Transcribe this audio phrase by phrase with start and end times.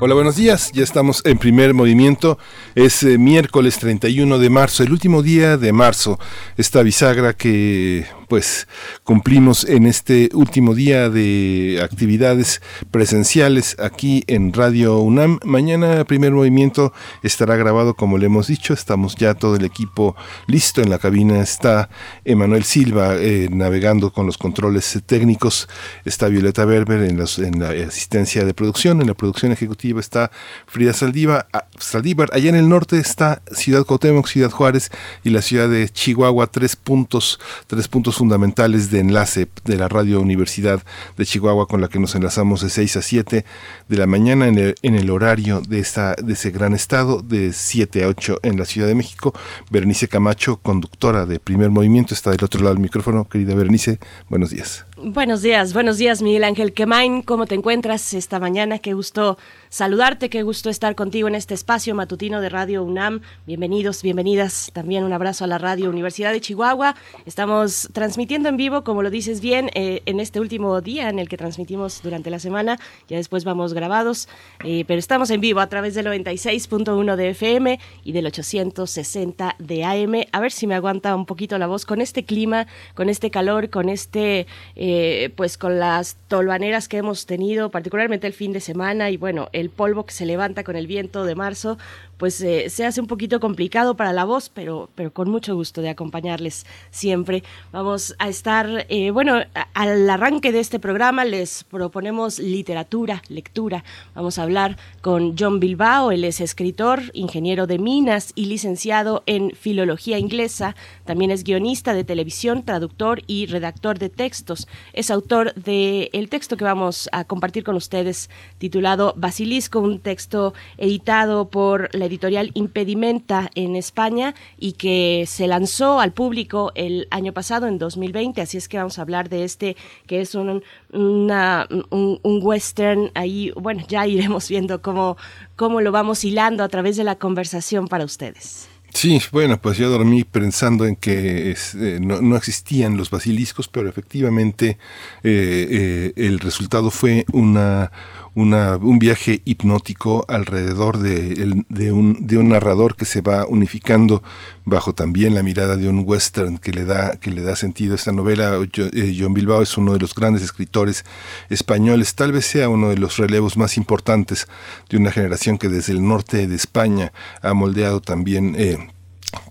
[0.00, 0.70] Hola, buenos días.
[0.72, 2.38] Ya estamos en primer movimiento.
[2.74, 6.18] Es eh, miércoles 31 de marzo, el último día de marzo.
[6.56, 8.68] Esta bisagra que pues
[9.04, 12.60] cumplimos en este último día de actividades
[12.90, 15.40] presenciales aquí en Radio UNAM.
[15.44, 18.74] Mañana primer movimiento estará grabado como le hemos dicho.
[18.74, 20.14] Estamos ya todo el equipo
[20.46, 20.82] listo.
[20.82, 21.88] En la cabina está
[22.24, 25.68] Emanuel Silva eh, navegando con los controles técnicos.
[26.04, 29.00] Está Violeta Berber en, la asistencia de producción.
[29.00, 30.30] En la producción ejecutiva está
[30.66, 31.48] Frida Saldívar.
[31.52, 32.28] Ah, Saldívar.
[32.32, 34.90] Allá en el norte está Ciudad Cuauhtémoc, Ciudad Juárez
[35.24, 36.48] y la ciudad de Chihuahua.
[36.48, 40.82] Tres puntos, tres puntos fundamentales de enlace de la Radio Universidad
[41.16, 43.44] de Chihuahua con la que nos enlazamos de 6 a 7
[43.88, 48.08] de la mañana en el, horario de, esta, de ese gran estado, de 7 a
[48.08, 49.32] 8 en la Ciudad de México.
[49.70, 53.28] Berenice Camacho, conductora de Primer Movimiento, está del otro lado del micrófono.
[53.28, 54.84] Querida Berenice, buenos días.
[55.00, 58.80] Buenos días, buenos días Miguel Ángel Quemain, ¿cómo te encuentras esta mañana?
[58.80, 59.38] Qué gusto
[59.70, 63.20] saludarte, qué gusto estar contigo en este espacio matutino de Radio UNAM.
[63.46, 64.70] Bienvenidos, bienvenidas.
[64.72, 66.94] También un abrazo a la Radio Universidad de Chihuahua.
[67.26, 71.28] Estamos transmitiendo en vivo, como lo dices bien, eh, en este último día en el
[71.28, 72.78] que transmitimos durante la semana.
[73.08, 74.28] Ya después vamos grabados,
[74.64, 79.84] eh, pero estamos en vivo a través del 96.1 de FM y del 860 de
[79.84, 80.24] AM.
[80.32, 83.70] A ver si me aguanta un poquito la voz con este clima, con este calor,
[83.70, 84.46] con este...
[84.76, 89.48] Eh, pues con las tolvaneras que hemos tenido, particularmente el fin de semana y bueno,
[89.58, 91.78] el polvo que se levanta con el viento de marzo,
[92.18, 95.80] pues eh, se hace un poquito complicado para la voz, pero, pero con mucho gusto
[95.80, 97.44] de acompañarles siempre.
[97.72, 99.40] Vamos a estar, eh, bueno,
[99.74, 103.84] al arranque de este programa les proponemos literatura, lectura.
[104.14, 109.52] Vamos a hablar con John Bilbao, él es escritor, ingeniero de minas y licenciado en
[109.52, 110.74] filología inglesa.
[111.04, 114.66] También es guionista de televisión, traductor y redactor de textos.
[114.92, 118.28] Es autor del el texto que vamos a compartir con ustedes
[118.58, 126.00] titulado Basilisco, un texto editado por la editorial Impedimenta en España y que se lanzó
[126.00, 128.40] al público el año pasado, en 2020.
[128.40, 129.76] Así es que vamos a hablar de este,
[130.06, 133.10] que es un, un western.
[133.14, 135.16] Ahí, bueno, ya iremos viendo cómo,
[135.56, 138.68] cómo lo vamos hilando a través de la conversación para ustedes.
[138.94, 143.88] Sí, bueno, pues yo dormí pensando en que eh, no, no, existían los basiliscos, pero
[143.88, 144.78] efectivamente
[145.22, 147.92] eh, eh, el resultado fue una
[148.34, 154.22] un viaje hipnótico alrededor de, de, un, de un narrador que se va unificando
[154.64, 157.96] bajo también la mirada de un western que le da, que le da sentido a
[157.96, 158.58] esta novela.
[158.76, 161.04] Eh, John Bilbao es uno de los grandes escritores
[161.48, 164.46] españoles, tal vez sea uno de los relevos más importantes
[164.88, 167.12] de una generación que desde el norte de España
[167.42, 168.78] ha moldeado también eh,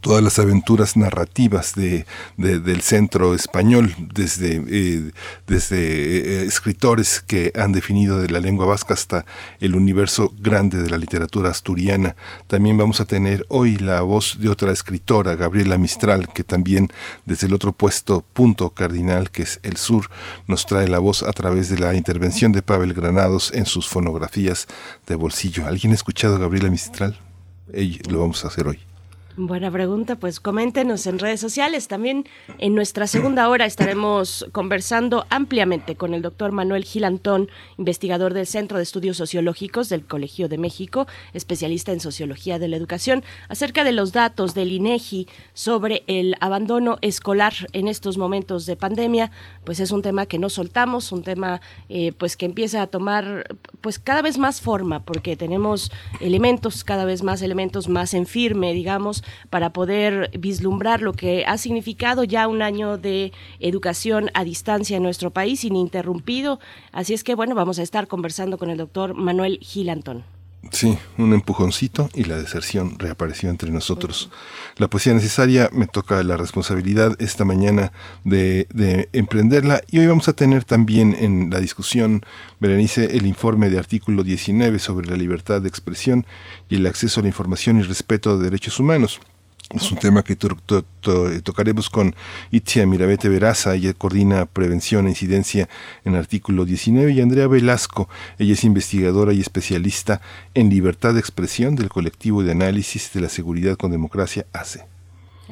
[0.02, 2.06] todas las aventuras narrativas de,
[2.38, 5.12] del centro español, desde, eh,
[5.48, 9.26] desde eh, escritores que han definido de la lengua vasca hasta
[9.60, 12.16] el universo grande de la literatura asturiana.
[12.48, 16.90] También vamos a tener hoy la voz de otra escritora, Gabriela Mistral, que también
[17.26, 20.10] desde el otro puesto, punto cardinal, que es el sur,
[20.48, 24.68] nos trae la voz a través de la intervención de Pavel Granados en sus fonografías
[25.06, 25.68] de bolsillo.
[25.68, 27.20] ¿Alguien ha escuchado a Gabriela Mistral?
[28.10, 28.80] lo vamos a hacer hoy.
[29.40, 31.88] Buena pregunta, pues coméntenos en redes sociales.
[31.88, 32.26] También
[32.58, 37.48] en nuestra segunda hora estaremos conversando ampliamente con el doctor Manuel Gilantón,
[37.78, 42.78] investigador del Centro de Estudios Sociológicos del Colegio de México, especialista en sociología de la
[42.78, 48.76] educación, acerca de los datos del INEGI sobre el abandono escolar en estos momentos de
[48.76, 49.30] pandemia.
[49.66, 53.56] Pues es un tema que no soltamos, un tema eh, pues que empieza a tomar
[53.82, 58.74] pues cada vez más forma, porque tenemos elementos, cada vez más elementos más en firme,
[58.74, 64.98] digamos, para poder vislumbrar lo que ha significado ya un año de educación a distancia
[64.98, 66.60] en nuestro país ininterrumpido.
[66.92, 70.37] Así es que bueno, vamos a estar conversando con el doctor Manuel Gilantón.
[70.72, 74.30] Sí, un empujoncito y la deserción reapareció entre nosotros.
[74.78, 77.92] La poesía necesaria me toca la responsabilidad esta mañana
[78.24, 82.24] de, de, emprenderla y hoy vamos a tener también en la discusión,
[82.60, 86.26] Berenice, el informe de artículo 19 sobre la libertad de expresión
[86.70, 89.20] y el acceso a la información y respeto de derechos humanos.
[89.70, 92.16] Es un tema que tocaremos con
[92.52, 95.68] Itzia Mirabete Veraza, ella coordina prevención e incidencia
[96.06, 98.08] en artículo 19, y Andrea Velasco,
[98.40, 100.22] ella es investigadora y especialista
[100.54, 104.86] en libertad de expresión del colectivo de análisis de la seguridad con democracia ACE.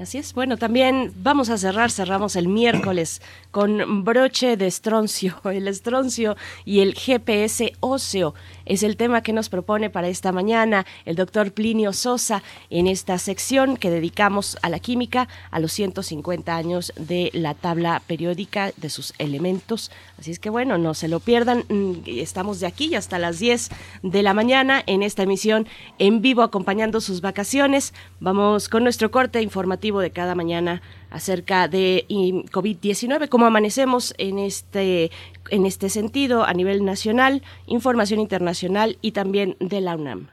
[0.02, 0.34] Así es.
[0.34, 3.22] Bueno, también vamos a cerrar, cerramos el miércoles
[3.56, 5.40] con broche de estroncio.
[5.46, 6.36] El estroncio
[6.66, 8.34] y el GPS óseo
[8.66, 13.18] es el tema que nos propone para esta mañana el doctor Plinio Sosa en esta
[13.18, 18.90] sección que dedicamos a la química a los 150 años de la tabla periódica de
[18.90, 19.90] sus elementos.
[20.20, 21.64] Así es que bueno, no se lo pierdan.
[21.70, 23.70] Mm, estamos de aquí hasta las 10
[24.04, 25.66] de la mañana en esta emisión
[25.98, 27.94] en vivo acompañando sus vacaciones.
[28.20, 30.82] Vamos con nuestro corte informativo de cada mañana
[31.16, 35.12] acerca de COVID-19, cómo amanecemos en este,
[35.50, 40.28] en este sentido a nivel nacional, información internacional y también de la UNAM.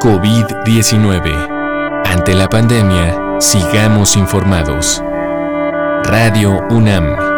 [0.00, 2.02] COVID-19.
[2.04, 5.02] Ante la pandemia, sigamos informados.
[6.04, 7.37] Radio UNAM.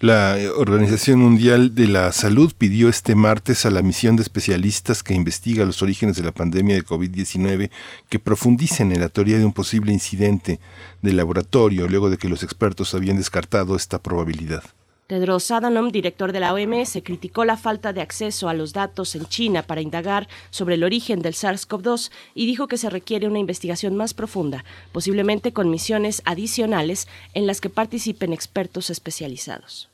[0.00, 5.14] La Organización Mundial de la Salud pidió este martes a la misión de especialistas que
[5.14, 7.70] investiga los orígenes de la pandemia de COVID-19
[8.08, 10.58] que profundicen en la teoría de un posible incidente
[11.02, 14.64] de laboratorio luego de que los expertos habían descartado esta probabilidad.
[15.06, 19.26] Tedros Adhanom, director de la OMS, criticó la falta de acceso a los datos en
[19.26, 23.94] China para indagar sobre el origen del SARS-CoV-2 y dijo que se requiere una investigación
[23.96, 29.91] más profunda, posiblemente con misiones adicionales en las que participen expertos especializados.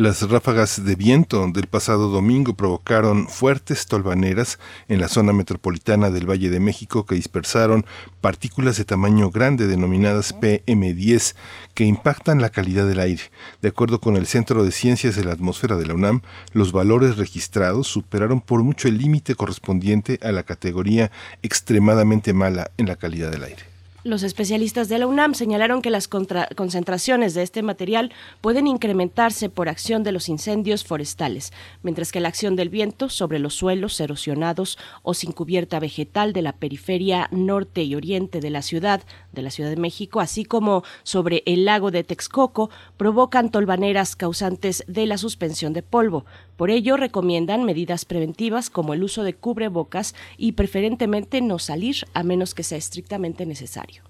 [0.00, 4.58] Las ráfagas de viento del pasado domingo provocaron fuertes tolvaneras
[4.88, 7.84] en la zona metropolitana del Valle de México que dispersaron
[8.22, 11.34] partículas de tamaño grande denominadas PM10
[11.74, 13.24] que impactan la calidad del aire.
[13.60, 16.22] De acuerdo con el Centro de Ciencias de la Atmósfera de la UNAM,
[16.54, 21.10] los valores registrados superaron por mucho el límite correspondiente a la categoría
[21.42, 23.69] extremadamente mala en la calidad del aire.
[24.02, 29.68] Los especialistas de la UNAM señalaron que las concentraciones de este material pueden incrementarse por
[29.68, 31.52] acción de los incendios forestales,
[31.82, 36.40] mientras que la acción del viento sobre los suelos erosionados o sin cubierta vegetal de
[36.40, 39.02] la periferia norte y oriente de la ciudad,
[39.32, 44.82] de la Ciudad de México, así como sobre el lago de Texcoco, provocan tolvaneras causantes
[44.86, 46.24] de la suspensión de polvo.
[46.60, 52.22] Por ello, recomiendan medidas preventivas como el uso de cubrebocas y preferentemente no salir a
[52.22, 54.02] menos que sea estrictamente necesario.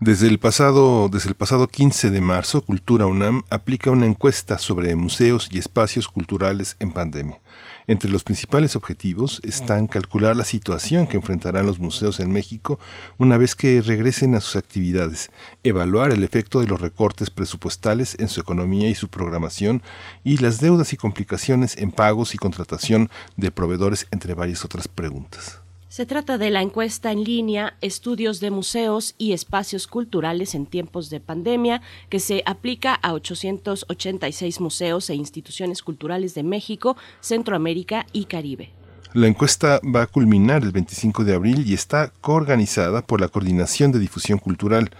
[0.00, 4.96] Desde el, pasado, desde el pasado 15 de marzo, Cultura UNAM aplica una encuesta sobre
[4.96, 7.38] museos y espacios culturales en pandemia.
[7.86, 12.78] Entre los principales objetivos están calcular la situación que enfrentarán los museos en México
[13.18, 15.30] una vez que regresen a sus actividades,
[15.64, 19.82] evaluar el efecto de los recortes presupuestales en su economía y su programación
[20.22, 25.63] y las deudas y complicaciones en pagos y contratación de proveedores, entre varias otras preguntas.
[25.94, 31.08] Se trata de la encuesta en línea Estudios de Museos y Espacios Culturales en tiempos
[31.08, 38.24] de pandemia, que se aplica a 886 museos e instituciones culturales de México, Centroamérica y
[38.24, 38.72] Caribe.
[39.12, 43.92] La encuesta va a culminar el 25 de abril y está coorganizada por la Coordinación
[43.92, 44.90] de Difusión Cultural,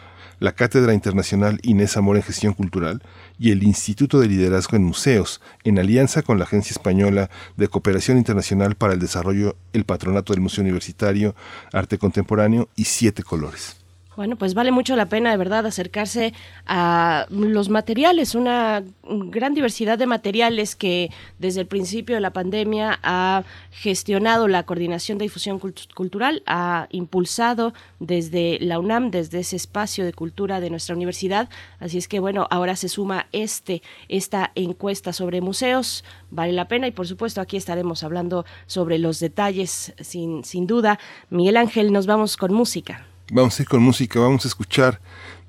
[0.44, 3.02] la Cátedra Internacional Inés Amor en Gestión Cultural
[3.38, 8.18] y el Instituto de Liderazgo en Museos, en alianza con la Agencia Española de Cooperación
[8.18, 11.34] Internacional para el Desarrollo, el Patronato del Museo Universitario,
[11.72, 13.83] Arte Contemporáneo y Siete Colores.
[14.16, 16.34] Bueno, pues vale mucho la pena de verdad acercarse
[16.66, 23.00] a los materiales, una gran diversidad de materiales que desde el principio de la pandemia
[23.02, 23.42] ha
[23.72, 25.58] gestionado la Coordinación de Difusión
[25.94, 31.48] Cultural, ha impulsado desde la UNAM, desde ese espacio de cultura de nuestra universidad.
[31.80, 36.86] Así es que bueno, ahora se suma este, esta encuesta sobre museos, vale la pena
[36.86, 41.00] y por supuesto aquí estaremos hablando sobre los detalles sin, sin duda.
[41.30, 43.06] Miguel Ángel, nos vamos con música.
[43.30, 45.00] Vamos a ir con música, vamos a escuchar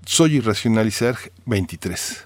[0.06, 2.25] Soy Irracionalizar 23.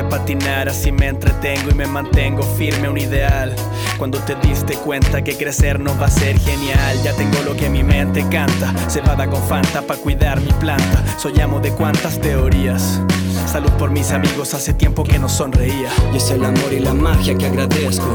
[0.00, 3.54] Patinar, así me entretengo y me mantengo firme a un ideal.
[3.98, 7.68] Cuando te diste cuenta que crecer no va a ser genial, ya tengo lo que
[7.68, 11.04] mi mente canta, cebada con fanta para cuidar mi planta.
[11.18, 13.00] Soy amo de cuantas teorías.
[13.46, 15.90] Salud por mis amigos, hace tiempo que no sonreía.
[16.12, 18.06] Y es el amor y la magia que agradezco.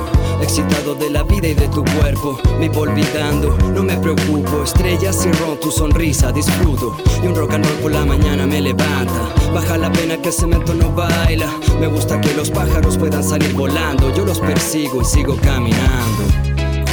[0.42, 4.64] Excitado de la vida y de tu cuerpo, me voy olvidando, no me preocupo.
[4.64, 6.98] Estrellas y ron, tu sonrisa disfruto.
[7.24, 9.30] Y un rock and roll por la mañana me levanta.
[9.54, 11.52] Baja la pena que el cemento no baila.
[11.80, 14.14] Me gusta que los pájaros puedan salir volando.
[14.16, 16.24] Yo los persigo y sigo caminando.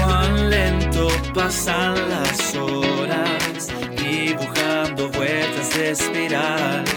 [0.02, 6.93] Cuán lento pasan las horas, dibujando vueltas de espiral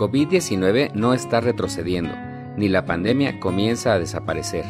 [0.00, 2.14] COVID-19 no está retrocediendo,
[2.56, 4.64] ni la pandemia comienza a desaparecer.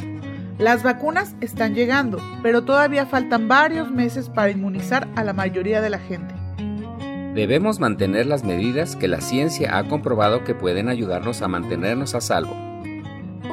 [0.59, 5.89] Las vacunas están llegando, pero todavía faltan varios meses para inmunizar a la mayoría de
[5.89, 6.35] la gente.
[7.33, 12.21] Debemos mantener las medidas que la ciencia ha comprobado que pueden ayudarnos a mantenernos a
[12.21, 12.57] salvo.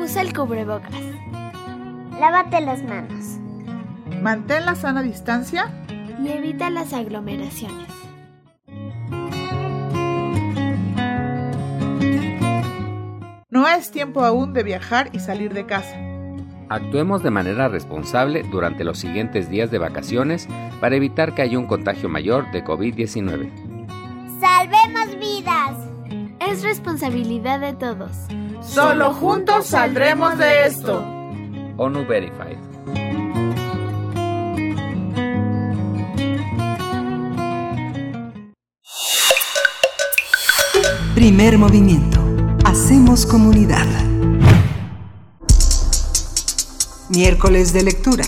[0.01, 0.95] Usa el cubrebocas.
[2.19, 3.37] Lávate las manos.
[4.23, 5.71] Mantén la sana distancia
[6.19, 7.96] y evita las aglomeraciones.
[13.67, 15.93] No es tiempo aún de viajar y salir de casa.
[16.69, 20.47] Actuemos de manera responsable durante los siguientes días de vacaciones
[20.79, 23.51] para evitar que haya un contagio mayor de COVID-19.
[24.39, 25.75] ¡Salvemos vidas!
[26.39, 28.13] Es responsabilidad de todos.
[28.61, 31.05] Solo juntos saldremos de esto.
[31.75, 32.57] ONU Verified.
[41.13, 42.26] Primer movimiento.
[42.67, 43.87] Hacemos comunidad.
[47.07, 48.25] Miércoles de lectura.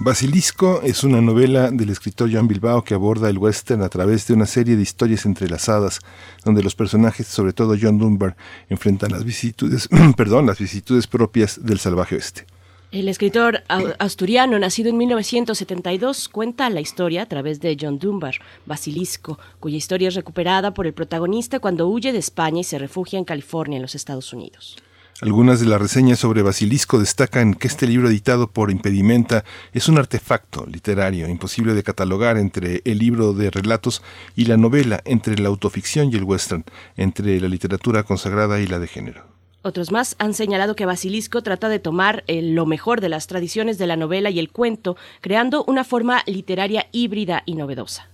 [0.00, 4.32] Basilisco es una novela del escritor Joan Bilbao que aborda el western a través de
[4.32, 6.00] una serie de historias entrelazadas,
[6.42, 8.34] donde los personajes, sobre todo John Dunbar,
[8.70, 12.46] enfrentan las vicisitudes, perdón, las vicisitudes propias del salvaje oeste.
[12.92, 13.62] El escritor
[13.98, 18.34] asturiano, nacido en 1972, cuenta la historia a través de John Dunbar,
[18.66, 23.18] Basilisco, cuya historia es recuperada por el protagonista cuando huye de España y se refugia
[23.18, 24.76] en California, en los Estados Unidos.
[25.22, 29.96] Algunas de las reseñas sobre Basilisco destacan que este libro editado por Impedimenta es un
[29.96, 34.02] artefacto literario imposible de catalogar entre el libro de relatos
[34.36, 36.66] y la novela, entre la autoficción y el western,
[36.98, 39.31] entre la literatura consagrada y la de género.
[39.62, 43.78] Otros más han señalado que Basilisco trata de tomar eh, lo mejor de las tradiciones
[43.78, 48.11] de la novela y el cuento, creando una forma literaria híbrida y novedosa.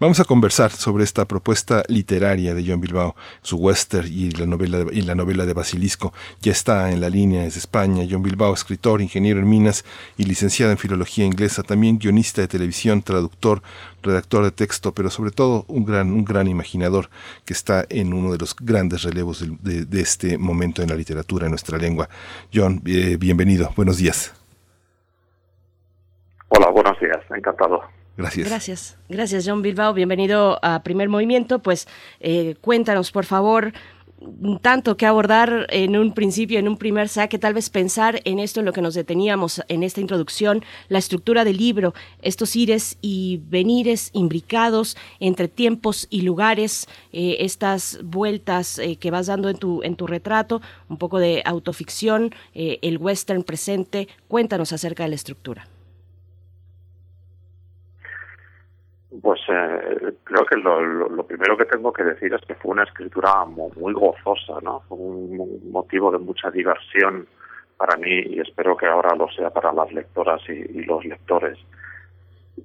[0.00, 4.78] Vamos a conversar sobre esta propuesta literaria de John Bilbao, su western y la novela
[4.78, 6.14] de, y la novela de Basilisco.
[6.40, 8.06] Ya está en la línea desde España.
[8.10, 9.84] John Bilbao, escritor, ingeniero en minas
[10.16, 13.60] y licenciado en filología inglesa, también guionista de televisión, traductor,
[14.02, 17.10] redactor de texto, pero sobre todo un gran, un gran imaginador
[17.44, 21.50] que está en uno de los grandes relevos de, este momento en la literatura, en
[21.50, 22.08] nuestra lengua.
[22.54, 23.70] John, eh, bienvenido.
[23.76, 24.32] Buenos días.
[27.00, 27.99] días, encantado.
[28.20, 28.48] Gracias.
[28.48, 28.98] Gracias.
[29.08, 29.94] Gracias, John Bilbao.
[29.94, 31.60] Bienvenido a Primer Movimiento.
[31.60, 31.88] Pues
[32.20, 33.72] eh, cuéntanos, por favor,
[34.60, 38.60] tanto que abordar en un principio, en un primer saque, tal vez pensar en esto
[38.60, 43.40] en lo que nos deteníamos en esta introducción, la estructura del libro, estos ires y
[43.48, 49.82] venires imbricados entre tiempos y lugares, eh, estas vueltas eh, que vas dando en tu,
[49.82, 50.60] en tu retrato,
[50.90, 54.08] un poco de autoficción, el western presente.
[54.28, 55.66] Cuéntanos acerca de la estructura.
[59.30, 63.44] Pues eh, creo que lo, primero que tengo que decir es que fue una escritura
[63.44, 64.80] muy, gozosa, ¿no?
[64.88, 67.28] Fue un, motivo de mucha diversión
[67.76, 71.60] para mí y espero que ahora lo sea para las lectoras y, los lectores.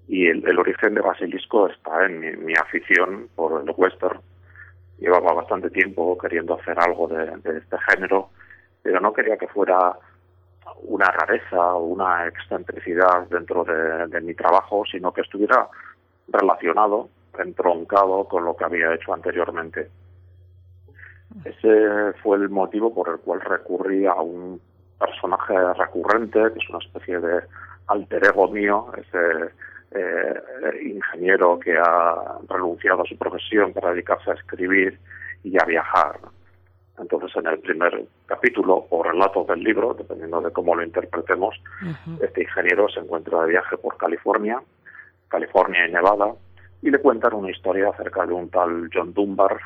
[0.08, 4.20] Y el, origen de Basilisco está en mi, afición por el western.
[4.98, 8.32] Llevaba bastante tiempo queriendo hacer algo de, este género,
[8.82, 10.00] pero no quería que fuera
[10.82, 15.70] una rareza o una excentricidad dentro de mi trabajo, sino que estuviera
[16.27, 19.89] relacionado, entroncado con lo que había hecho anteriormente.
[21.44, 24.62] Ese fue el motivo por el cual recurrí a un
[25.00, 27.41] personaje recurrente, que es una especie de
[27.88, 29.51] alter ego mío, ese
[29.91, 30.41] eh,
[30.84, 35.00] ingeniero que ha renunciado a su profesión para dedicarse a escribir
[35.44, 36.20] y a viajar.
[36.98, 41.62] Entonces, en el primer capítulo o relato del libro, dependiendo de cómo lo interpretemos,
[42.22, 44.62] este ingeniero se encuentra de viaje por California
[45.27, 46.34] California y Nevada,
[46.82, 49.60] y le cuentan una historia acerca de un tal John Dunbar,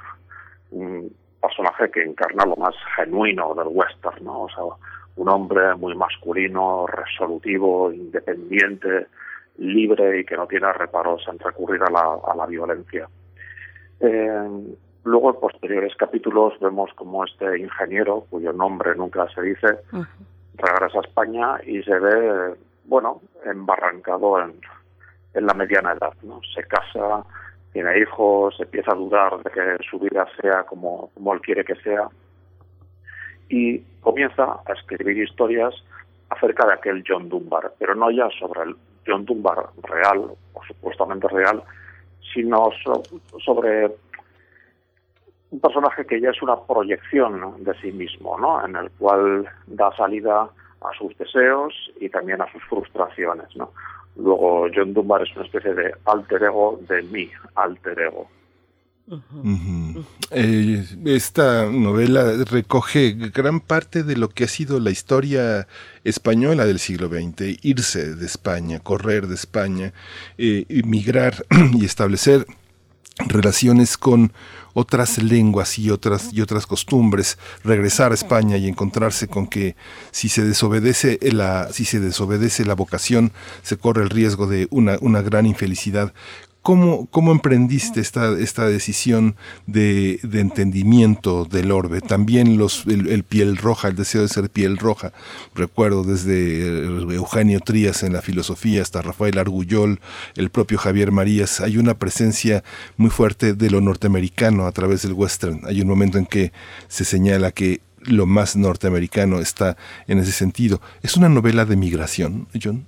[0.71, 4.43] un personaje que encarna lo más genuino del western, ¿no?
[4.43, 4.63] O sea,
[5.15, 9.07] un hombre muy masculino, resolutivo, independiente,
[9.57, 13.07] libre y que no tiene reparos en recurrir a la, a la violencia.
[13.99, 14.49] Eh,
[15.03, 19.67] luego, en posteriores capítulos, vemos como este ingeniero, cuyo nombre nunca se dice,
[20.55, 24.53] regresa a España y se ve, bueno, embarrancado en,
[25.33, 26.41] en la mediana edad, ¿no?
[26.53, 27.23] Se casa,
[27.71, 31.75] tiene hijos, empieza a dudar de que su vida sea como, como él quiere que
[31.75, 32.07] sea
[33.49, 35.73] y comienza a escribir historias
[36.29, 41.27] acerca de aquel John Dunbar, pero no ya sobre el John Dunbar real o supuestamente
[41.27, 41.63] real,
[42.33, 42.69] sino
[43.43, 43.91] sobre
[45.51, 48.63] un personaje que ya es una proyección de sí mismo, ¿no?
[48.63, 50.41] En el cual da salida
[50.81, 53.71] a sus deseos y también a sus frustraciones, ¿no?
[54.15, 58.27] Luego John Dunbar es una especie de alter ego de mi alter ego.
[60.31, 65.67] Eh, esta novela recoge gran parte de lo que ha sido la historia
[66.03, 69.93] española del siglo XX, irse de España, correr de España,
[70.37, 71.33] eh, emigrar
[71.73, 72.45] y establecer
[73.27, 74.31] relaciones con
[74.73, 79.75] otras lenguas y otras y otras costumbres, regresar a España y encontrarse con que
[80.11, 84.97] si se desobedece la si se desobedece la vocación se corre el riesgo de una,
[85.01, 86.13] una gran infelicidad
[86.69, 88.29] ¿Cómo, ¿Cómo, emprendiste esta,
[88.69, 91.99] decisión de, entendimiento del orbe?
[91.99, 95.11] También los, el, piel roja, el deseo de ser piel roja.
[95.55, 99.99] Recuerdo desde Eugenio Trías en la filosofía hasta Rafael Argullol,
[100.35, 101.59] el propio Javier Marías.
[101.59, 102.63] Hay una presencia
[102.97, 105.61] muy fuerte de lo norteamericano a través del western.
[105.65, 106.53] Hay un momento en que
[106.87, 110.81] se señala que lo más norteamericano está en ese sentido.
[111.01, 112.85] ¿Es una novela de migración, John?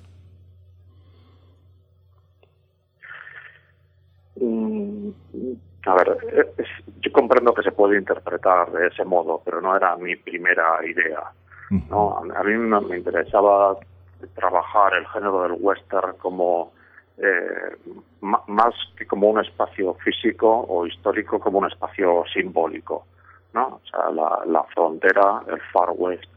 [5.86, 6.56] A ver,
[7.00, 11.32] yo comprendo que se puede interpretar de ese modo, pero no era mi primera idea.
[11.89, 12.20] ¿no?
[12.36, 13.78] A mí me interesaba
[14.36, 16.74] trabajar el género del western como
[17.17, 17.78] eh,
[18.22, 23.06] más que como un espacio físico o histórico, como un espacio simbólico.
[23.54, 23.67] ¿no?
[23.67, 26.30] O sea, la, la frontera, el Far West,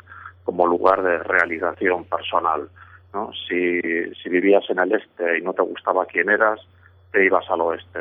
[0.44, 2.68] como lugar de realización personal.
[3.12, 3.30] ¿no?
[3.46, 3.80] Si,
[4.14, 6.60] si vivías en el este y no te gustaba quién eras,
[7.12, 8.00] te ibas al oeste.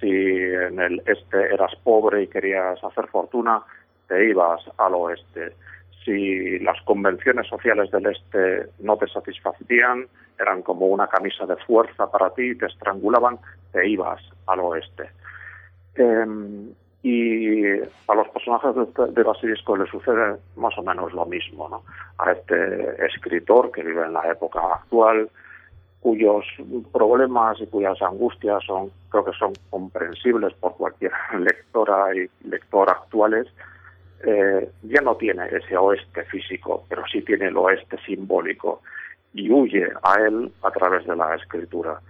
[0.00, 3.62] Si en el este eras pobre y querías hacer fortuna,
[4.08, 5.54] te ibas al oeste.
[6.04, 10.06] Si las convenciones sociales del este no te satisfacían,
[10.38, 13.38] eran como una camisa de fuerza para ti, te estrangulaban,
[13.72, 15.10] te ibas al oeste.
[15.94, 16.70] Em,
[17.02, 21.82] y a los personajes de, de, Basilisco le sucede más o menos lo mismo, ¿no?
[22.18, 25.30] A este escritor que vive en la época actual,
[26.06, 26.44] cuyos
[26.92, 33.48] problemas y cuyas angustias son, creo que son comprensibles por cualquier lectora y lector actuales,
[34.24, 38.82] eh, ya no tiene ese oeste físico, pero sí tiene el oeste simbólico
[39.34, 42.00] y huye a él a través de la escritura.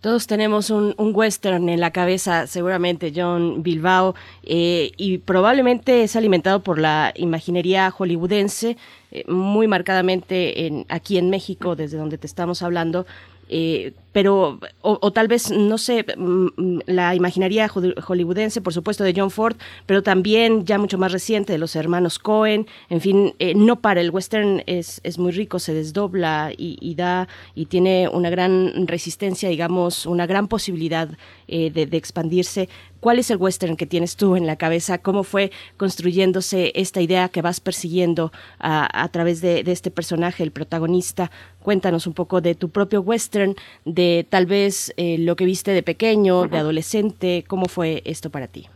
[0.00, 6.60] Todos tenemos un, western en la cabeza, seguramente John Bilbao, eh, y probablemente es alimentado
[6.60, 8.78] por la imaginería hollywoodense,
[9.10, 13.04] eh, muy marcadamente en, aquí en México, desde donde te estamos hablando.
[13.50, 19.30] Eh, pero o, tal vez no sé mm, la imaginaría hollywoodense por supuesto de John
[19.30, 23.80] Ford pero también ya mucho más reciente de los hermanos Cohen en fin eh, no
[23.80, 28.86] para el western es, es muy rico se desdobla y, da y tiene una gran
[28.86, 31.08] resistencia digamos una gran posibilidad
[31.48, 32.68] eh, de, expandirse
[33.00, 34.98] ¿Cuál es el western que tienes tú en la cabeza?
[34.98, 40.50] ¿Cómo fue construyéndose esta idea que vas persiguiendo a, través de, de, este personaje, el
[40.50, 41.30] protagonista?
[41.62, 45.82] Cuéntanos un poco de tu propio western, de tal vez eh, lo que viste de
[45.82, 48.68] pequeño, de adolescente, ¿cómo fue esto para ti?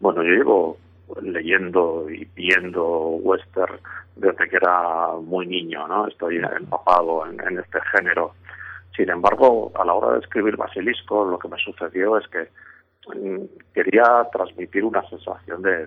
[0.00, 0.78] Bueno, yo llevo
[1.22, 2.86] leyendo y viendo
[3.22, 3.78] western
[4.16, 6.06] desde que era muy niño, ¿no?
[6.06, 8.34] Estoy empapado en, este género.
[8.96, 12.48] Sin embargo, a la hora de escribir Basilisco, lo que me sucedió es que
[13.14, 13.44] mm,
[13.74, 15.86] quería transmitir una sensación de,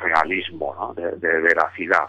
[0.00, 0.94] realismo, ¿no?
[0.94, 2.08] de, de, veracidad,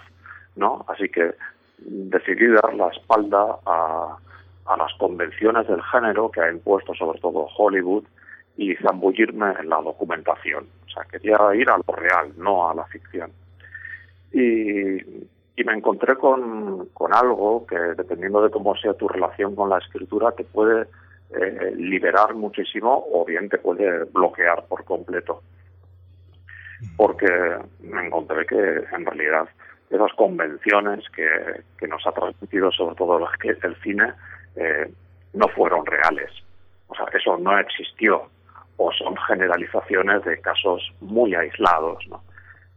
[0.55, 0.85] ¿no?
[0.87, 1.35] Así que
[1.77, 4.17] decidí dar la espalda a,
[4.77, 8.03] las convenciones del género que ha impuesto sobre todo Hollywood
[8.57, 10.67] y zambullirme en la documentación.
[10.87, 13.31] O sea, quería ir a lo real, no a la ficción.
[14.31, 14.97] Y,
[15.63, 20.43] me encontré con, algo que, dependiendo de cómo sea tu relación con la escritura, te
[20.43, 20.87] puede
[21.31, 25.41] eh, liberar muchísimo o bien te puede bloquear por completo.
[26.97, 27.27] Porque
[27.79, 29.47] me encontré que en realidad
[29.89, 34.13] esas convenciones que, nos ha transmitido sobre todo que el cine
[34.55, 34.91] eh,
[35.33, 36.31] no fueron reales.
[36.87, 38.29] O sea, eso no existió
[38.77, 42.05] o son generalizaciones de casos muy aislados.
[42.07, 42.21] ¿no?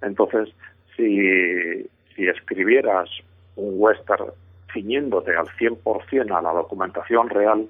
[0.03, 0.55] Entonces,
[0.97, 3.09] si, si escribieras
[3.57, 4.27] un western
[4.73, 7.69] ciñéndote al 100% a la documentación real,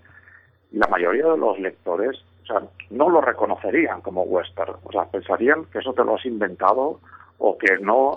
[0.72, 4.76] la mayoría de los lectores o sea, no lo reconocerían como western.
[4.84, 6.98] O sea, pensarían que eso te lo has inventado
[7.38, 8.16] o que no,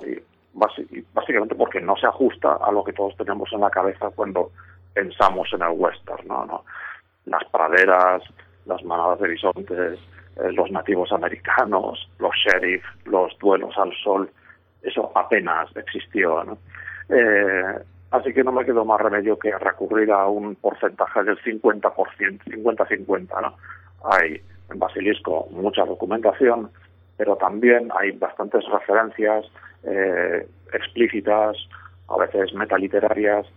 [0.53, 4.51] básicamente porque no se ajusta a lo que todos tenemos en la cabeza cuando
[4.93, 6.45] pensamos en el western, ¿no?
[6.45, 6.65] ¿no?
[7.25, 8.23] Las praderas,
[8.65, 9.99] las manadas de bisontes,
[10.37, 14.29] eh, los nativos americanos, los sheriff, los duelos al sol,
[14.81, 16.43] eso apenas existió.
[17.09, 17.79] Eh,
[18.11, 23.41] así que no me quedó más remedio que recurrir a un porcentaje del 50%, 50-50,
[23.41, 23.55] ¿no?
[24.03, 26.71] Hay en Basilisco mucha documentación,
[27.17, 29.45] pero también hay bastantes referencias
[29.83, 31.57] eh, explícitas,
[32.07, 33.47] a veces metaliterarias,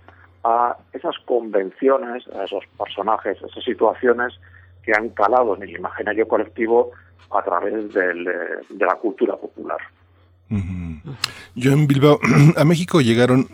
[0.44, 4.38] a esas convenciones, a esos personajes, a esas situaciones
[4.82, 6.92] que han calado en el imaginario colectivo
[7.30, 9.78] a través del, eh, de la cultura popular.
[11.54, 12.20] Yo en Bilbao,
[12.56, 13.48] a México llegaron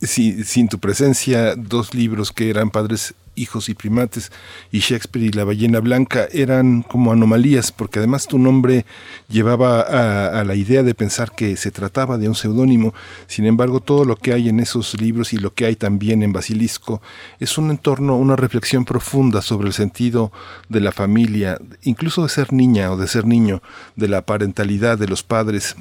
[0.00, 4.30] sin tu presencia dos libros que eran Padres, Hijos y Primates
[4.70, 6.28] y Shakespeare y la ballena blanca.
[6.32, 8.84] Eran como anomalías porque además tu nombre
[9.28, 12.94] llevaba a, la idea de pensar que se trataba de un seudónimo.
[13.26, 16.32] Sin embargo, todo lo que hay en esos libros y lo que hay también en
[16.32, 17.02] Basilisco
[17.40, 20.30] es un entorno, una reflexión profunda sobre el sentido
[20.68, 23.62] de la familia, incluso de ser niña o de ser niño,
[23.96, 25.74] de la parentalidad de los padres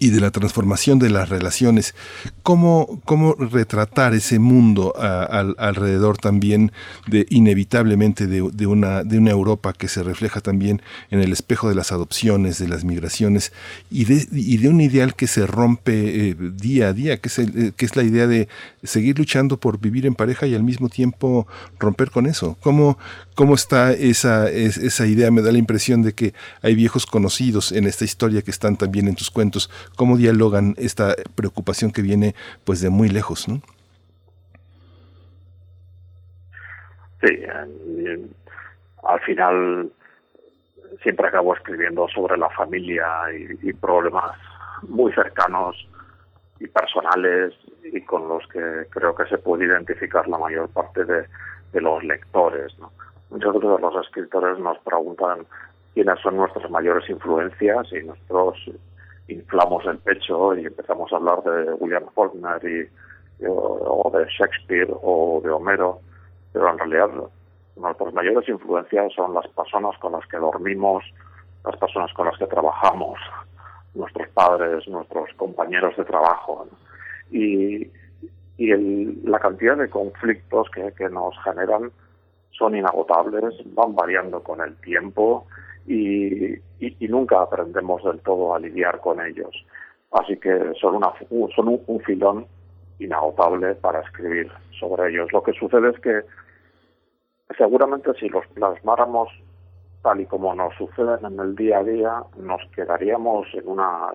[0.00, 1.94] y de la transformación de las relaciones,
[2.42, 6.72] cómo, cómo retratar ese mundo alrededor también
[7.06, 11.74] de inevitablemente de, una, de una Europa que se refleja también en el espejo de
[11.74, 13.52] las adopciones, de las migraciones
[13.90, 17.38] y de, y de un ideal que se rompe eh, día a día, que es,
[17.38, 18.48] eh, que es la idea de
[18.82, 21.46] seguir luchando por vivir en pareja y al mismo tiempo
[21.78, 22.56] romper con eso.
[22.60, 22.98] ¿Cómo,
[23.38, 25.30] cómo está esa, esa idea?
[25.30, 29.06] Me da la impresión de que hay viejos conocidos en esta historia que están también
[29.06, 33.60] en tus cuentos cómo dialogan esta preocupación que viene pues de muy lejos, ¿no?
[37.22, 37.30] Sí,
[39.04, 39.92] al final
[41.04, 43.06] siempre acabo escribiendo sobre la familia
[43.62, 44.36] y, problemas
[44.82, 45.76] muy cercanos
[46.58, 51.24] y personales y con los que creo que se puede identificar la mayor parte de,
[51.74, 52.76] los lectores.
[52.80, 52.90] ¿no?
[53.30, 55.46] Muchos de los escritores nos preguntan
[55.94, 58.56] quiénes son nuestras mayores influencias y nuestros
[59.28, 62.88] inflamos el pecho y empezamos a hablar de William Faulkner y,
[63.46, 66.00] o de Shakespeare o de Homero,
[66.52, 67.10] pero en realidad
[67.76, 71.04] nuestras mayores influencias son las personas con las que dormimos,
[71.64, 73.18] las personas con las que trabajamos,
[73.94, 76.66] nuestros padres, nuestros compañeros de trabajo.
[77.30, 77.90] Y,
[78.56, 81.92] el, la cantidad de conflictos que nos generan
[82.58, 85.46] son inagotables, van variando con el tiempo
[85.86, 89.64] y, y, nunca aprendemos del todo a lidiar con ellos.
[90.10, 91.12] Así que son, una,
[91.54, 92.46] son un, filón
[92.98, 95.32] inagotable para escribir sobre ellos.
[95.32, 96.22] Lo que sucede es que
[97.56, 99.28] seguramente si los plasmáramos
[100.02, 104.12] tal y como nos suceden en el día a día, nos quedaríamos en una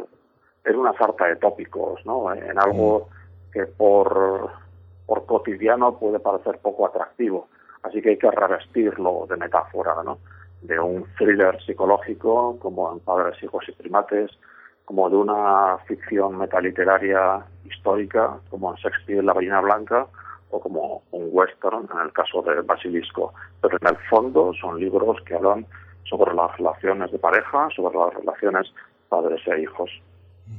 [0.66, 2.34] en una sarta de tópicos, ¿no?
[2.34, 3.10] En algo
[3.52, 4.50] que por,
[5.06, 7.48] por cotidiano puede parecer poco atractivo.
[7.84, 10.19] Así que hay que revestirlo de metáfora, ¿no?
[10.62, 14.32] De un thriller psicológico como en Padres, Hijos y Primates,
[14.86, 20.08] como de una ficción metaliteraria histórica como en Shakespeare La Ballena Blanca
[20.50, 23.34] o como un western en el caso de Basilisco.
[23.62, 25.65] Pero en el fondo son libros que hablan
[26.04, 28.74] sobre las relaciones de pareja, sobre las relaciones
[29.10, 29.89] padres e hijos.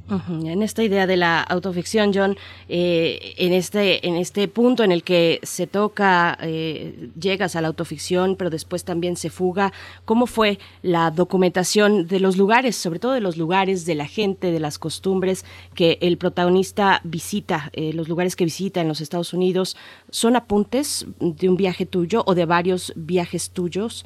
[0.07, 2.37] En esta idea de la autoficción, John,
[2.69, 7.69] eh, en este en este punto en el que se toca, eh, llegas a la
[7.69, 9.73] autoficción, pero después también se fuga.
[10.05, 14.51] ¿Cómo fue la documentación de los lugares, sobre todo de los lugares, de la gente,
[14.51, 19.33] de las costumbres que el protagonista visita, eh, los lugares que visita en los Estados
[19.33, 19.75] Unidos?
[20.11, 24.05] ¿Son apuntes de un viaje tuyo o de varios viajes tuyos?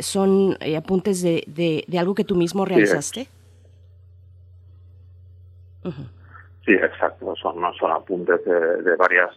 [0.00, 1.44] ¿Son apuntes de,
[1.88, 3.24] de, algo que tú mismo realizaste?
[3.24, 3.41] Sí,
[6.66, 7.34] exacto.
[7.36, 9.30] Son, son apuntes de, varias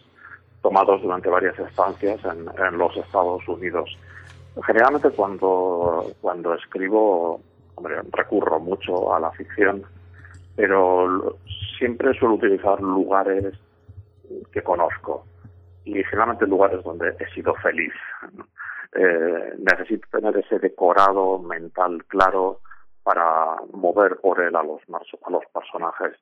[0.62, 3.96] tomados durante varias estancias en, en, los Estados Unidos.
[4.64, 7.40] Generalmente cuando, cuando escribo,
[7.74, 9.84] hombre, recurro mucho a la ficción,
[10.56, 11.36] pero
[11.78, 13.54] siempre suelo utilizar lugares
[14.52, 15.24] que conozco
[15.84, 17.92] y generalmente lugares donde he sido feliz.
[18.92, 22.60] Eh, necesito tener ese decorado mental claro
[23.02, 26.16] para mover por él a los, a los personajes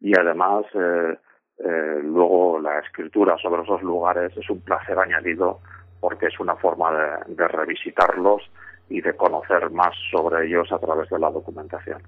[0.00, 1.18] y además eh,
[1.58, 5.60] eh, luego la escritura sobre esos lugares es un placer añadido
[6.00, 6.92] porque es una forma
[7.26, 8.42] de, revisitarlos
[8.88, 12.02] y de conocer más sobre ellos a través de la documentación.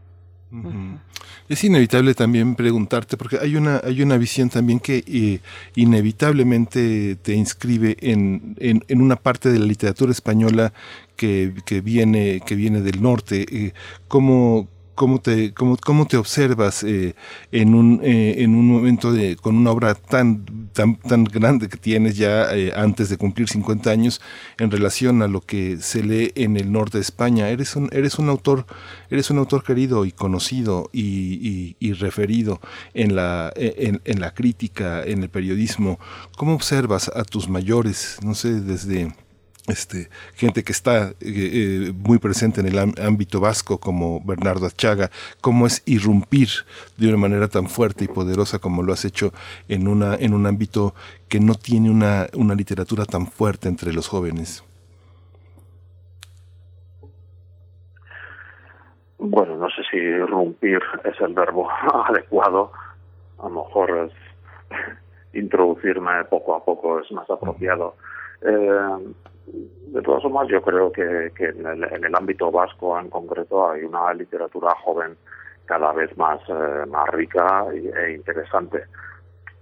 [1.48, 5.40] Es inevitable también preguntarte, porque hay una, hay una visión también que eh,
[5.76, 10.72] inevitablemente te inscribe en, en, en, una parte de la literatura española
[11.16, 13.46] que, que viene, que viene del norte.
[13.50, 13.72] Eh,
[14.08, 17.14] ¿cómo, cómo te, cómo, cómo te observas eh,
[17.52, 21.76] en, un, eh, en un momento de, con una obra tan, tan, tan grande que
[21.76, 24.20] tienes ya eh, antes de cumplir 50 años
[24.58, 27.48] en relación a lo que se lee en el norte de España.
[27.48, 28.66] Eres un, eres un autor,
[29.08, 32.60] eres un autor querido y conocido y, y, referido
[32.92, 36.00] en la, en, en la crítica, en el periodismo.
[36.36, 39.12] ¿Cómo observas a tus mayores, no sé, desde
[39.68, 45.10] este, gente que está eh, eh, muy presente en el ámbito vasco como Bernardo Achaga,
[45.40, 46.48] cómo es irrumpir
[46.96, 49.32] de una manera tan fuerte y poderosa como lo has hecho
[49.68, 50.94] en, una, en un ámbito
[51.28, 54.64] que no tiene una, una literatura tan fuerte entre los jóvenes.
[59.18, 61.68] Bueno, no sé si irrumpir es el verbo
[62.08, 62.70] adecuado,
[63.38, 64.10] a lo mejor
[65.32, 67.96] introducirme poco a poco es más apropiado.
[68.42, 69.14] Eh,
[69.52, 74.74] de todas formas, yo creo que, en, el, ámbito vasco en concreto hay una literatura
[74.84, 75.16] joven
[75.66, 78.84] cada vez más, eh, más rica e interesante.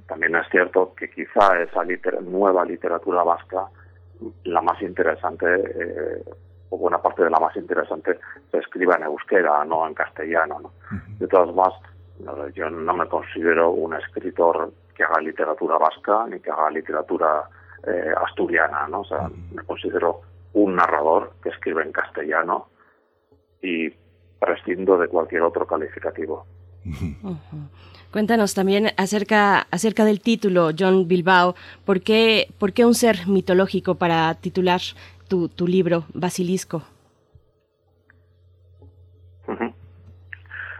[0.07, 1.85] También es cierto que quizá esa
[2.22, 3.66] nueva literatura vasca,
[4.44, 6.25] la más interesante, eh,
[6.70, 8.18] o buena parte de la más interesante,
[8.51, 10.72] se escriba en euskera, no en castellano.
[11.18, 11.75] De todas formas,
[12.55, 17.49] yo no me considero un escritor que haga literatura vasca ni que haga literatura
[17.87, 19.01] eh, asturiana, ¿no?
[19.01, 20.21] O sea, me considero
[20.53, 22.69] un narrador que escribe en castellano
[23.62, 23.91] y
[24.39, 26.47] prescindo de cualquier otro calificativo.
[28.12, 31.55] Cuéntanos también acerca, acerca del título, John Bilbao.
[31.85, 34.81] ¿Por qué, ¿Por qué un ser mitológico para titular
[35.29, 36.83] tu, tu libro, Basilisco?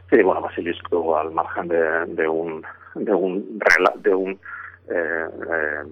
[0.09, 3.59] Sí, bueno, Basilisco, al margen de, de un de un
[4.01, 4.39] de un
[4.89, 5.83] eh, eh,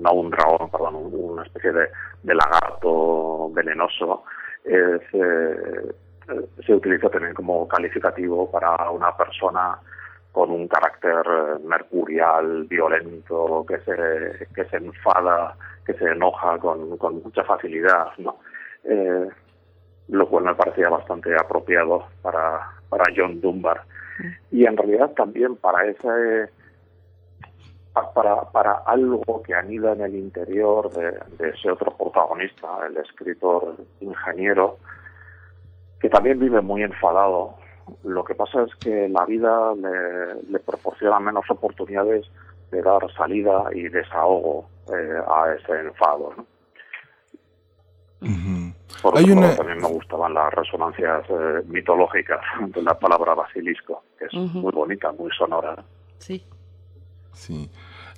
[0.00, 1.88] no un dragón, perdón, una especie de,
[2.22, 4.24] de lagarto venenoso,
[4.64, 4.98] eh,
[6.64, 9.78] se utiliza también como calificativo para una persona
[10.32, 11.24] con un carácter
[11.64, 18.38] mercurial, violento, que se, que se enfada, que se enoja con, con mucha facilidad, ¿no?
[18.84, 19.28] Eh,
[20.08, 23.82] lo cual me parecía bastante apropiado para, para John Dunbar.
[24.50, 26.50] Y en realidad también para ese
[27.92, 34.78] para, para algo que anida en el interior de, ese otro protagonista, el escritor ingeniero,
[36.00, 37.56] que también vive muy enfadado.
[38.04, 42.26] Lo que pasa es que la vida le, proporciona menos oportunidades
[42.70, 46.34] de dar salida y desahogo eh, a ese enfado.
[49.02, 54.34] Por Hay también me gustaban las resonancias eh, mitológicas de la palabra basilisco, que es
[54.34, 55.76] muy bonita, muy sonora.
[56.18, 56.44] Sí.
[57.34, 57.68] Sí.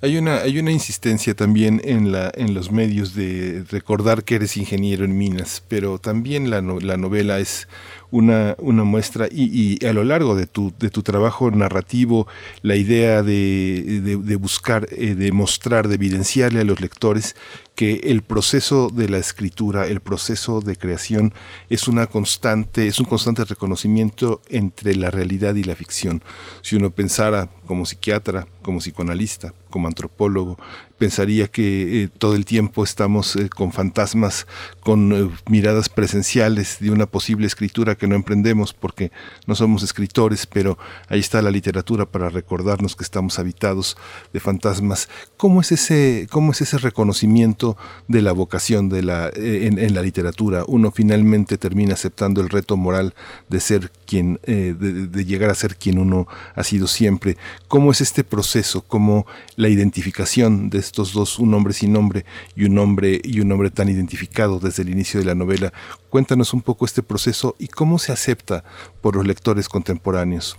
[0.01, 4.57] Hay una, hay una insistencia también en, la, en los medios de recordar que eres
[4.57, 7.67] ingeniero en minas, pero también la, la novela es
[8.15, 12.27] una, muestra y, y, a lo largo de tu, de tu trabajo narrativo,
[12.61, 17.35] la idea de, de, buscar, eh, de mostrar, de evidenciarle a los lectores
[17.75, 21.33] que el proceso de la escritura, el proceso de creación
[21.69, 26.23] es una constante, es un constante reconocimiento entre la realidad y la ficción.
[26.61, 30.57] Si uno pensara como psiquiatra, como psicoanalista, como antropólogo,
[30.97, 34.47] pensaría que eh, todo el tiempo estamos eh, con fantasmas,
[34.79, 39.11] con eh, miradas presenciales de una posible escritura que no emprendemos porque
[39.45, 40.77] no somos escritores, pero
[41.09, 43.97] ahí está la literatura para recordarnos que estamos habitados
[44.33, 45.09] de fantasmas.
[45.37, 47.77] ¿Cómo es ese, cómo es ese reconocimiento
[48.07, 50.63] de la vocación de la, en, la literatura?
[50.67, 53.13] Uno finalmente termina aceptando el reto moral
[53.49, 57.37] de ser quien, de, llegar a ser quien uno ha sido siempre.
[57.67, 58.83] ¿Cómo es este proceso?
[58.87, 63.51] ¿Cómo la identificación de estos dos, un hombre sin nombre y un hombre y un
[63.51, 65.71] hombre tan identificado desde el inicio de la novela.
[66.09, 68.63] Cuéntanos un poco este proceso y cómo se acepta
[69.01, 70.57] por los lectores contemporáneos.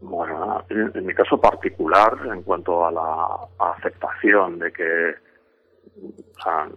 [0.00, 5.14] Bueno, en, mi caso particular, en cuanto a la aceptación de que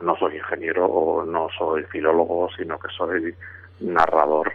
[0.02, 3.34] no soy ingeniero o no soy filólogo, sino que soy
[3.80, 4.52] narrador,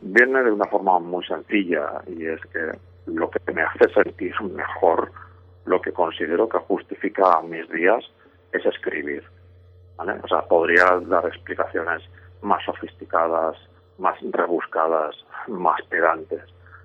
[0.00, 2.72] viene de una forma muy sencilla y es que
[3.06, 5.10] lo que me hace sentir mejor,
[5.64, 8.04] lo que considero que justifica mis días,
[8.52, 9.24] es escribir.
[9.98, 12.02] O sea, podría dar explicaciones
[12.42, 13.56] más sofisticadas,
[13.98, 15.14] más rebuscadas,
[15.48, 16.42] más pedantes,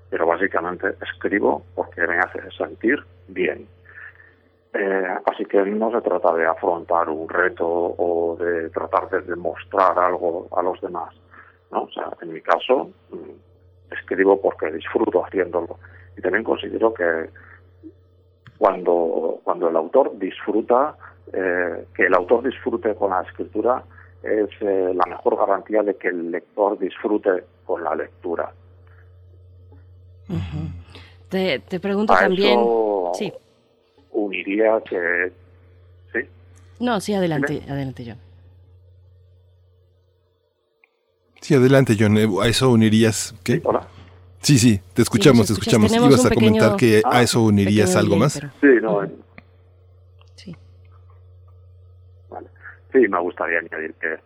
[0.09, 3.67] pero básicamente escribo porque me hace sentir bien.
[4.77, 9.97] Eh, así que no se trata de afrontar un reto o de tratar de demostrar
[9.97, 11.15] algo a los demás.
[11.71, 11.83] ¿no?
[11.83, 15.79] O sea, en mi caso, mm, escribo porque disfruto haciéndolo
[16.17, 17.29] y también considero que
[18.57, 20.97] cuando, cuando el autor disfruta,
[21.31, 23.81] eh, que el autor disfrute con la escritura
[24.23, 28.51] es eh, la mejor garantía de que el lector disfrute con la lectura.
[31.29, 32.59] te, te, pregunto también.
[33.13, 33.31] sí.
[34.15, 35.31] Uniría que.
[36.13, 36.19] ¿Sí?
[36.79, 38.17] No, sí, adelante, adelante, John.
[41.41, 42.17] Sí, adelante, John.
[42.41, 43.35] A eso unirías.
[43.43, 43.61] ¿Qué?
[43.63, 43.85] Hola.
[44.39, 45.93] Sí, sí, te escuchamos, te escuchamos.
[45.93, 48.33] Ibas a comentar que a eso unirías algo más.
[48.33, 49.01] Sí, no.
[50.35, 50.55] Sí.
[52.29, 52.47] Vale.
[52.93, 54.17] Sí, me gustaría añadir que,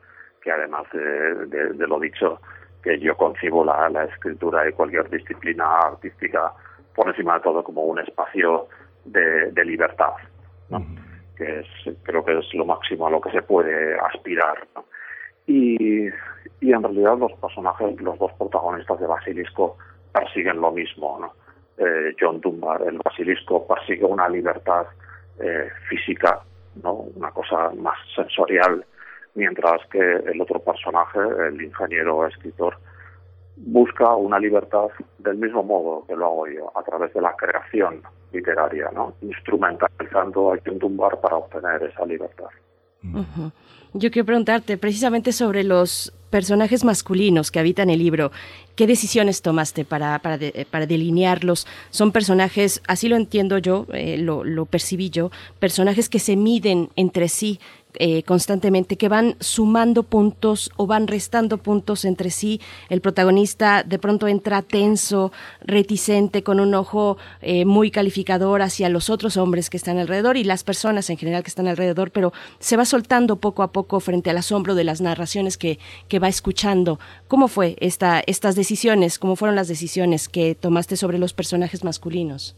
[0.44, 2.40] que además de, lo dicho,
[2.84, 6.54] que yo concibo la, la escritura y cualquier disciplina artística
[6.94, 8.68] por encima de todo como un espacio
[9.06, 10.14] de, de libertad,
[10.70, 10.86] ¿no?
[11.38, 11.68] que es,
[12.04, 14.68] creo que es lo máximo a lo que se puede aspirar.
[15.48, 16.08] Y,
[16.62, 19.78] y en realidad los personajes, los dos protagonistas de Basilisco,
[20.12, 21.18] persiguen lo mismo.
[21.20, 21.34] ¿no?
[21.78, 24.86] Eh, John Dunbar, el basilisco, persigue una libertad
[25.40, 26.42] eh, física,
[26.84, 26.94] ¿no?
[27.16, 28.86] una cosa más sensorial,
[29.36, 32.78] mientras que el otro personaje, el ingeniero escritor,
[33.66, 38.02] busca una libertad del mismo modo que lo hago yo, a través de la creación
[38.32, 39.14] literaria, ¿no?
[39.22, 42.48] instrumentalizando a Dunbar para obtener esa libertad.
[43.94, 48.32] Yo quiero preguntarte precisamente sobre los personajes masculinos que habitan el libro.
[48.76, 50.38] ¿Qué decisiones tomaste para, para,
[50.70, 51.66] para delinearlos?
[51.90, 56.90] Son personajes, así lo entiendo yo, eh, lo, lo percibí yo, personajes que se miden
[56.96, 57.60] entre sí,
[57.96, 62.62] eh, constantemente, que van sumando puntos o van restando puntos entre sí.
[62.88, 69.10] El protagonista de pronto entra tenso, reticente, con un ojo eh, muy calificador hacia los
[69.10, 72.78] otros hombres que están alrededor y las personas en general que están alrededor, pero se
[72.78, 77.00] va soltando poco a poco frente al asombro de las narraciones que, que va escuchando.
[77.28, 79.18] ¿Cómo fue esta, estas decisiones?
[79.18, 82.56] ¿Cómo fueron las decisiones que tomaste sobre los personajes masculinos?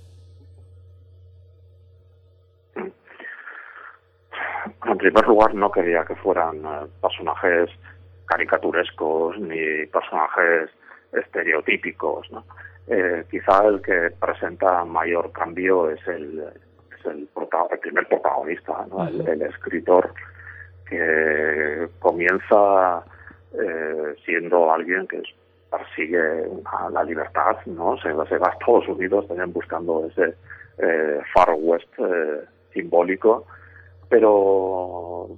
[4.86, 7.70] En primer lugar, no quería que fueran eh, personajes
[8.26, 10.70] caricaturescos ni personajes
[11.12, 12.32] estereotípicos.
[12.32, 12.44] ¿no?
[12.88, 16.40] Eh, quizá el que presenta mayor cambio es el,
[16.98, 17.28] es el,
[17.82, 19.08] primer protagonista, ¿no?
[19.08, 20.14] el, escritor,
[20.90, 23.04] que comienza
[23.54, 25.22] eh, siendo alguien que
[25.70, 26.48] persigue
[26.92, 27.96] la libertad, ¿no?
[27.98, 30.36] Se, se, va a Estados Unidos también buscando ese
[31.34, 31.94] Far West
[32.74, 33.46] simbólico
[34.12, 35.30] pero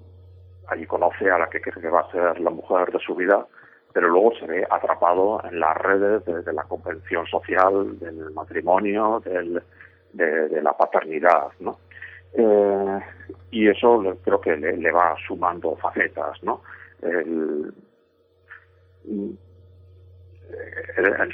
[0.68, 3.46] allí conoce a la que cree que va a ser la mujer de su vida,
[3.94, 9.62] pero luego se ve atrapado en las redes de, la convención social, del matrimonio, del,
[10.14, 11.78] de, la paternidad, ¿no?
[12.34, 13.00] Eh,
[13.52, 16.62] y eso creo que le, va sumando facetas, ¿no?
[17.04, 17.72] en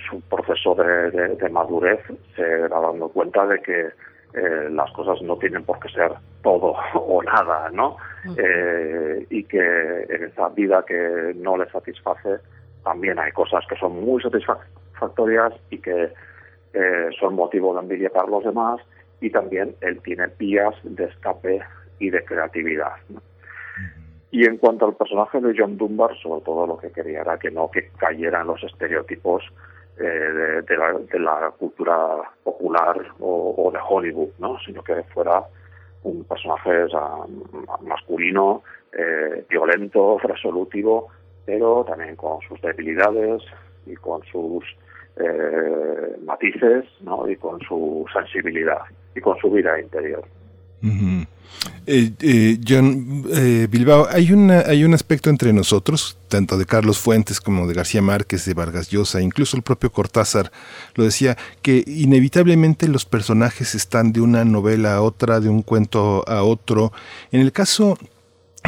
[0.10, 2.02] su proceso de, madurez
[2.36, 3.92] se va dando cuenta de que
[4.34, 6.12] eh, las cosas no tienen por qué ser
[6.44, 7.98] todo o nada, ¿no?
[8.38, 12.38] Eh, y que en esa vida que no le satisface
[12.84, 16.14] también hay cosas que son muy satisfactorias y que
[16.74, 18.80] eh, son motivo de envidia para los demás
[19.22, 21.62] y también él tiene vías de escape
[22.00, 22.94] y de creatividad.
[24.32, 27.50] Y en cuanto al personaje de John Dunbar, sobre todo lo que quería era que
[27.50, 29.44] no que cayeran los estereotipos
[30.00, 34.58] eh, de, la, cultura popular o, de Hollywood, ¿no?
[34.60, 35.44] sino que fuera
[36.04, 36.86] un personaje
[37.82, 38.64] masculino,
[38.98, 41.10] eh, violento, resolutivo,
[41.46, 43.44] pero también con sus debilidades
[43.86, 44.64] y con sus
[45.18, 47.30] eh, matices ¿no?
[47.30, 48.82] y con su sensibilidad
[49.16, 50.24] y con su vida interior.
[51.92, 57.00] Eh, eh, John eh, Bilbao, hay, una, hay un aspecto entre nosotros, tanto de Carlos
[57.00, 60.52] Fuentes como de García Márquez, de Vargas Llosa, incluso el propio Cortázar
[60.94, 66.24] lo decía, que inevitablemente los personajes están de una novela a otra, de un cuento
[66.28, 66.94] a otro.
[67.32, 67.98] En el caso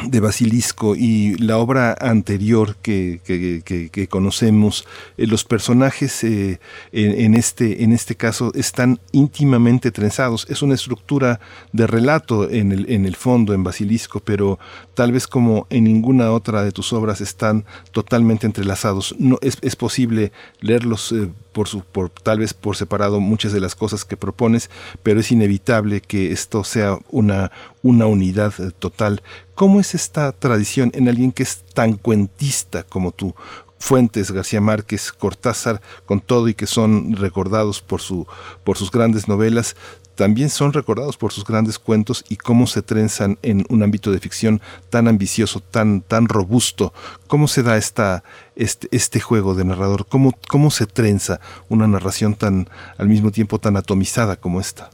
[0.07, 4.85] de Basilisco y la obra anterior que, que, conocemos,
[5.17, 6.59] eh, los personajes eh,
[6.91, 10.47] en, este, en este caso están íntimamente trenzados.
[10.49, 11.39] Es una estructura
[11.71, 14.59] de relato en el, en el fondo, en Basilisco, pero
[14.93, 19.15] tal vez como en ninguna otra de tus obras están totalmente entrelazados.
[19.19, 23.59] No, es, es posible leerlos eh, por, su, por tal vez por separado muchas de
[23.59, 24.69] las cosas que propones,
[25.03, 27.51] pero es inevitable que esto sea una,
[27.83, 29.21] una unidad eh, total.
[29.55, 33.35] ¿Cómo es esta tradición en alguien que es tan cuentista como tú?
[33.81, 38.27] Fuentes, García Márquez, Cortázar, con todo y que son recordados por, su,
[38.63, 39.75] por sus grandes novelas,
[40.15, 44.19] también son recordados por sus grandes cuentos y cómo se trenzan en un ámbito de
[44.19, 46.93] ficción tan ambicioso, tan, tan robusto.
[47.27, 48.23] ¿Cómo se da esta,
[48.55, 50.05] este, este juego de narrador?
[50.07, 51.39] ¿Cómo, ¿Cómo se trenza
[51.69, 54.89] una narración tan, al mismo tiempo tan atomizada como esta?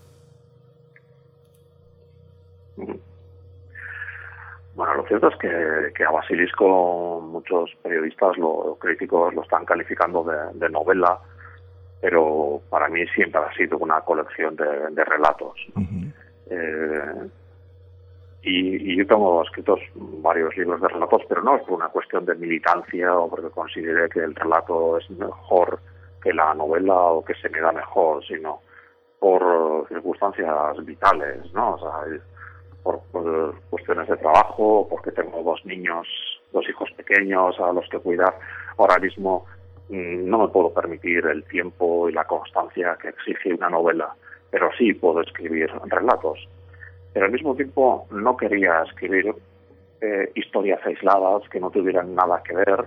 [4.76, 10.70] Bueno, lo cierto es que, a Basilisco muchos periodistas, lo, críticos, lo están calificando de
[10.70, 11.20] novela,
[12.02, 15.56] pero para mí siempre ha sido una colección de, relatos.
[16.50, 17.30] Eh,
[18.44, 22.36] y, yo tengo escritos varios libros de relatos, pero no es por una cuestión de
[22.36, 25.80] militancia o porque considere que el relato es mejor
[26.22, 28.62] que la novela o que se me da mejor, sino
[29.20, 31.74] por circunstancias vitales, ¿no?
[31.74, 32.20] O sea,
[32.84, 36.08] por, por, cuestiones de trabajo, porque tengo dos niños,
[36.54, 38.34] dos hijos pequeños a los que cuidar.
[38.78, 39.46] Ahora mismo
[39.90, 44.14] no me puedo permitir el tiempo y la constancia que exige una novela,
[44.50, 46.48] pero sí puedo escribir relatos.
[47.14, 49.34] Pero al mismo tiempo no quería escribir
[50.02, 52.86] eh, historias aisladas que no tuvieran nada que ver,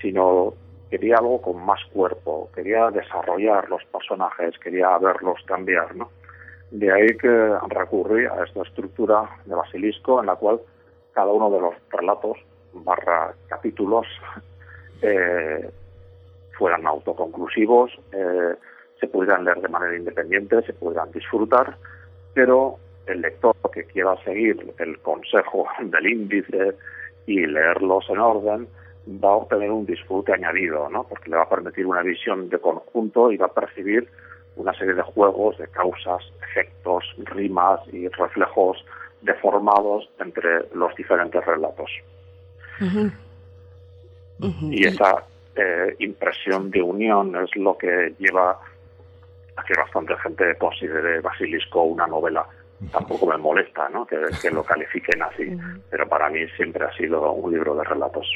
[0.00, 0.54] sino
[0.90, 6.10] quería algo con más cuerpo, quería desarrollar los personajes, quería verlos cambiar, ¿no?
[6.70, 10.60] De ahí que recurrí a esta estructura de basilisco en la cual
[11.12, 12.38] cada uno de los relatos
[12.72, 14.06] barra capítulos
[15.02, 15.70] eh,
[16.58, 18.54] fueran autoconclusivos, eh,
[18.98, 21.76] se pudieran leer de manera independiente, se pudieran disfrutar,
[22.34, 22.76] pero
[23.06, 26.74] el lector que quiera seguir el consejo del índice
[27.26, 28.68] y leerlos en orden
[29.08, 31.04] va a obtener un disfrute añadido, ¿no?
[31.04, 34.08] porque le va a permitir una visión de conjunto y va a percibir
[34.56, 38.84] una serie de juegos, de causas, efectos, rimas y reflejos
[39.20, 41.90] deformados entre los diferentes relatos.
[44.70, 45.24] Y esa
[45.56, 48.58] eh, impresión de unión es lo que lleva
[49.56, 52.46] a que bastante gente considere Basilisco una novela.
[52.92, 54.06] Tampoco me molesta ¿no?
[54.06, 55.56] que, lo califiquen así,
[55.90, 58.26] pero para mí siempre ha sido un libro de relatos.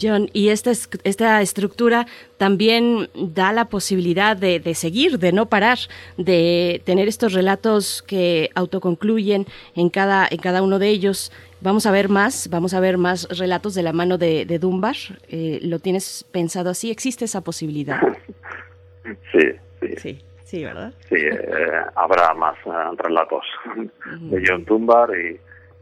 [0.00, 5.78] John, y esta, esta estructura también da la posibilidad de, de, seguir, de no parar,
[6.16, 11.32] de tener estos relatos que autoconcluyen en cada, en cada uno de ellos.
[11.60, 14.94] Vamos a ver más, vamos a ver más relatos de la mano de, de Dunbar.
[15.28, 16.90] Eh, ¿Lo tienes pensado así?
[16.90, 18.00] ¿Existe esa posibilidad?
[19.32, 19.40] Sí,
[19.80, 19.96] sí.
[19.96, 20.92] Sí, sí ¿verdad?
[21.08, 21.40] Sí, eh,
[21.94, 23.42] habrá más eh, relatos
[24.20, 25.40] de John Dunbar y,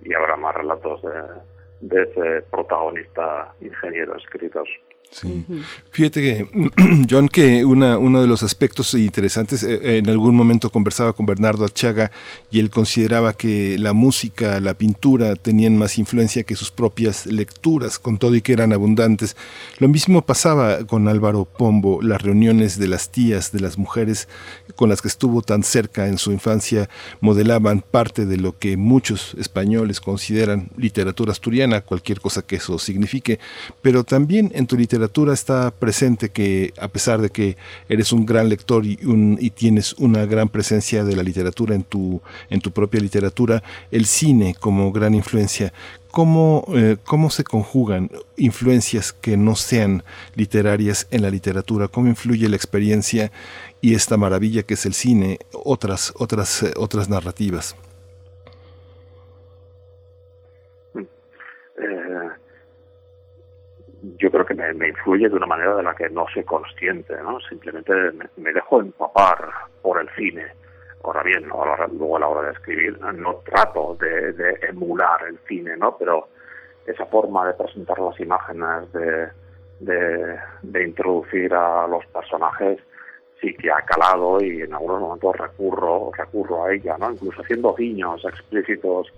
[0.08, 4.68] y, habrá más relatos de, de ese protagonista ingeniero escritor.
[5.10, 5.46] Sí.
[5.90, 6.70] Fíjate que,
[7.10, 11.64] John, que una, uno de los aspectos interesantes, eh, en algún momento conversaba con Bernardo
[11.64, 12.10] Achaga
[12.50, 17.98] y él consideraba que la música, la pintura tenían más influencia que sus propias lecturas,
[17.98, 19.36] con todo y que eran abundantes.
[19.78, 24.28] Lo mismo pasaba con Álvaro Pombo, las reuniones de las tías, de las mujeres
[24.74, 26.90] con las que estuvo tan cerca en su infancia,
[27.20, 33.38] modelaban parte de lo que muchos españoles consideran literatura asturiana, cualquier cosa que eso signifique,
[33.80, 37.58] pero también en tu literatura literatura está presente, que a pesar de que
[37.90, 41.84] eres un gran lector y, un, y tienes una gran presencia de la literatura en
[41.84, 45.74] tu, en tu propia literatura, el cine como gran influencia,
[46.10, 50.02] ¿cómo, eh, cómo se conjugan influencias que no sean
[50.34, 51.88] literarias en la literatura?
[51.88, 53.30] ¿Cómo influye la experiencia
[53.82, 57.76] y esta maravilla que es el cine, otras, otras, eh, otras narrativas?
[60.96, 62.30] Eh,
[64.18, 67.40] yo creo que me, influye de una manera de la que no soy consciente, ¿no?
[67.40, 67.92] Simplemente
[68.36, 69.48] me, dejo empapar
[69.82, 70.46] por el cine.
[71.02, 75.96] Ahora bien, luego a la hora de escribir no trato de, emular el cine, ¿no?
[75.96, 76.28] Pero
[76.86, 79.28] esa forma de presentar las imágenes, de,
[80.62, 82.78] de, introducir a los personajes,
[83.40, 87.10] sí que ha calado y en algunos momentos recurro, recurro a ella, ¿no?
[87.10, 89.12] Incluso haciendo guiños explícitos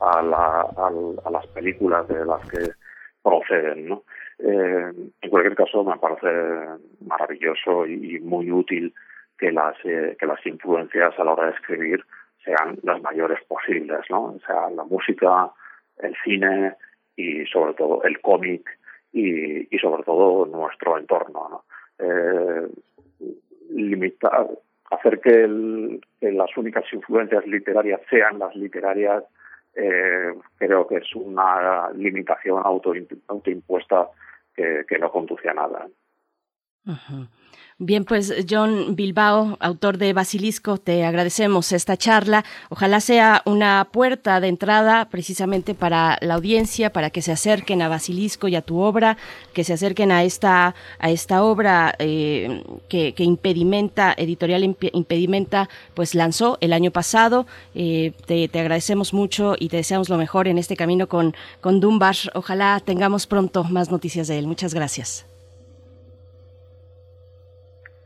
[0.00, 2.70] a, la, a, las películas de las que
[3.22, 4.02] proceden, ¿no?
[4.38, 8.92] Eh, en cualquier caso, me parece maravilloso y, muy útil
[9.38, 12.04] que las, eh, que las influencias a la hora de escribir
[12.44, 14.24] sean las mayores posibles, ¿no?
[14.24, 15.50] O sea, la música,
[15.98, 16.74] el cine
[17.16, 18.68] y sobre todo el cómic
[19.12, 21.64] y, y sobre todo nuestro entorno, ¿no?
[21.98, 22.68] Eh,
[23.70, 24.48] limitar,
[24.90, 25.48] hacer que,
[26.20, 29.24] las únicas influencias literarias sean las literarias
[29.74, 32.92] eh, creo que es una limitación auto,
[33.28, 34.08] autoimpuesta
[34.54, 35.88] que, que no conduce a nada.
[37.78, 42.44] Bien, pues John Bilbao, autor de Basilisco, te agradecemos esta charla.
[42.70, 47.88] Ojalá sea una puerta de entrada precisamente para la audiencia, para que se acerquen a
[47.88, 49.16] Basilisco y a tu obra,
[49.52, 56.58] que se acerquen a esta, a esta obra eh, que, Impedimenta, Editorial Impedimenta, pues lanzó
[56.60, 57.44] el año pasado.
[57.74, 62.14] Eh, te, agradecemos mucho y te deseamos lo mejor en este camino con, con Dunbar.
[62.34, 64.46] Ojalá tengamos pronto más noticias de él.
[64.46, 65.26] Muchas gracias.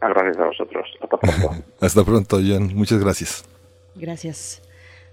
[0.00, 0.86] Gracias a vosotros.
[1.00, 1.64] Hasta pronto.
[1.80, 2.74] Hasta pronto, John.
[2.74, 3.44] Muchas gracias.
[3.94, 4.62] Gracias.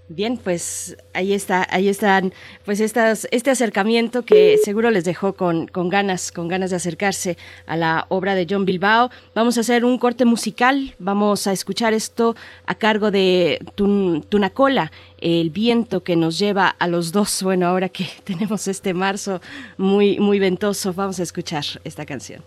[0.08, 2.32] Bien, pues ahí está, ahí están,
[2.64, 7.36] pues estas, este acercamiento que seguro les dejó con, con, ganas, con ganas de acercarse
[7.66, 9.10] a la obra de John Bilbao.
[9.34, 15.50] Vamos a hacer un corte musical, vamos a escuchar esto a cargo de Tunacola, el
[15.50, 17.42] viento que nos lleva a los dos.
[17.42, 19.40] Bueno, ahora que tenemos este marzo
[19.76, 22.44] muy, muy ventoso, vamos a escuchar esta canción.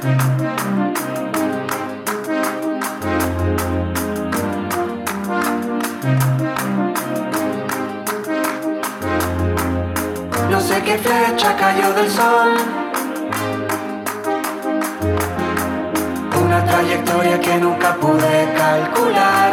[0.00, 0.10] No
[10.60, 12.56] sé qué flecha cayó del sol.
[16.44, 19.52] Una trayectoria que nunca pude calcular.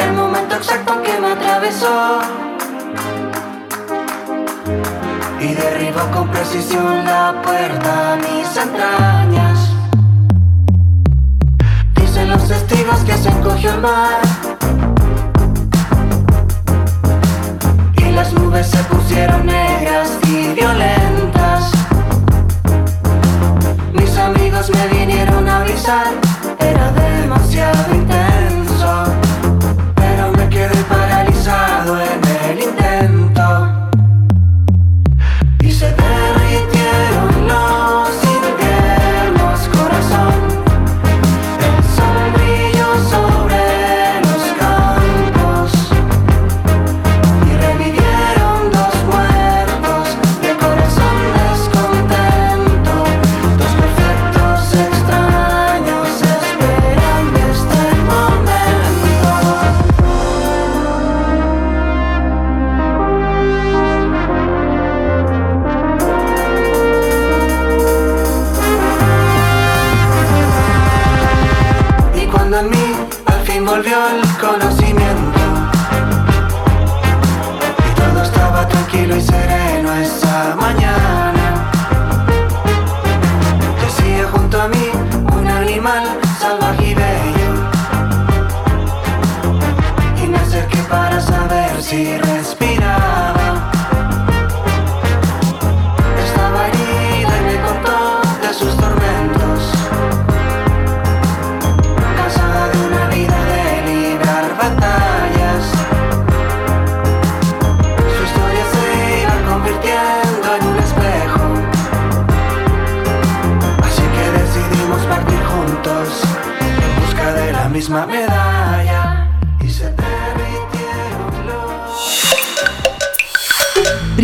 [0.00, 2.22] El momento exacto que me atravesó
[5.42, 9.70] y derribó con precisión la puerta a mis entrañas.
[11.96, 14.20] Dicen los testigos que se encogió el mar
[17.96, 21.72] y las nubes se pusieron negras y violentas.
[23.92, 26.06] Mis amigos me vinieron a avisar,
[26.60, 27.94] era demasiado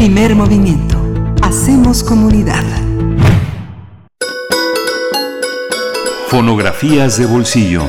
[0.08, 0.96] Primer movimiento
[1.42, 2.64] Hacemos comunidad.
[6.28, 7.82] Fonografías de bolsillo.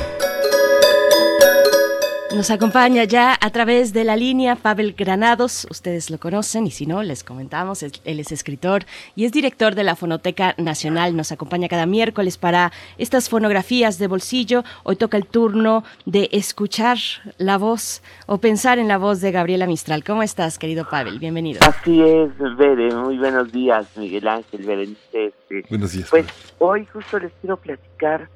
[2.40, 6.86] Nos acompaña ya a través de la línea Pavel Granados, ustedes lo conocen y si
[6.86, 11.68] no, les comentamos, él es escritor y es director de la Fonoteca Nacional, nos acompaña
[11.68, 16.98] cada miércoles para estas fonografías de bolsillo, hoy toca el turno de escuchar
[17.40, 20.06] la voz o pensar en la voz de Gabriela Mistral.
[20.06, 21.20] ¿Cómo estás, querido Pavel?
[21.20, 21.60] Bienvenido.
[21.68, 25.34] Así es, Bere, muy buenos días, Miguel Ángel, Berenice.
[25.70, 26.08] Buenos días.
[26.10, 26.26] Pues
[26.60, 28.30] hoy justo les quiero platicar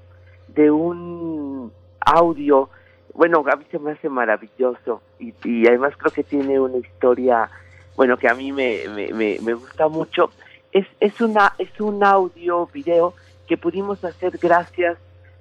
[0.50, 2.70] de un audio
[3.14, 5.34] bueno, Gaby se me hace maravilloso y,
[5.68, 7.50] además creo que tiene una historia,
[7.96, 10.32] bueno, que a mí me, me, me, gusta mucho.
[10.72, 13.14] Es, es, una, es un audio, video
[13.48, 14.98] que pudimos hacer gracias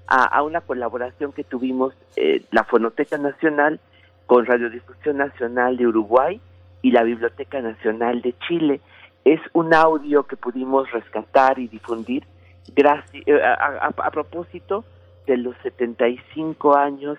[0.07, 3.81] a, a una colaboración que tuvimos eh, la Fonoteca Nacional
[4.27, 6.41] con Radiodifusión Nacional de Uruguay
[6.83, 8.81] y la Biblioteca Nacional de Chile.
[9.25, 12.27] Es un audio que pudimos rescatar y difundir
[12.75, 14.85] gracias, eh, a, a, a propósito
[15.27, 17.19] de los 75 años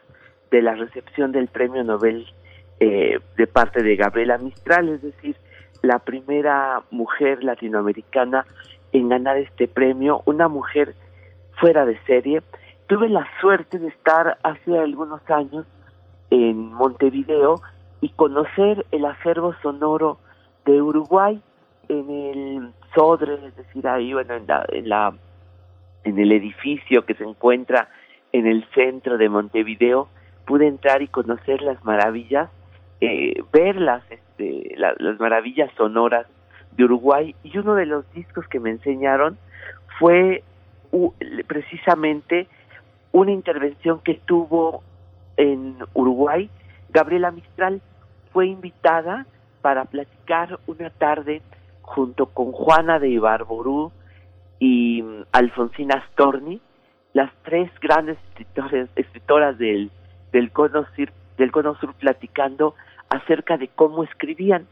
[0.53, 2.27] de la recepción del premio Nobel
[2.79, 5.35] eh, de parte de Gabriela Mistral, es decir,
[5.81, 8.45] la primera mujer latinoamericana
[8.91, 10.93] en ganar este premio, una mujer
[11.59, 12.43] fuera de serie.
[12.85, 15.65] Tuve la suerte de estar hace algunos años
[16.29, 17.59] en Montevideo
[18.01, 20.19] y conocer el acervo sonoro
[20.65, 21.41] de Uruguay
[21.89, 25.13] en el Sodre, es decir, ahí bueno, en la, en la
[26.03, 27.89] en el edificio que se encuentra
[28.31, 30.09] en el centro de Montevideo
[30.45, 32.49] pude entrar y conocer las maravillas,
[33.01, 36.27] eh, ver las, este, las maravillas sonoras
[36.71, 39.37] de Uruguay y uno de los discos que me enseñaron
[39.99, 40.43] fue
[41.47, 42.47] precisamente
[43.11, 44.83] una intervención que tuvo
[45.37, 46.49] en Uruguay.
[46.89, 47.81] Gabriela Mistral
[48.31, 49.25] fue invitada
[49.61, 51.41] para platicar una tarde
[51.81, 53.91] junto con Juana de Ibarború
[54.59, 56.61] y mm, Alfonsina Storni,
[57.13, 59.91] las tres grandes escritores, escritoras del
[60.33, 62.75] del Cono Sur, del Cono Sur platicando
[63.09, 64.67] acerca de cómo escribían.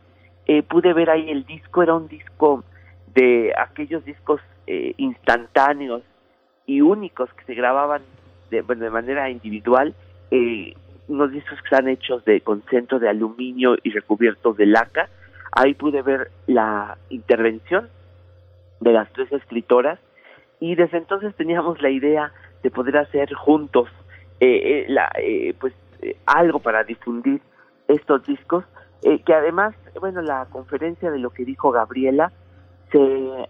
[0.48, 2.66] Eh, pude ver ahí el disco, era un disco
[3.14, 6.02] de aquellos discos eh, instantáneos
[6.66, 8.02] y únicos que se grababan
[8.50, 9.94] de, manera individual,
[10.32, 10.74] eh,
[11.08, 15.10] unos discos que están hechos de con centro de aluminio y recubiertos de laca.
[15.54, 17.90] Ahí pude ver la intervención
[18.80, 20.00] de las tres escritoras
[20.60, 22.32] y desde entonces teníamos la idea
[22.64, 23.90] de poder hacer juntos
[24.42, 25.72] eh, eh, la, eh, pues
[26.26, 27.42] algo para difundir
[27.88, 28.66] estos discos
[29.04, 32.32] que además bueno la conferencia de lo que dijo Gabriela
[32.92, 33.00] se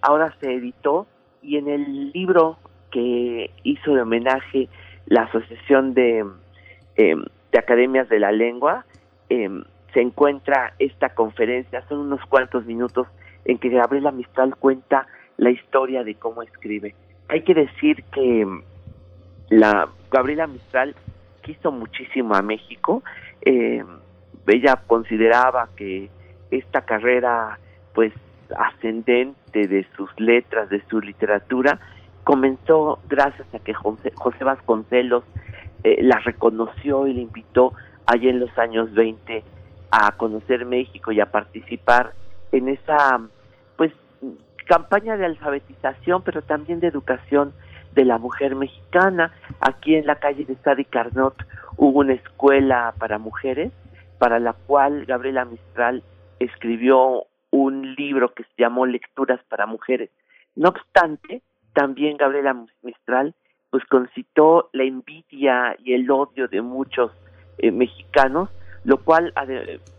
[0.01, 1.07] ahora se editó
[1.41, 2.57] y en el libro
[2.91, 4.67] que hizo de homenaje
[5.05, 6.25] la asociación de
[6.97, 8.85] de academias de la lengua
[9.29, 13.07] se encuentra esta conferencia son unos cuantos minutos
[13.45, 16.95] en que Gabriela Mistral cuenta la historia de cómo escribe.
[17.29, 18.45] Hay que decir que
[19.49, 20.93] la Gabriela Mistral
[21.41, 23.01] quiso muchísimo a México.
[23.41, 23.84] Eh,
[24.47, 26.09] ella consideraba que
[26.51, 27.57] esta carrera,
[27.93, 28.14] pues,
[28.55, 31.80] ascendente de sus letras, de su literatura,
[32.24, 35.24] comenzó gracias a que José, Vasconcelos
[35.84, 37.74] eh, la reconoció y la invitó
[38.05, 39.43] allá en los años 20
[39.91, 42.14] a conocer México y a participar
[42.51, 43.22] en esa,
[43.78, 43.93] pues,
[44.68, 47.53] campaña de alfabetización, pero también de educación
[47.93, 49.31] de la mujer mexicana.
[49.59, 51.35] Aquí en la calle de Sadi Carnot
[51.77, 53.71] hubo una escuela para mujeres,
[54.19, 56.03] para la cual Gabriela Mistral
[56.39, 60.09] escribió un libro que se llamó Lecturas para Mujeres.
[60.55, 61.41] No obstante,
[61.73, 63.33] también Gabriela Mistral
[63.71, 67.11] pues concitó la envidia y el odio de muchos
[67.57, 68.49] eh, mexicanos,
[68.83, 69.33] lo cual,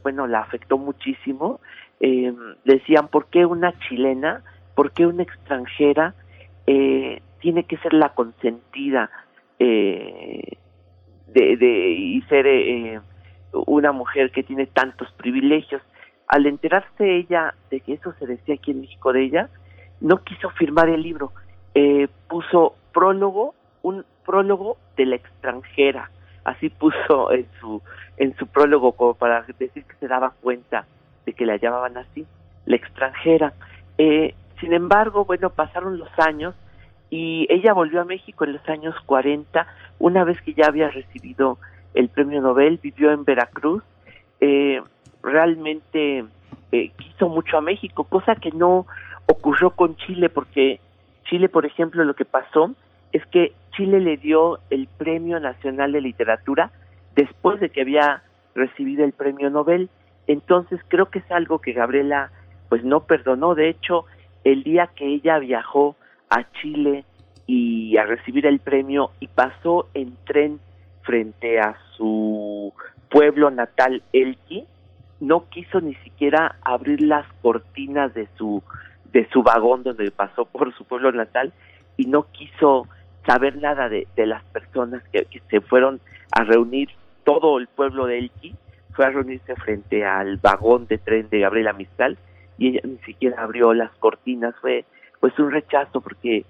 [0.02, 1.60] bueno, la afectó muchísimo.
[1.98, 2.34] Eh,
[2.64, 4.42] decían, ¿por qué una chilena?
[4.74, 6.14] ¿Por qué una extranjera?
[6.66, 9.10] Eh, tiene que ser la consentida
[9.58, 10.56] eh,
[11.26, 13.00] de, de, y ser eh,
[13.52, 15.82] una mujer que tiene tantos privilegios.
[16.28, 19.48] Al enterarse ella de que eso se decía aquí en México de ella,
[20.00, 21.32] no quiso firmar el libro,
[21.74, 26.10] eh, puso prólogo, un prólogo de la extranjera,
[26.44, 27.82] así puso en su
[28.18, 30.86] en su prólogo como para decir que se daba cuenta
[31.26, 32.24] de que la llamaban así,
[32.66, 33.52] la extranjera.
[33.98, 36.54] Eh, sin embargo, bueno, pasaron los años
[37.12, 39.66] y ella volvió a México en los años 40,
[39.98, 41.58] una vez que ya había recibido
[41.92, 43.82] el premio Nobel, vivió en Veracruz,
[44.40, 44.80] eh,
[45.22, 46.24] realmente
[46.72, 48.86] eh, quiso mucho a México, cosa que no
[49.26, 50.80] ocurrió con Chile, porque
[51.24, 52.74] Chile, por ejemplo, lo que pasó
[53.12, 56.70] es que Chile le dio el Premio Nacional de Literatura
[57.14, 58.22] después de que había
[58.54, 59.90] recibido el Premio Nobel,
[60.28, 62.30] entonces creo que es algo que Gabriela
[62.70, 64.06] pues no perdonó, de hecho
[64.44, 65.94] el día que ella viajó
[66.32, 67.04] a Chile
[67.46, 70.60] y a recibir el premio y pasó en tren
[71.02, 72.72] frente a su
[73.10, 74.64] pueblo natal Elqui,
[75.20, 78.62] no quiso ni siquiera abrir las cortinas de su
[79.12, 81.52] de su vagón donde pasó por su pueblo natal
[81.98, 82.88] y no quiso
[83.26, 86.00] saber nada de, las personas que, se fueron
[86.32, 86.88] a reunir,
[87.24, 88.54] todo el pueblo de Elqui
[88.94, 92.16] fue a reunirse frente al vagón de tren de Gabriela Mistral
[92.56, 94.86] y ella ni siquiera abrió las cortinas, fue
[95.22, 96.44] pues un rechazo porque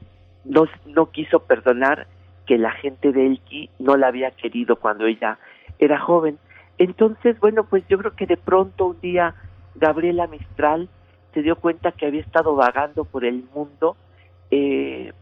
[0.47, 2.07] no, no quiso perdonar
[2.47, 5.39] que la gente de Elqui no la había querido cuando ella
[5.79, 6.39] era joven.
[6.79, 9.35] Entonces, bueno, pues yo creo que de pronto un día
[9.75, 10.89] Gabriela Mistral
[11.35, 13.95] se dio cuenta que había estado vagando por el mundo.
[14.51, 15.13] Eh,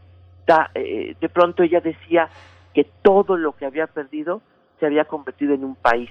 [0.73, 2.29] eh, de pronto ella decía
[2.73, 4.41] que todo lo que había perdido
[4.79, 6.09] se había convertido en un país,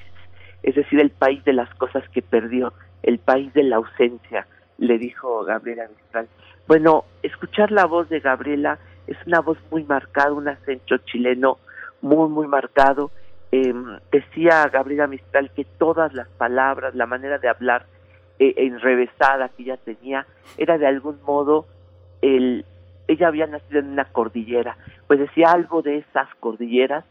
[0.63, 4.99] es decir, el país de las cosas que perdió, el país de la ausencia, le
[4.99, 6.29] dijo Gabriela Mistral.
[6.71, 11.59] Bueno, escuchar la voz de Gabriela es una voz muy marcada, un acento chileno
[12.01, 13.11] muy, muy marcado.
[13.51, 17.87] Em, decía Gabriela Mistral que todas las palabras, la manera de hablar
[18.39, 21.67] eh, enrevesada que ella tenía, era de algún modo
[22.23, 22.65] el...
[23.09, 24.77] Ella había nacido en una cordillera,
[25.09, 27.05] pues decía algo de esas cordilleras,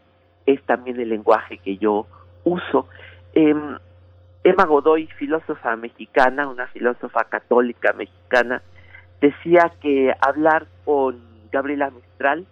[0.46, 2.06] es también el lenguaje que yo
[2.44, 2.88] uso.
[3.34, 3.76] Em,
[4.42, 8.62] Emma Godoy, filósofa mexicana, una filósofa católica mexicana,
[9.20, 11.20] decía que hablar con
[11.52, 12.46] Gabriela Mistral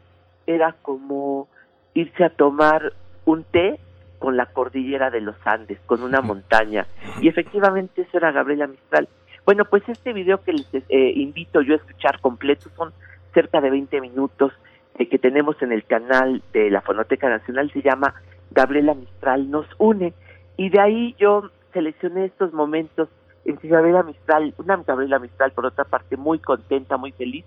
[0.46, 1.48] era como
[1.94, 2.92] irse a tomar
[3.24, 3.78] un té
[4.18, 6.86] con la cordillera de los Andes, con una montaña.
[7.20, 9.08] Y efectivamente eso era Gabriela Mistral.
[9.44, 12.92] Bueno, pues este video que les eh, invito yo a escuchar completo son
[13.32, 14.52] cerca de 20 minutos
[14.98, 18.14] eh, que tenemos en el canal de la Fonoteca Nacional, se llama
[18.50, 20.12] Gabriela Mistral nos une.
[20.56, 23.08] Y de ahí yo seleccioné estos momentos
[23.44, 27.44] en que Gabriela Mistral, una Gabriela Mistral por otra parte muy contenta, muy feliz,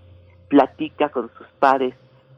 [0.48, 1.94] platica con sus pares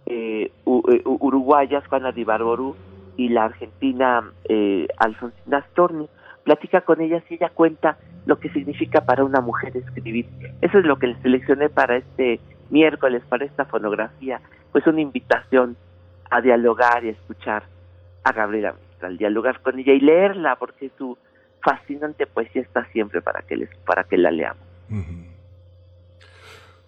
[0.07, 2.76] eh, eh uruguayas, Juana Di Barború
[3.16, 6.09] y la argentina eh, Alfonsina Storni,
[6.42, 7.96] platica con ellas y ella cuenta
[8.26, 10.28] lo que significa para una mujer escribir.
[10.61, 12.40] Eso es lo que le seleccioné para este
[12.70, 14.40] miércoles, para esta fonografía,
[14.72, 15.76] pues una invitación
[16.30, 17.64] a dialogar y a escuchar
[18.24, 21.16] a Gabriela Mistral, dialogar con ella y leerla, porque su
[21.64, 24.62] fascinante poesía está siempre para que, les, para que la leamos.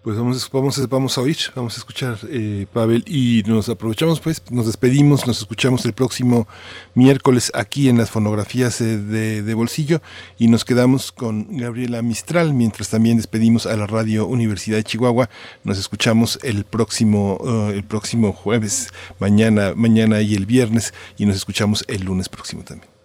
[0.03, 4.41] Pues vamos, vamos, vamos a oír, vamos a escuchar, eh, Pavel, y nos aprovechamos, pues,
[4.51, 6.47] nos despedimos, nos escuchamos el próximo
[6.93, 9.99] miércoles aquí en las fonografías eh, de, bolsillo
[10.37, 15.29] y nos quedamos con Gabriela Mistral, mientras también despedimos a la Radio Universidad de Chihuahua.
[15.65, 21.35] Nos escuchamos el próximo, eh, el próximo jueves, mañana, mañana y el viernes, y nos
[21.35, 22.96] escuchamos el lunes próximo también.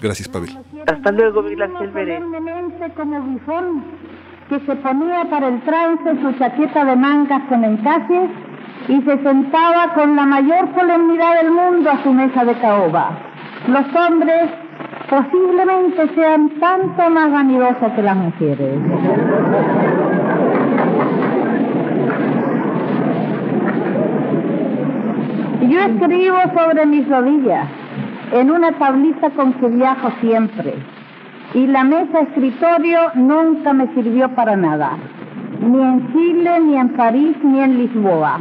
[0.00, 0.50] Gracias, Pavel.
[0.86, 1.92] Hasta luego, Miguel Ángel
[4.50, 8.30] que se ponía para el trance su chaqueta de mangas con encajes
[8.88, 13.10] y se sentaba con la mayor solemnidad del mundo a su mesa de caoba.
[13.68, 14.50] Los hombres
[15.08, 18.80] posiblemente sean tanto más vanidosos que las mujeres.
[25.68, 27.68] Yo escribo sobre mis rodillas,
[28.32, 30.74] en una tablita con que viajo siempre
[31.54, 34.92] y la mesa escritorio nunca me sirvió para nada,
[35.60, 38.38] ni en Chile, ni en París, ni en Lisboa.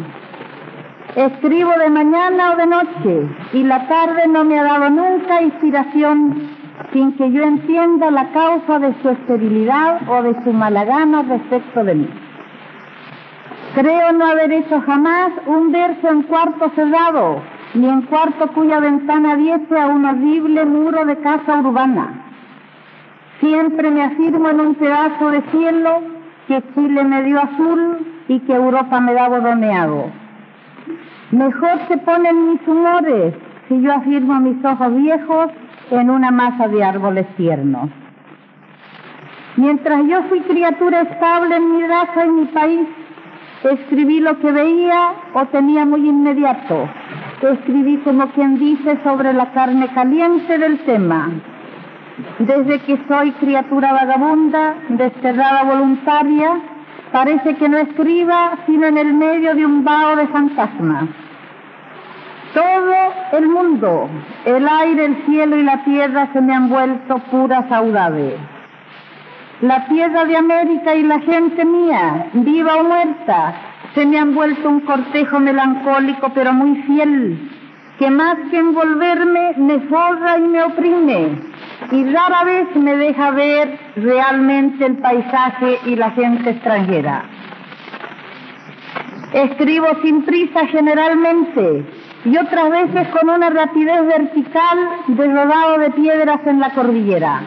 [1.15, 6.49] Escribo de mañana o de noche y la tarde no me ha dado nunca inspiración
[6.93, 11.83] sin que yo entienda la causa de su esterilidad o de su mala gana respecto
[11.83, 12.09] de mí.
[13.73, 17.41] Creo no haber hecho jamás un verso en cuarto cerrado,
[17.73, 22.19] ni en cuarto cuya ventana diese a un horrible muro de casa urbana
[23.39, 26.01] Siempre me afirmo en un pedazo de cielo
[26.47, 30.11] que Chile me dio azul y que Europa me da borroneado.
[31.31, 33.33] Mejor se ponen mis humores
[33.67, 35.51] si yo afirmo mis ojos viejos
[35.91, 37.89] en una masa de árboles tiernos.
[39.55, 42.87] Mientras yo fui criatura estable en mi raza y mi país,
[43.63, 46.89] escribí lo que veía o tenía muy inmediato.
[47.41, 51.29] Escribí como quien dice sobre la carne caliente del tema
[52.39, 56.59] desde que soy criatura vagabunda, desterrada voluntaria,
[57.11, 61.05] parece que no escriba sino en el medio de un vaho de fantasmas.
[62.53, 64.09] Todo el mundo,
[64.45, 68.37] el aire, el cielo y la tierra se me han vuelto pura saudade.
[69.61, 73.53] La tierra de América y la gente mía, viva o muerta,
[73.93, 77.49] se me han vuelto un cortejo melancólico pero muy fiel,
[77.97, 81.49] que más que envolverme me forra y me oprime
[81.91, 87.23] y rara vez me deja ver realmente el paisaje y la gente extranjera.
[89.33, 91.85] Escribo sin prisa generalmente
[92.25, 94.77] y otras veces con una rapidez vertical
[95.07, 97.41] de rodado de piedras en la cordillera.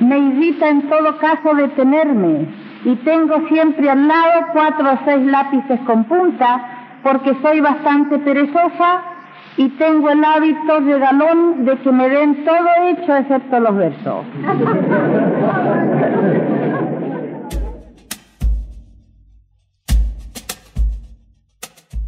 [0.00, 2.48] Me irrita en todo caso detenerme
[2.84, 9.02] y tengo siempre al lado cuatro o seis lápices con punta porque soy bastante perezosa
[9.56, 14.24] y tengo el hábito de galón de que me den todo hecho excepto los versos.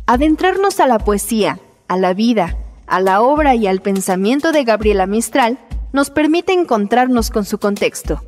[0.07, 1.59] Adentrarnos a la poesía,
[1.89, 2.57] a la vida,
[2.87, 5.59] a la obra y al pensamiento de Gabriela Mistral
[5.93, 8.21] nos permite encontrarnos con su contexto,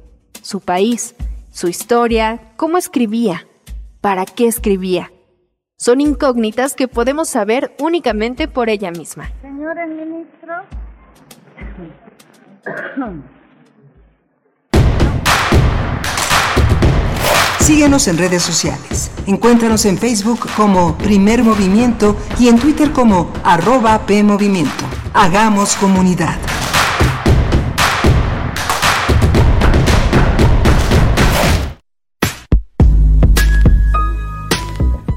[0.43, 1.15] su país,
[1.57, 3.49] su historia, cómo escribía,
[4.03, 5.11] para qué escribía.
[5.79, 9.31] Son incógnitas que podemos saber únicamente por ella misma.
[9.41, 10.53] Señor el ministro.
[17.61, 19.11] Síguenos en redes sociales.
[19.27, 24.85] Encuéntranos en Facebook como Primer Movimiento y en Twitter como arroba PMovimiento.
[25.15, 26.37] Hagamos comunidad.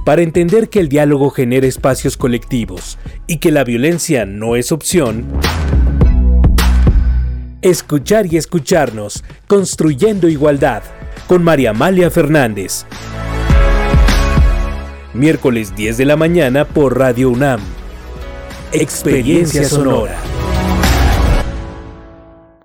[0.10, 2.97] Para entender que el diálogo genera espacios colectivos
[3.28, 5.24] y que la violencia no es opción,
[7.62, 10.82] escuchar y escucharnos, construyendo igualdad,
[11.28, 12.88] con María Amalia Fernández.
[15.14, 17.62] Miércoles 10 de la mañana por Radio UNAM.
[18.72, 20.18] Experiencia Sonora.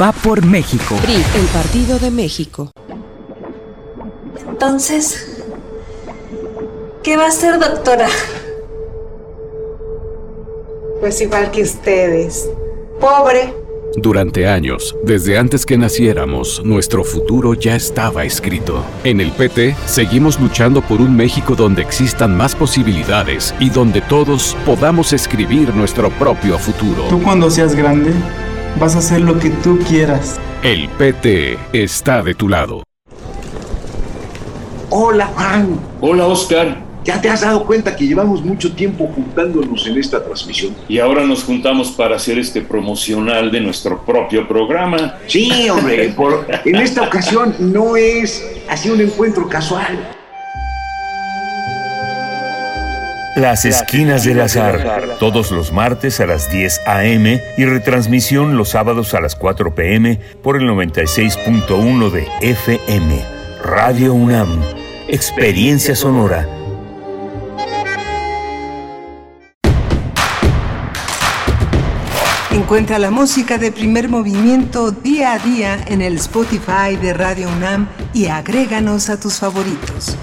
[0.00, 0.96] Va por México.
[1.02, 2.70] PRI, el Partido de México.
[4.48, 5.42] Entonces,
[7.02, 8.08] ¿qué va a ser, doctora?
[11.00, 12.50] Pues igual que ustedes.
[13.00, 13.54] Pobre
[13.96, 18.84] Durante años, desde antes que naciéramos, nuestro futuro ya estaba escrito.
[19.04, 24.54] En el PT, seguimos luchando por un México donde existan más posibilidades y donde todos
[24.66, 27.04] podamos escribir nuestro propio futuro.
[27.08, 28.12] Tú cuando seas grande,
[28.78, 30.38] vas a hacer lo que tú quieras.
[30.62, 32.82] El PT está de tu lado.
[34.90, 35.80] Hola Juan.
[36.00, 36.86] Hola Oscar.
[37.04, 40.74] ¿Ya te has dado cuenta que llevamos mucho tiempo juntándonos en esta transmisión?
[40.88, 45.14] Y ahora nos juntamos para hacer este promocional de nuestro propio programa.
[45.28, 50.16] Sí, hombre, por, en esta ocasión no es así un encuentro casual.
[53.36, 57.42] Las Esquinas del Azar, todos los martes a las 10 a.m.
[57.58, 60.18] y retransmisión los sábados a las 4 p.m.
[60.42, 63.22] por el 96.1 de FM.
[63.62, 64.62] Radio UNAM,
[65.06, 66.48] Experiencia Sonora.
[72.52, 77.86] Encuentra la música de primer movimiento día a día en el Spotify de Radio UNAM
[78.14, 80.16] y agréganos a tus favoritos.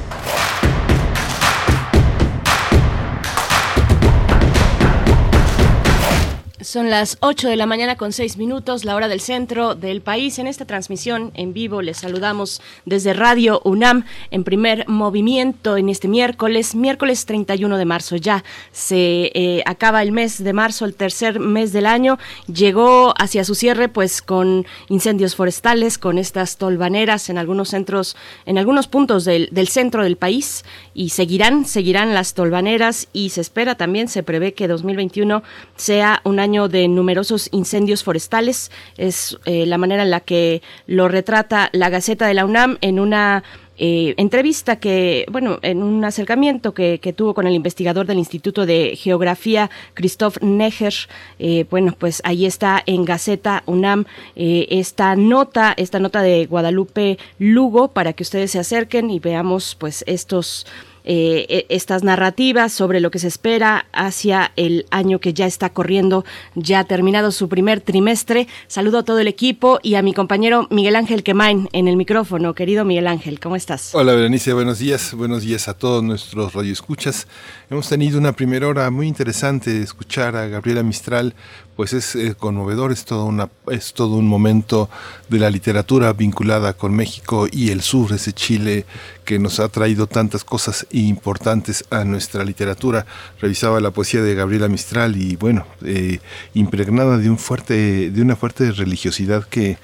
[6.73, 10.39] Son las 8 de la mañana con 6 minutos, la hora del centro del país.
[10.39, 16.07] En esta transmisión en vivo les saludamos desde Radio UNAM en primer movimiento en este
[16.07, 18.15] miércoles, miércoles 31 de marzo.
[18.15, 22.17] Ya se eh, acaba el mes de marzo, el tercer mes del año.
[22.47, 28.17] Llegó hacia su cierre pues con incendios forestales, con estas tolvaneras en algunos centros,
[28.47, 30.65] en algunos puntos del, del centro del país
[30.95, 35.43] y seguirán, seguirán las tolvaneras y se espera también, se prevé que 2021
[35.75, 38.71] sea un año de numerosos incendios forestales.
[38.97, 42.99] Es eh, la manera en la que lo retrata la Gaceta de la UNAM en
[42.99, 43.43] una
[43.77, 48.67] eh, entrevista que, bueno, en un acercamiento que, que, tuvo con el investigador del Instituto
[48.67, 50.93] de Geografía, Christoph Neger,
[51.39, 54.05] eh, bueno, pues ahí está en Gaceta UNAM
[54.35, 59.75] eh, esta nota, esta nota de Guadalupe Lugo para que ustedes se acerquen y veamos
[59.79, 60.67] pues estos
[61.05, 66.23] eh, estas narrativas sobre lo que se espera hacia el año que ya está corriendo,
[66.55, 68.47] ya ha terminado su primer trimestre.
[68.67, 72.53] Saludo a todo el equipo y a mi compañero Miguel Ángel Quemain en el micrófono.
[72.53, 73.93] Querido Miguel Ángel, ¿cómo estás?
[73.93, 75.13] Hola Berenice, buenos días.
[75.13, 77.27] Buenos días a todos nuestros radioescuchas.
[77.69, 81.33] Hemos tenido una primera hora muy interesante de escuchar a Gabriela Mistral
[81.75, 84.89] pues es eh, conmovedor, es todo, una, es todo un momento
[85.29, 88.85] de la literatura vinculada con México y el sur, ese Chile
[89.25, 93.05] que nos ha traído tantas cosas importantes a nuestra literatura.
[93.39, 96.19] Revisaba la poesía de Gabriela Mistral y bueno, eh,
[96.53, 99.77] impregnada de un fuerte, de una fuerte religiosidad que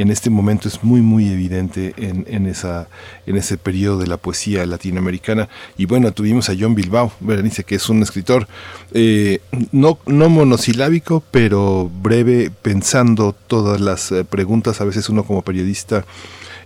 [0.00, 2.88] en este momento es muy muy evidente en, en, esa,
[3.26, 5.48] en ese periodo de la poesía latinoamericana.
[5.76, 8.46] Y bueno, tuvimos a John Bilbao, Berenice, que es un escritor
[8.92, 9.40] eh,
[9.72, 16.04] no, no monosilábico, pero breve, pensando todas las eh, preguntas, a veces uno como periodista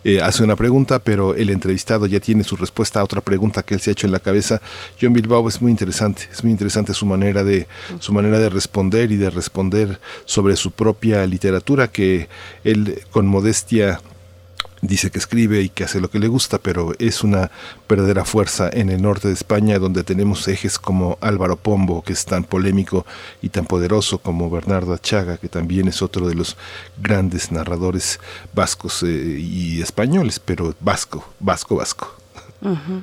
[0.04, 3.74] eh, hace una pregunta, pero el entrevistado ya tiene su respuesta a otra pregunta que
[3.74, 4.60] él se ha hecho en la cabeza.
[5.00, 7.66] John Bilbao es muy interesante, es muy interesante su manera de
[8.00, 12.28] su manera de responder y de responder sobre su propia literatura que
[12.64, 14.00] él con modestia
[14.86, 17.50] dice que escribe y que hace lo que le gusta, pero es una
[17.88, 22.24] verdadera fuerza en el norte de España, donde tenemos ejes como Álvaro Pombo, que es
[22.24, 23.06] tan polémico
[23.42, 26.56] y tan poderoso, como Bernardo Achaga, que también es otro de los
[27.00, 28.20] grandes narradores
[28.54, 32.23] vascos eh, y españoles, pero vasco, vasco, vasco.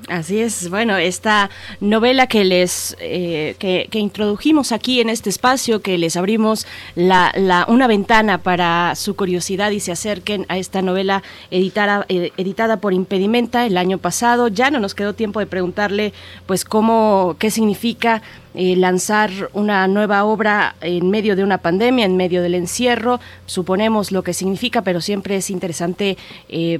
[0.07, 5.99] Así es, bueno, esta novela que les eh, que, introdujimos aquí en este espacio, que
[5.99, 11.21] les abrimos la, la, una ventana para su curiosidad y se acerquen a esta novela
[11.51, 14.47] editada, eh, editada por Impedimenta el año pasado.
[14.47, 16.13] Ya no nos quedó tiempo de preguntarle,
[16.47, 22.17] pues, cómo, qué significa eh, lanzar una nueva obra en medio de una pandemia, en
[22.17, 23.19] medio del encierro.
[23.45, 26.17] Suponemos lo que significa, pero siempre es interesante,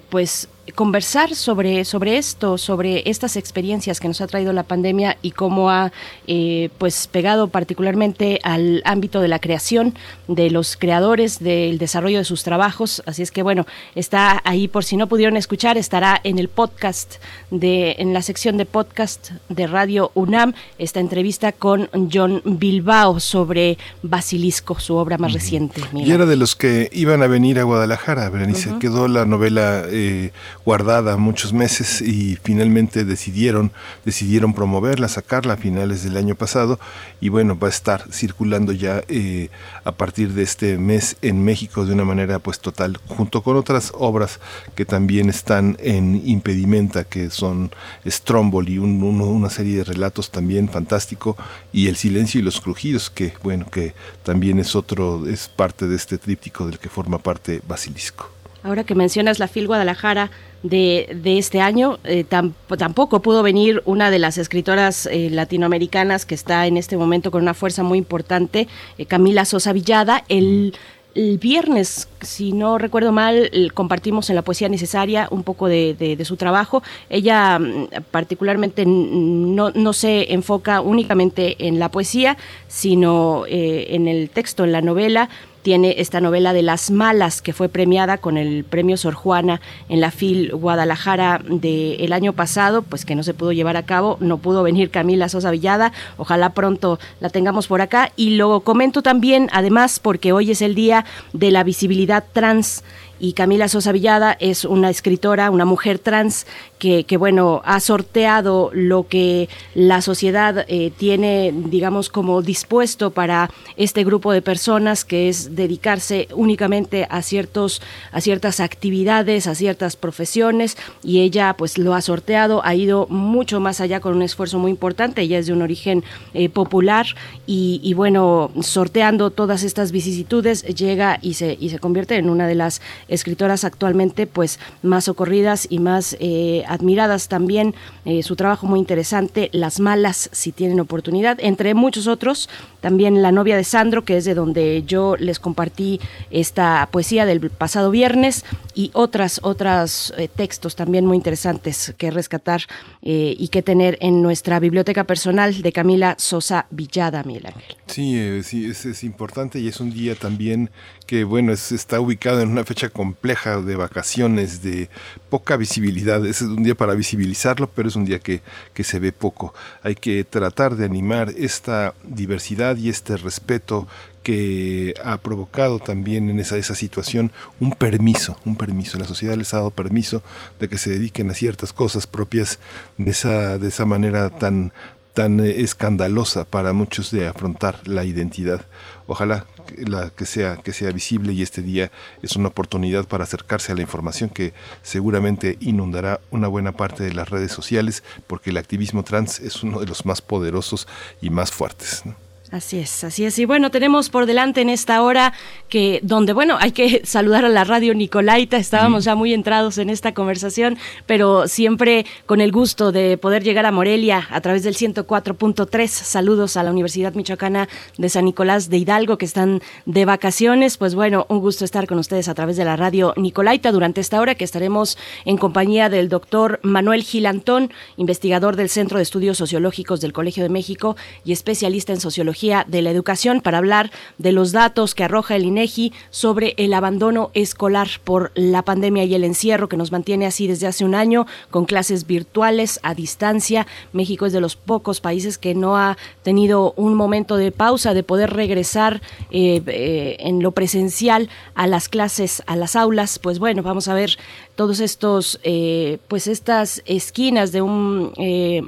[0.09, 5.31] pues conversar sobre, sobre esto, sobre estas experiencias que nos ha traído la pandemia y
[5.31, 5.91] cómo ha
[6.27, 9.95] eh, pues pegado particularmente al ámbito de la creación
[10.27, 13.01] de los creadores, del desarrollo de sus trabajos.
[13.05, 13.65] Así es que bueno,
[13.95, 17.15] está ahí por si no pudieron escuchar, estará en el podcast
[17.49, 23.77] de, en la sección de podcast de Radio UNAM, esta entrevista con John Bilbao sobre
[24.01, 25.79] Basilisco, su obra más reciente.
[25.93, 28.79] Y era de los que iban a venir a Guadalajara, Berenice.
[28.79, 30.31] Quedó la novela eh,
[30.65, 33.71] guardada muchos meses y finalmente decidieron,
[34.03, 36.79] decidieron promoverla, sacarla a finales del año pasado
[37.19, 39.49] y bueno, va a estar circulando ya eh,
[39.83, 43.93] a partir de este mes en México de una manera pues total, junto con otras
[43.95, 44.39] obras
[44.73, 47.69] que también están en impedimenta, que son
[48.03, 51.37] Stromboli, un, una serie de relatos también fantástico,
[51.73, 53.93] y El silencio y los crujidos, que bueno, que
[54.23, 58.29] también es otro, es parte de este tríptico del que forma parte Basilisco.
[58.63, 60.29] Ahora que mencionas la FIL Guadalajara
[60.61, 66.35] de, de este año, eh, tampoco pudo venir una de las escritoras eh, latinoamericanas que
[66.35, 68.67] está en este momento con una fuerza muy importante,
[68.99, 70.23] eh, Camila Sosa Villada.
[70.29, 70.75] El,
[71.15, 76.37] el, viernes, si no recuerdo mal, compartimos en la poesía necesaria un poco de, su
[76.37, 76.83] trabajo.
[77.09, 82.37] Ella mm, particularmente no, no, se enfoca únicamente en la poesía,
[82.67, 85.29] sino en el texto, en la novela
[85.61, 90.01] tiene esta novela de Las Malas, que fue premiada con el premio Sor Juana en
[90.01, 94.37] la FIL Guadalajara del año pasado, pues que no se pudo llevar a cabo, no
[94.37, 98.11] pudo venir Camila Sosa Villada, ojalá pronto la tengamos por acá.
[98.15, 102.83] Y lo comento también, además, porque hoy es el día de la visibilidad trans
[103.21, 106.47] y Camila Sosa Villada es una escritora, una mujer trans
[106.81, 114.03] que, bueno, ha sorteado lo que la sociedad eh, tiene, digamos, como dispuesto para este
[114.03, 120.75] grupo de personas, que es dedicarse únicamente a, ciertos, a ciertas actividades, a ciertas profesiones,
[121.03, 124.71] y ella pues lo ha sorteado, ha ido mucho más allá con un esfuerzo muy
[124.71, 126.03] importante, ella es de un origen
[126.33, 127.05] eh, popular
[127.45, 132.55] y, bueno, sorteando todas estas vicisitudes, llega y se, y se convierte en una de
[132.55, 137.75] las escritoras actualmente pues más ocurridas y más eh, admiradas también.
[138.05, 142.49] Eh, su trabajo muy interesante, Las Malas, si tienen oportunidad, entre muchos otros.
[142.79, 145.99] También La novia de Sandro, que es de donde yo les compartí
[146.31, 152.61] esta poesía del pasado viernes y otras, otras eh, textos también muy interesantes que rescatar
[153.03, 157.75] y que tener en nuestra biblioteca personal de Camila Sosa Villada, Miguel Ángel.
[157.87, 160.69] Sí, sí es, importante y es un día también
[161.11, 164.89] que, bueno, es, está ubicado en una fecha compleja de vacaciones, de
[165.29, 166.25] poca visibilidad.
[166.25, 168.39] Es un día para visibilizarlo, pero es un día que,
[168.73, 169.53] que se ve poco.
[169.83, 173.89] Hay que tratar de animar esta diversidad y este respeto
[174.23, 178.97] que ha provocado también en esa, esa situación un permiso, un permiso.
[178.97, 180.23] La sociedad les ha dado permiso
[180.61, 182.57] de que se dediquen a ciertas cosas propias
[182.97, 184.71] de esa, de esa manera tan,
[185.13, 188.65] tan escandalosa para muchos de afrontar la identidad.
[189.07, 189.45] Ojalá
[189.77, 191.91] la, que, sea, que sea visible y este día
[192.21, 197.13] es una oportunidad para acercarse a la información que seguramente inundará una buena parte de
[197.13, 200.87] las redes sociales porque el activismo trans es uno de los más poderosos
[201.21, 202.03] y más fuertes.
[202.51, 203.39] Así es, así es.
[203.39, 205.31] Y bueno, tenemos por delante en esta hora
[205.69, 208.57] que, donde, bueno, hay que saludar a la radio Nicolaita.
[208.57, 213.65] Estábamos ya muy entrados en esta conversación, pero siempre con el gusto de poder llegar
[213.65, 215.87] a Morelia a través del 104.3.
[215.87, 220.75] Saludos a la Universidad Michoacana de San Nicolás de Hidalgo que están de vacaciones.
[220.75, 224.19] Pues bueno, un gusto estar con ustedes a través de la radio Nicolaita durante esta
[224.19, 230.01] hora que estaremos en compañía del doctor Manuel Gilantón, investigador del Centro de Estudios Sociológicos
[230.01, 234.51] del Colegio de México y especialista en sociología de la Educación para hablar de los
[234.51, 239.69] datos que arroja el INEGI sobre el abandono escolar por la pandemia y el encierro
[239.69, 243.67] que nos mantiene así desde hace un año con clases virtuales a distancia.
[243.93, 248.01] México es de los pocos países que no ha tenido un momento de pausa de
[248.01, 253.19] poder regresar eh, eh, en lo presencial a las clases, a las aulas.
[253.19, 254.17] Pues bueno, vamos a ver
[254.61, 258.13] todos estos, eh, pues estas esquinas de un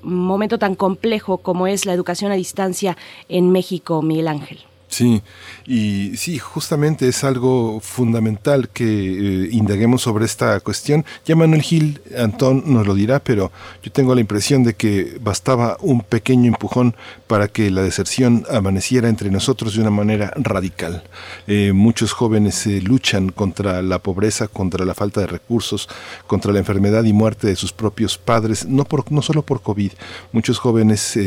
[0.01, 2.97] momento tan complejo como es la educación a distancia
[3.29, 4.72] en México, Miguel Ángel.
[4.93, 5.23] Sí,
[5.65, 11.03] y sí, justamente es algo fundamental que eh, indaguemos sobre esta cuestión.
[11.25, 15.77] Ya Manuel Gil, Antón nos lo dirá, pero yo tengo la impresión de que bastaba
[15.81, 21.01] un pequeño empujón para que la deserción amaneciera entre nosotros de una manera radical.
[21.47, 25.89] Eh, muchos jóvenes eh, luchan contra la pobreza, contra la falta de recursos,
[26.27, 29.91] contra la enfermedad y muerte de sus propios padres, no, por, no solo por COVID.
[30.33, 31.17] Muchos jóvenes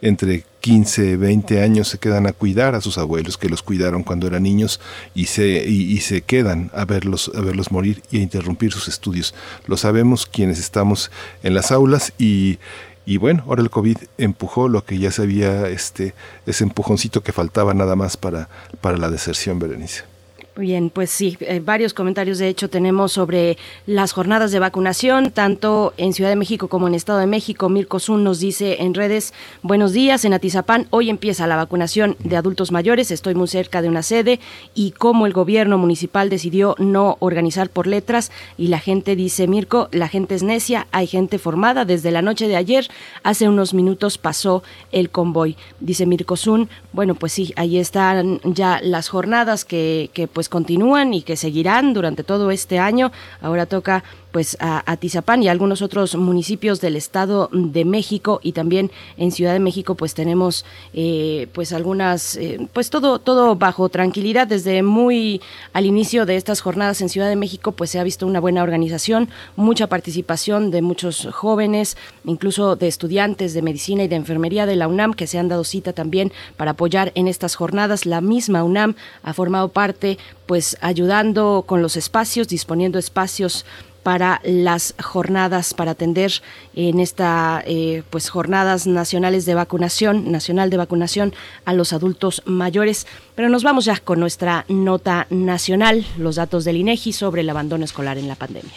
[0.00, 4.26] entre 15, 20 años se quedan a cuidar a sus abuelos que los cuidaron cuando
[4.26, 4.80] eran niños
[5.14, 9.34] y se, y, se quedan a verlos, a verlos morir y a interrumpir sus estudios.
[9.66, 11.10] Lo sabemos quienes estamos
[11.42, 12.58] en las aulas y,
[13.04, 16.14] y bueno, ahora el COVID empujó lo que ya se había, este,
[16.46, 18.48] ese empujoncito que faltaba nada más para,
[18.80, 20.13] para la deserción, Berenice.
[20.56, 25.92] Bien, pues sí, eh, varios comentarios de hecho tenemos sobre las jornadas de vacunación, tanto
[25.96, 27.68] en Ciudad de México como en Estado de México.
[27.68, 32.36] Mirko Zun nos dice en redes, buenos días, en Atizapán hoy empieza la vacunación de
[32.36, 34.38] adultos mayores, estoy muy cerca de una sede
[34.76, 39.88] y como el gobierno municipal decidió no organizar por letras y la gente dice, Mirko,
[39.90, 42.86] la gente es necia, hay gente formada, desde la noche de ayer,
[43.24, 44.62] hace unos minutos pasó
[44.92, 45.56] el convoy.
[45.80, 51.14] Dice Mirko Zun, bueno, pues sí, ahí están ya las jornadas que, que pues continúan
[51.14, 53.12] y que seguirán durante todo este año.
[53.40, 54.04] Ahora toca
[54.34, 59.30] pues a, Tizapán y a algunos otros municipios del Estado de México y también en
[59.30, 64.48] Ciudad de México pues tenemos eh, pues algunas eh, pues todo todo bajo tranquilidad.
[64.48, 65.40] Desde muy
[65.72, 68.64] al inicio de estas jornadas en Ciudad de México pues se ha visto una buena
[68.64, 74.74] organización mucha participación de muchos jóvenes incluso de estudiantes de medicina y de enfermería de
[74.74, 78.04] la UNAM que se han dado cita también para apoyar en estas jornadas.
[78.04, 83.64] La misma UNAM ha formado parte pues ayudando con los espacios disponiendo espacios
[84.04, 86.30] para las jornadas para atender
[86.76, 93.08] en esta eh, pues jornadas nacionales de vacunación nacional de vacunación a los adultos mayores.
[93.34, 97.84] Pero nos vamos ya con nuestra nota nacional los datos del INEGI sobre el abandono
[97.84, 98.70] escolar en la pandemia.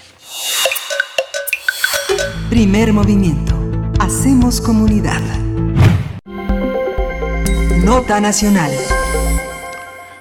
[2.49, 3.55] Primer movimiento.
[3.99, 5.21] Hacemos comunidad.
[7.83, 8.71] Nota nacional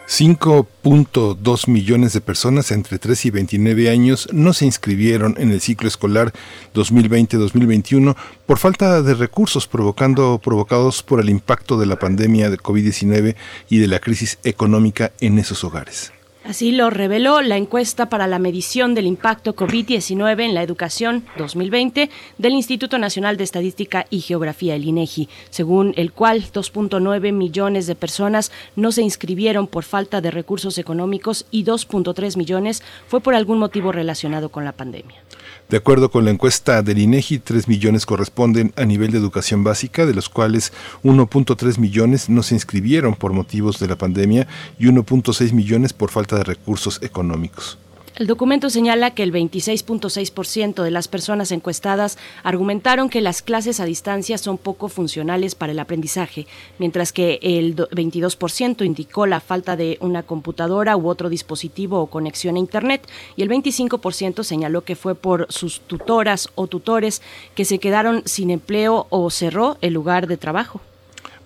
[0.08, 5.88] 5.2 millones de personas entre 3 y 29 años no se inscribieron en el ciclo
[5.88, 6.32] escolar
[6.74, 8.14] 2020-2021
[8.46, 13.34] por falta de recursos provocando, provocados por el impacto de la pandemia de COVID-19
[13.68, 16.15] y de la crisis económica en esos hogares.
[16.48, 22.08] Así lo reveló la encuesta para la medición del impacto COVID-19 en la educación 2020
[22.38, 27.96] del Instituto Nacional de Estadística y Geografía, el INEGI, según el cual 2.9 millones de
[27.96, 33.58] personas no se inscribieron por falta de recursos económicos y 2.3 millones fue por algún
[33.58, 35.20] motivo relacionado con la pandemia.
[35.68, 40.06] De acuerdo con la encuesta del INEGI, 3 millones corresponden a nivel de educación básica,
[40.06, 40.72] de los cuales
[41.02, 44.46] 1.3 millones no se inscribieron por motivos de la pandemia
[44.78, 47.78] y 1.6 millones por falta de recursos económicos.
[48.16, 53.84] El documento señala que el 26.6% de las personas encuestadas argumentaron que las clases a
[53.84, 56.46] distancia son poco funcionales para el aprendizaje,
[56.78, 62.56] mientras que el 22% indicó la falta de una computadora u otro dispositivo o conexión
[62.56, 63.06] a Internet
[63.36, 67.20] y el 25% señaló que fue por sus tutoras o tutores
[67.54, 70.80] que se quedaron sin empleo o cerró el lugar de trabajo.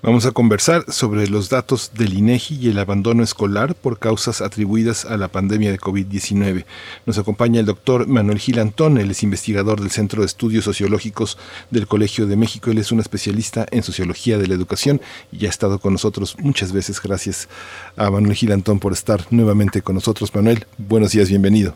[0.02, 5.04] Vamos a conversar sobre los datos del INEGI y el abandono escolar por causas atribuidas
[5.04, 6.64] a la pandemia de COVID-19.
[7.04, 11.36] Nos acompaña el doctor Manuel Gil Antón, él es investigador del Centro de Estudios Sociológicos
[11.70, 12.70] del Colegio de México.
[12.70, 15.02] Él es un especialista en sociología de la educación
[15.32, 16.98] y ha estado con nosotros muchas veces.
[17.02, 17.50] Gracias
[17.98, 20.34] a Manuel Gil Antón por estar nuevamente con nosotros.
[20.34, 21.74] Manuel, buenos días, bienvenido.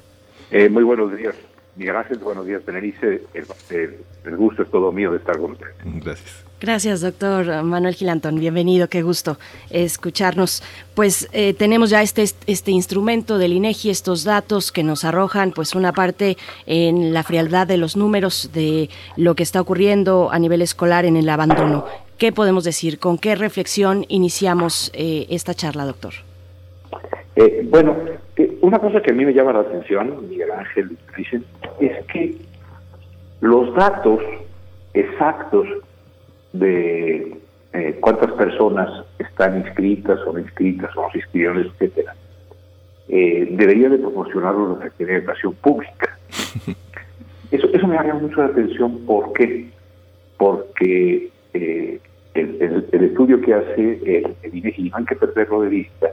[0.50, 1.34] Eh, muy buenos días.
[1.76, 3.22] Gracias, buenos días, Benelice.
[3.34, 5.66] El, gusto es todo mío de estar con usted.
[5.84, 6.44] Gracias.
[6.64, 8.36] Gracias, doctor Manuel Gilantón.
[8.36, 9.36] Bienvenido, qué gusto
[9.68, 10.62] escucharnos.
[10.94, 15.74] Pues eh, tenemos ya este, este instrumento del INEGI, estos datos que nos arrojan, pues
[15.74, 18.88] una parte en la frialdad de los números de
[19.18, 21.84] lo que está ocurriendo a nivel escolar en el abandono.
[22.16, 22.98] ¿Qué podemos decir?
[22.98, 26.14] ¿Con qué reflexión iniciamos eh, esta charla, doctor?
[27.36, 27.94] Eh, bueno,
[28.62, 31.44] una cosa que a mí me llama la atención, Miguel Ángel, dicen,
[31.78, 32.38] es que
[33.42, 34.20] los datos
[34.94, 35.66] exactos
[36.54, 37.36] de
[37.72, 42.14] eh, cuántas personas están inscritas o no inscritas o no se inscribieron, etcétera,
[43.08, 46.18] eh, debería de proporcionarlo la Secretaría de Educación Pública.
[47.50, 49.70] Eso, eso me llama mucho la atención, ¿por qué?
[50.38, 52.00] Porque eh,
[52.34, 56.08] el, estudio que hace el, el INEGI, no hay que perderlo de vista,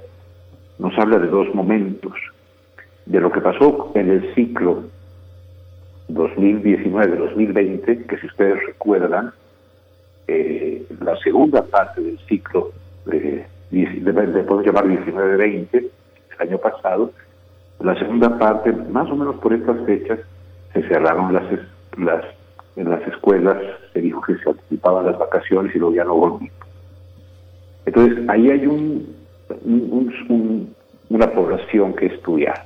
[0.77, 2.13] nos habla de dos momentos,
[3.07, 4.83] de lo que pasó en el ciclo
[6.09, 9.33] 2019-2020, que si ustedes recuerdan,
[10.31, 12.71] eh, la segunda parte del ciclo,
[13.05, 13.45] de,
[14.47, 15.89] podemos llamar 19-20, el
[16.39, 17.11] año pasado,
[17.79, 20.19] la segunda parte, más o menos por estas fechas,
[20.73, 21.43] se cerraron las,
[21.97, 22.25] las
[22.75, 23.57] en las escuelas,
[23.91, 26.55] se dijo que se anticipaban las vacaciones y luego ya no volvimos.
[27.85, 29.13] Entonces, ahí hay un,
[31.09, 32.63] una población que estudiar,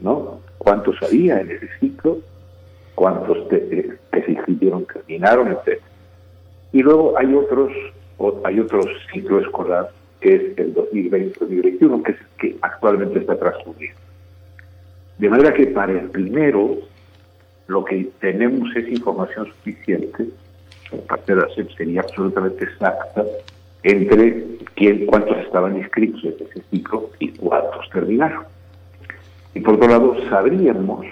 [0.00, 0.40] ¿no?
[0.58, 2.18] ¿Cuántos había en ese ciclo?
[2.94, 5.95] ¿Cuántos eh, que se inscribieron terminaron, etcétera?
[6.76, 7.72] Y luego hay otros,
[8.44, 9.88] hay otro ciclo escolar
[10.20, 13.98] que es el 2020-2021, que es el que actualmente está transcurriendo.
[15.16, 16.76] De manera que para el primero,
[17.68, 20.26] lo que tenemos es información suficiente,
[20.92, 23.24] en parte de la SEP sería absolutamente exacta,
[23.82, 24.44] entre
[24.74, 28.44] quién, cuántos estaban inscritos en ese ciclo y cuántos terminaron.
[29.54, 31.06] Y por otro lado, sabríamos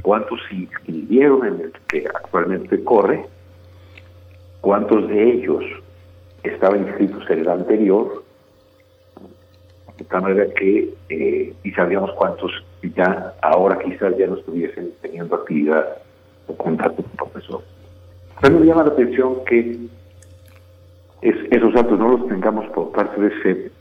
[0.00, 3.26] cuántos se inscribieron en el que actualmente corre,
[4.62, 5.62] cuántos de ellos
[6.42, 8.24] estaban inscritos en el anterior,
[9.98, 12.50] de tal manera que, eh, y sabríamos cuántos
[12.96, 15.98] ya ahora quizás ya no estuviesen teniendo actividad
[16.46, 17.62] o contacto con profesor.
[18.40, 19.78] Pero me llama la atención que
[21.20, 23.72] esos datos no los tengamos por parte de SEP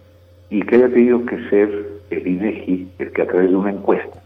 [0.49, 4.21] y que haya tenido que ser el INEGI el que a través de una encuesta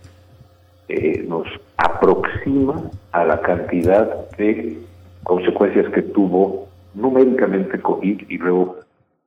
[0.90, 4.78] eh, nos aproxima a la cantidad de
[5.26, 8.78] consecuencias que tuvo numéricamente COVID y luego,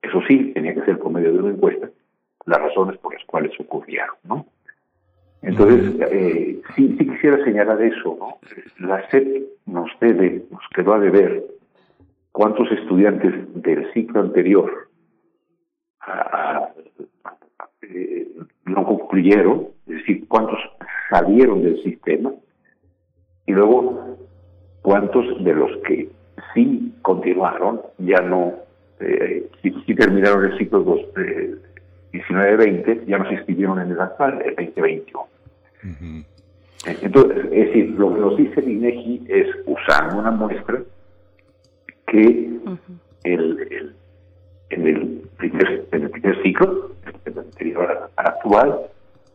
[0.00, 1.90] eso sí, tenía que ser por medio de una encuesta,
[2.46, 4.46] las razones por las cuales ocurrieron, ¿no?
[5.42, 8.38] Entonces, eh, sí, sí quisiera señalar eso, ¿no?
[8.86, 11.44] La SEP nos debe, nos quedó a deber
[12.32, 14.88] cuántos estudiantes del ciclo anterior
[17.82, 18.28] eh,
[18.64, 20.58] no concluyeron, es decir, cuántos
[21.10, 22.32] salieron del sistema
[23.46, 24.16] y luego
[24.88, 26.08] cuántos de los que
[26.54, 28.54] sí continuaron ya no,
[29.00, 31.56] eh, sí, terminaron el ciclo dos, eh,
[32.14, 35.26] 19-20, ya no se inscribieron en el actual, el 2021.
[36.86, 40.80] Entonces, es decir, lo que nos dice el INEGI es usar una muestra
[42.06, 42.50] que
[43.24, 43.92] el,
[44.70, 46.92] en, el primer, en el primer ciclo,
[47.26, 48.86] el anterior actual,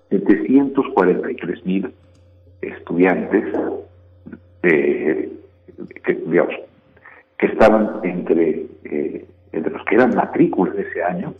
[0.09, 1.93] 743 mil
[2.61, 3.53] estudiantes
[4.63, 5.30] eh,
[6.03, 6.55] que, digamos,
[7.37, 11.33] que estaban entre, eh, entre los que eran matrículas de ese año,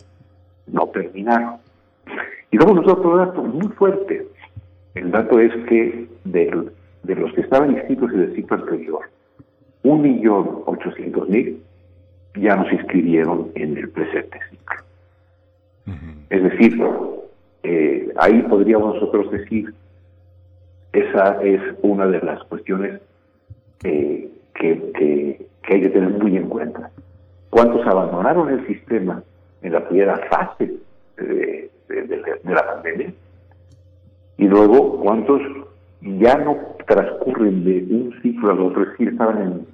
[0.66, 1.56] no terminaron.
[2.50, 4.26] Y luego nos da otro dato muy fuerte.
[4.94, 6.70] El dato es que de,
[7.02, 9.00] de los que estaban inscritos en el ciclo anterior,
[9.82, 11.62] un millón ochocientos mil
[12.36, 14.76] ya nos inscribieron en el presente ciclo.
[16.30, 16.82] Es decir,
[17.62, 19.72] eh, ahí podríamos nosotros decir,
[20.92, 23.00] esa es una de las cuestiones
[23.82, 26.90] eh, que, que, hay que tener muy en cuenta.
[27.50, 29.22] ¿Cuántos abandonaron el sistema
[29.62, 30.74] en la primera fase
[31.16, 31.70] de,
[32.44, 33.12] la pandemia?
[34.36, 35.40] Y luego, ¿cuántos
[36.00, 36.56] ya no
[36.86, 38.82] transcurren de un ciclo al otro?
[38.82, 39.66] Es decir, estaban en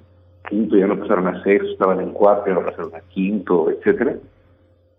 [0.47, 4.15] quinto, ya no pasaron a sexto, estaban en cuarto, ya no pasaron a quinto, etcétera,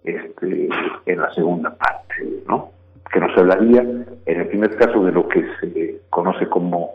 [0.04, 0.68] este,
[1.06, 2.70] en la segunda parte, ¿no?
[3.12, 6.94] Que nos hablaría, en el primer caso, de lo que se conoce como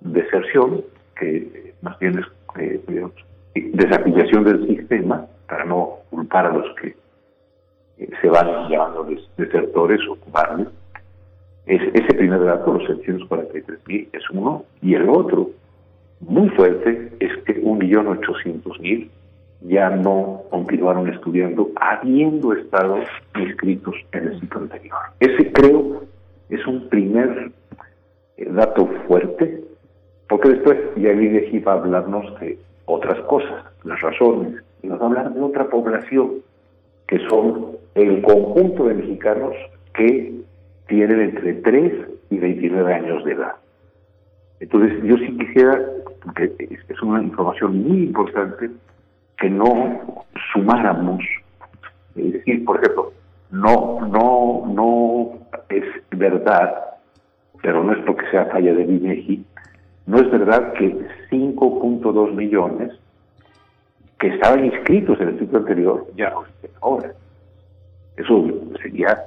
[0.00, 0.82] deserción,
[1.18, 2.26] que más bien es
[2.58, 2.80] eh,
[4.44, 6.94] del sistema, para no culpar a los que
[7.98, 10.68] eh, se van llamándoles desertores o cobardes.
[11.66, 15.50] Es, ese primer dato, los 743 mil, es uno, y el otro,
[16.20, 19.10] muy fuerte, es que un millón ochocientos mil
[19.62, 22.98] ya no continuaron estudiando habiendo estado
[23.34, 24.98] inscritos en el ciclo anterior.
[25.18, 26.04] Ese creo
[26.48, 27.50] es un primer
[28.36, 29.64] eh, dato fuerte,
[30.28, 35.04] porque después ya el va a hablarnos de otras cosas, las razones, y nos va
[35.04, 36.42] a hablar de otra población,
[37.06, 39.54] que son el conjunto de mexicanos
[39.94, 40.34] que
[40.88, 41.92] tienen entre 3
[42.30, 43.54] y 29 años de edad.
[44.60, 45.80] Entonces, yo sí quisiera,
[46.22, 46.52] porque
[46.88, 48.70] es una información muy importante,
[49.38, 51.22] que no sumáramos,
[52.16, 53.12] es decir, por ejemplo,
[53.50, 55.38] no, no, no
[55.68, 56.74] es verdad,
[57.62, 59.44] pero no es porque sea falla de INEGI,
[60.06, 60.96] no es verdad que
[61.30, 62.92] 5.2 millones
[64.18, 67.12] que estaban inscritos en el ciclo anterior ya no estén ahora.
[68.16, 68.48] Eso
[68.80, 69.26] sería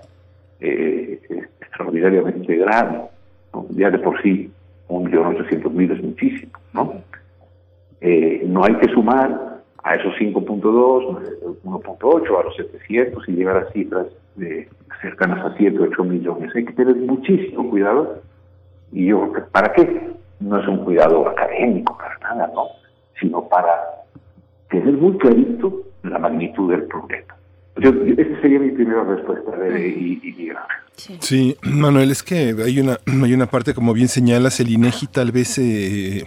[0.59, 1.19] eh,
[1.61, 3.01] extraordinariamente grave.
[3.71, 4.51] Ya de por sí,
[4.87, 6.51] un millón ochocientos mil es muchísimo.
[6.73, 6.93] ¿no?
[8.01, 13.71] Eh, no hay que sumar a esos 5.2, 1.8, a los 700 y llegar a
[13.71, 14.67] cifras de
[15.01, 16.55] cercanas a 7, 8 millones.
[16.55, 18.21] Hay que tener muchísimo cuidado.
[18.91, 20.09] Y yo, ¿para qué?
[20.39, 22.67] No es un cuidado académico, para nada, ¿no?
[23.19, 23.71] Sino para
[24.69, 27.35] tener muy clarito la magnitud del problema.
[27.77, 30.51] Yo, esa sería mi primera respuesta de, y, y,
[31.19, 31.55] sí.
[31.63, 35.57] Manuel, es que hay una, hay una parte, como bien señalas, el INEGI tal vez
[35.59, 36.25] eh,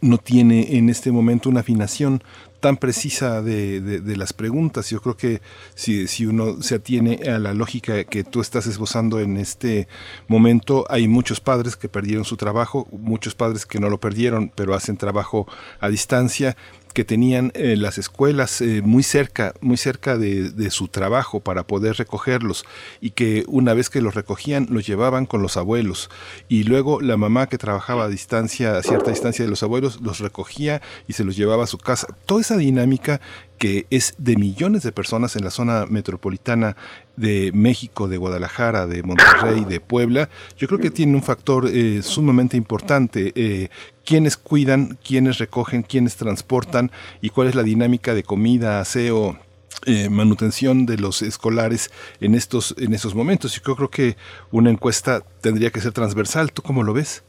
[0.00, 2.22] no tiene en este momento una afinación
[2.62, 4.88] tan precisa de, de, las preguntas.
[4.88, 5.42] Yo creo que
[5.74, 9.88] si, si, uno se atiene a la lógica que tú estás esbozando en este
[10.28, 14.74] momento, hay muchos padres que perdieron su trabajo, muchos padres que no lo perdieron, pero
[14.74, 15.48] hacen trabajo
[15.80, 16.56] a distancia
[16.92, 21.66] que tenían eh, las escuelas eh, muy cerca, muy cerca de, de, su trabajo para
[21.66, 22.64] poder recogerlos
[23.00, 26.10] y que una vez que los recogían los llevaban con los abuelos
[26.48, 30.20] y luego la mamá que trabajaba a distancia, a cierta distancia de los abuelos, los
[30.20, 32.06] recogía y se los llevaba a su casa.
[32.26, 33.20] Toda esa dinámica
[33.62, 36.74] que es de millones de personas en la zona metropolitana
[37.16, 42.02] de México, de Guadalajara, de Monterrey, de Puebla, yo creo que tiene un factor eh,
[42.02, 43.30] sumamente importante.
[43.36, 43.68] Eh,
[44.04, 46.90] quiénes cuidan, quiénes recogen, quiénes transportan
[47.20, 49.38] y cuál es la dinámica de comida, aseo,
[49.86, 53.62] eh, manutención de los escolares en estos en esos momentos.
[53.64, 54.16] Yo creo que
[54.50, 56.50] una encuesta tendría que ser transversal.
[56.50, 57.22] ¿Tú cómo lo ves?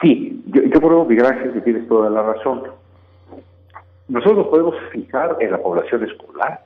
[0.00, 2.62] Sí, yo, yo creo, gracias, que tienes toda la razón.
[4.14, 6.60] Nosotros podemos fijar en la población escolar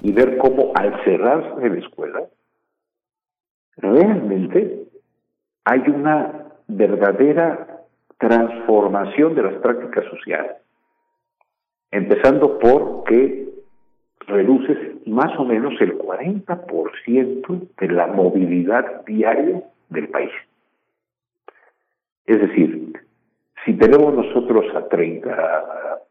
[0.00, 2.24] y ver cómo al cerrarse la escuela,
[3.76, 4.88] realmente
[5.64, 7.84] hay una verdadera
[8.18, 10.56] transformación de las prácticas sociales.
[11.92, 13.48] Empezando por que
[14.26, 20.32] reduces más o menos el 40% de la movilidad diaria del país.
[22.26, 22.94] Es decir,
[23.64, 26.02] si tenemos nosotros a 32,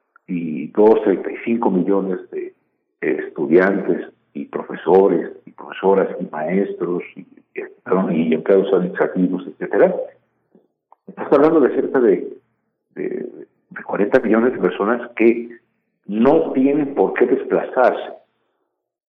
[1.03, 2.53] 35 millones de
[3.01, 7.25] estudiantes y profesores y profesoras y maestros y,
[8.33, 9.93] empleados administrativos, etcétera,
[11.07, 12.37] estás hablando de cerca de,
[12.95, 13.29] de,
[13.69, 15.49] de 40 millones de personas que
[16.05, 18.13] no tienen por qué desplazarse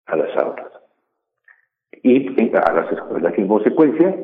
[0.08, 0.72] a las aulas
[2.04, 3.38] y a las escuelas.
[3.38, 4.16] En consecuencia,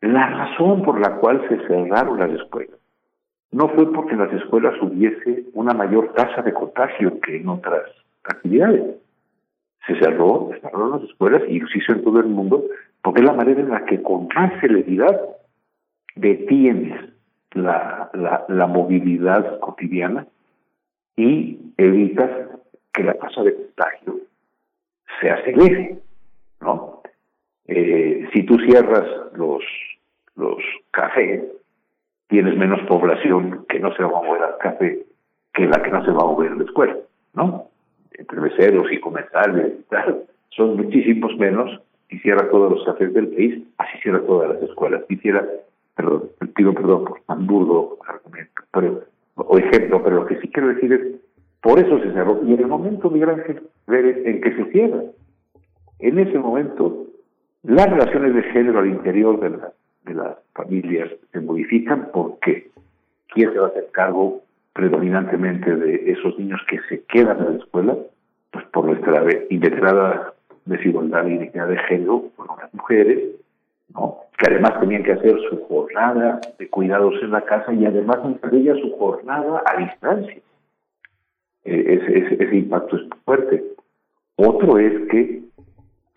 [0.00, 2.77] la razón por la cual se cerraron las escuelas
[3.50, 7.82] no fue porque en las escuelas hubiese una mayor tasa de contagio que en otras
[8.24, 8.96] actividades.
[9.86, 12.64] Se cerró, cerraron las escuelas y se hizo en todo el mundo
[13.02, 15.18] porque es la manera en la que con más celeridad
[16.14, 17.10] detienes
[17.52, 20.26] la, la, la movilidad cotidiana
[21.16, 22.30] y evitas
[22.92, 24.20] que la tasa de contagio
[25.20, 25.98] se acelere,
[26.60, 27.02] ¿no?
[27.66, 29.62] Eh, si tú cierras los,
[30.36, 30.58] los
[30.90, 31.42] cafés,
[32.28, 35.04] tienes menos población que no se va a mover al café
[35.54, 36.96] que la que no se va a mover escuela,
[37.34, 37.64] ¿no?
[38.12, 41.80] Entre meseros y comensales y tal, son muchísimos menos
[42.10, 45.02] y cierra todos los cafés del país, así cierra todas las escuelas.
[45.08, 45.44] Quisiera,
[45.94, 49.02] perdón, pido perdón por tan burdo argumento, pero
[49.36, 51.00] o ejemplo, pero lo que sí quiero decir es,
[51.60, 52.40] por eso se cerró.
[52.44, 55.02] Y en el momento, Miguel Ángel, en que se cierra,
[56.00, 57.06] en ese momento,
[57.62, 59.72] las relaciones de género al interior de, la,
[60.08, 62.70] de las familias se modifican porque
[63.28, 67.58] quién se va a hacer cargo predominantemente de esos niños que se quedan en la
[67.58, 67.96] escuela,
[68.50, 73.36] pues por nuestra inveterada desigualdad y dignidad de género, por las mujeres,
[73.94, 74.18] ¿no?
[74.38, 78.58] que además tenían que hacer su jornada de cuidados en la casa y además entre
[78.58, 80.40] ellas su jornada a distancia.
[81.64, 83.64] E, ese, ese, impacto es fuerte.
[84.36, 85.42] Otro es que,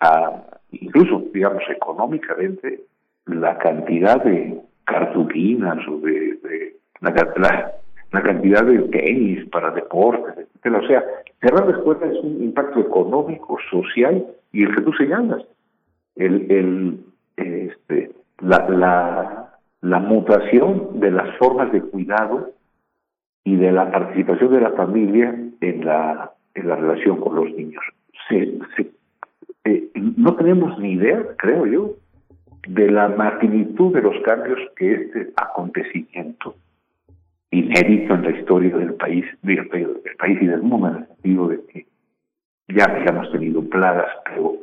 [0.00, 2.84] ah, incluso, digamos, económicamente,
[3.26, 10.76] la cantidad de cartulinas o de, la, cantidad de tenis para deportes, etc.
[10.82, 11.04] O sea,
[11.40, 15.44] cerrar la escuela es un impacto económico, social y el que tú señalas.
[16.16, 17.00] El, el,
[17.36, 22.50] este, la, la, la mutación de las formas de cuidado
[23.44, 27.82] y de la participación de la familia en la, en la relación con los niños.
[28.28, 28.90] Se, se,
[29.64, 31.90] eh, no tenemos ni idea, creo yo,
[32.66, 36.54] de la magnitud de los cambios que este acontecimiento
[37.50, 41.48] inédito en la historia del país, del, del país y del mundo, en el sentido
[41.48, 41.86] de que
[42.68, 44.54] ya habíamos tenido plagas, pero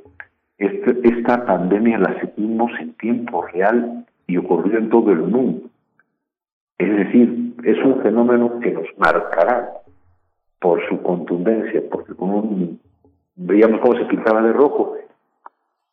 [0.58, 5.70] este, esta pandemia la seguimos en tiempo real y ocurrió en todo el mundo.
[6.78, 9.70] Es decir, es un fenómeno que nos marcará
[10.60, 12.78] por su contundencia, porque como
[13.36, 14.96] veíamos cómo se pintaba de rojo.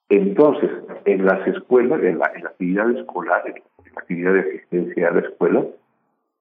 [0.08, 0.70] Entonces,
[1.04, 3.54] en las escuelas, en la, actividad escolar, en
[3.94, 5.64] la actividad de asistencia a la escuela,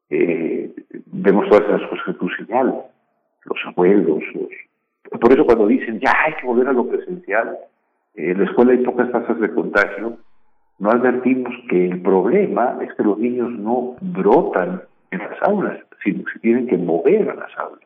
[0.09, 0.71] eh,
[1.07, 2.75] vemos todas las cosas que tú señalas,
[3.45, 5.19] los abuelos, los...
[5.19, 7.57] por eso cuando dicen ya hay que volver a lo presencial,
[8.13, 10.17] en la escuela hay pocas tasas de contagio,
[10.77, 16.23] no advertimos que el problema es que los niños no brotan en las aulas, sino
[16.25, 17.81] que se tienen que mover a las aulas.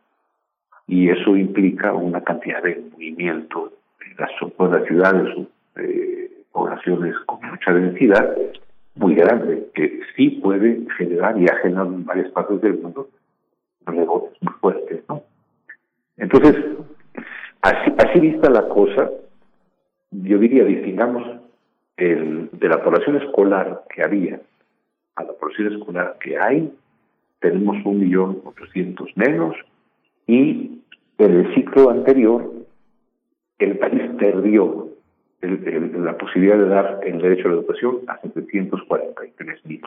[0.88, 3.72] Y eso implica una cantidad de movimiento
[4.06, 4.32] en las,
[4.72, 5.48] las ciudades
[5.84, 8.36] eh, poblaciones con mucha densidad
[8.96, 13.10] muy grande, que sí puede generar y ha generado en varias partes del mundo
[13.86, 15.04] rebotes muy fuertes.
[15.08, 15.24] ¿no?
[16.18, 16.56] Entonces,
[17.62, 19.10] así, así vista la cosa,
[20.12, 21.24] yo diría, distingamos
[21.98, 24.42] el, de la población escolar que había
[25.16, 26.74] a la población escolar que hay,
[27.40, 29.56] tenemos un millón ochocientos menos
[30.28, 30.82] y
[31.18, 32.52] en el ciclo anterior
[33.60, 34.89] el país perdió
[35.41, 39.82] el, la posibilidad de dar el derecho a la educación a 743 mil.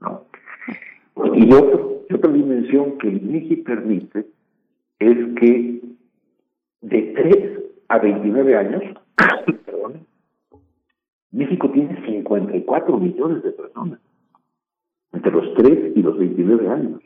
[0.00, 0.24] ¿no?
[1.34, 4.26] Y otro, otra dimensión que el INEGI permite
[4.98, 5.80] es que
[6.80, 8.82] de 3 a 29 años,
[9.66, 10.06] perdón,
[11.30, 14.00] México tiene 54 millones de personas,
[15.12, 17.00] entre los 3 y los 29 años.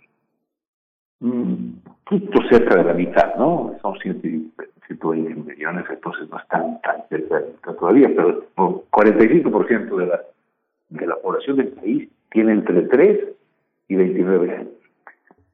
[1.20, 3.76] Poquito cerca de la mitad, ¿no?
[3.82, 7.42] Son 120 millones, entonces no están tan cerca
[7.78, 8.44] todavía, pero
[8.90, 10.22] 45% de la,
[10.90, 13.28] de la población del país tiene entre 3
[13.88, 14.72] y 29 años.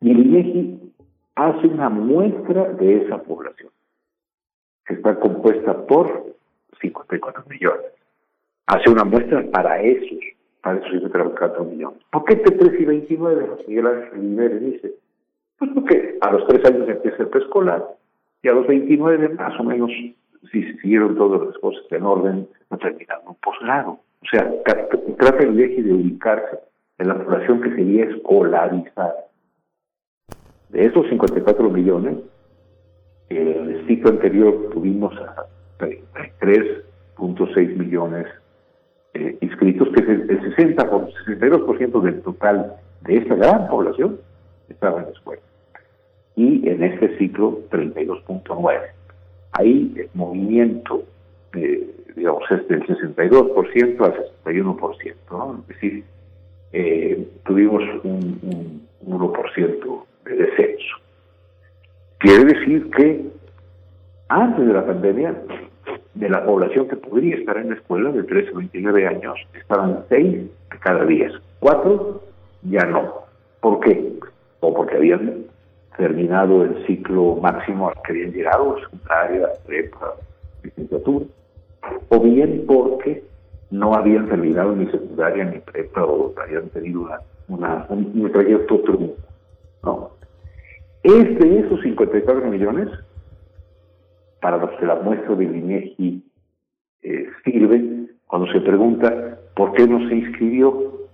[0.01, 0.93] Y el INEGI
[1.35, 3.70] hace una muestra de esa población,
[4.86, 6.35] que está compuesta por
[6.81, 7.86] 54 millones.
[8.66, 10.19] Hace una muestra para esos,
[10.62, 12.01] para esos 54 millones.
[12.11, 13.49] ¿Por qué entre 3 y 29?
[13.66, 14.95] Miguel Ángel dice,
[15.59, 17.85] pues porque a los 3 años empieza el preescolar
[18.43, 19.90] y a los 29 más o menos,
[20.52, 23.93] si siguieron todas las cosas en orden, no terminaron un posgrado.
[23.93, 24.51] O sea,
[25.18, 26.59] trata el eje de ubicarse
[26.98, 29.14] en la población que sería escolarizada.
[30.68, 32.18] De esos 54 millones,
[33.28, 35.47] el ciclo anterior tuvimos a
[35.78, 38.26] 33.6 millones
[39.14, 44.18] eh, inscritos, que es el 60 por 62% del total de esta gran población
[44.69, 45.43] estaba en la escuela.
[46.36, 48.81] Y en este ciclo, 32.9.
[49.53, 51.05] Ahí el movimiento,
[52.16, 54.15] digamos, es del 62% al
[54.45, 55.61] 61%, ¿no?
[55.61, 56.05] Es decir,
[56.73, 60.97] eh, tuvimos un, un 1% de descenso.
[62.19, 63.24] Quiere decir que
[64.28, 65.36] antes de la pandemia,
[66.15, 70.05] de la población que podría estar en la escuela de 13 a 29 años, estaban
[70.09, 71.32] 6 de cada 10.
[71.61, 72.23] 4
[72.62, 73.24] ya no.
[73.61, 74.15] ¿Por qué?
[74.65, 75.45] O porque habían
[75.99, 80.15] terminado el ciclo máximo al que habían llegado, secundaria, prepa,
[80.62, 81.27] licenciatura.
[82.09, 83.23] O bien porque
[83.70, 87.11] no habían terminado ni secundaria ni prepa o habían tenido
[87.49, 89.16] una, un, trayecto trunco.
[89.82, 90.11] ¿no?
[91.03, 92.89] Es de esos 54 millones
[94.41, 96.24] para los que la muestra del INEGI
[97.03, 101.05] eh, sirve cuando se pregunta por qué no se inscribió.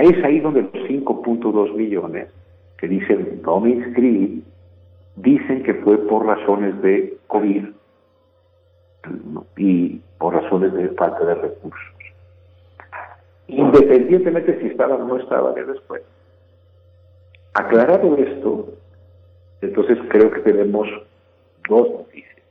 [0.00, 2.28] Es ahí donde los 5.2 millones
[2.82, 4.42] que dicen no me inscribí,
[5.14, 7.66] dicen que fue por razones de COVID
[9.56, 11.94] y por razones de falta de recursos.
[13.46, 16.04] Independientemente si estaba o no estaba en la escuela.
[17.54, 18.70] Aclarado esto,
[19.60, 20.88] entonces creo que tenemos
[21.68, 22.42] dos noticias.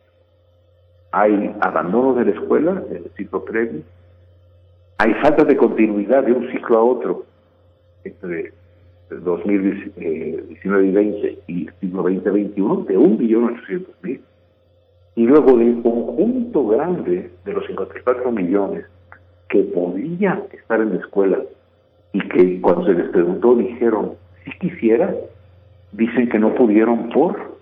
[1.12, 3.82] Hay abandono de la escuela en el ciclo previo,
[4.98, 7.26] hay falta de continuidad de un ciclo a otro
[8.06, 8.54] entre
[9.20, 14.20] 2019 y 20 y ciclo 2021 de 1.800.000
[15.16, 18.86] y luego del conjunto grande de los 54 millones
[19.50, 21.40] que podían estar en la escuela
[22.14, 24.14] y que cuando se les preguntó dijeron
[24.46, 25.14] si quisiera
[25.92, 27.60] dicen que no pudieron por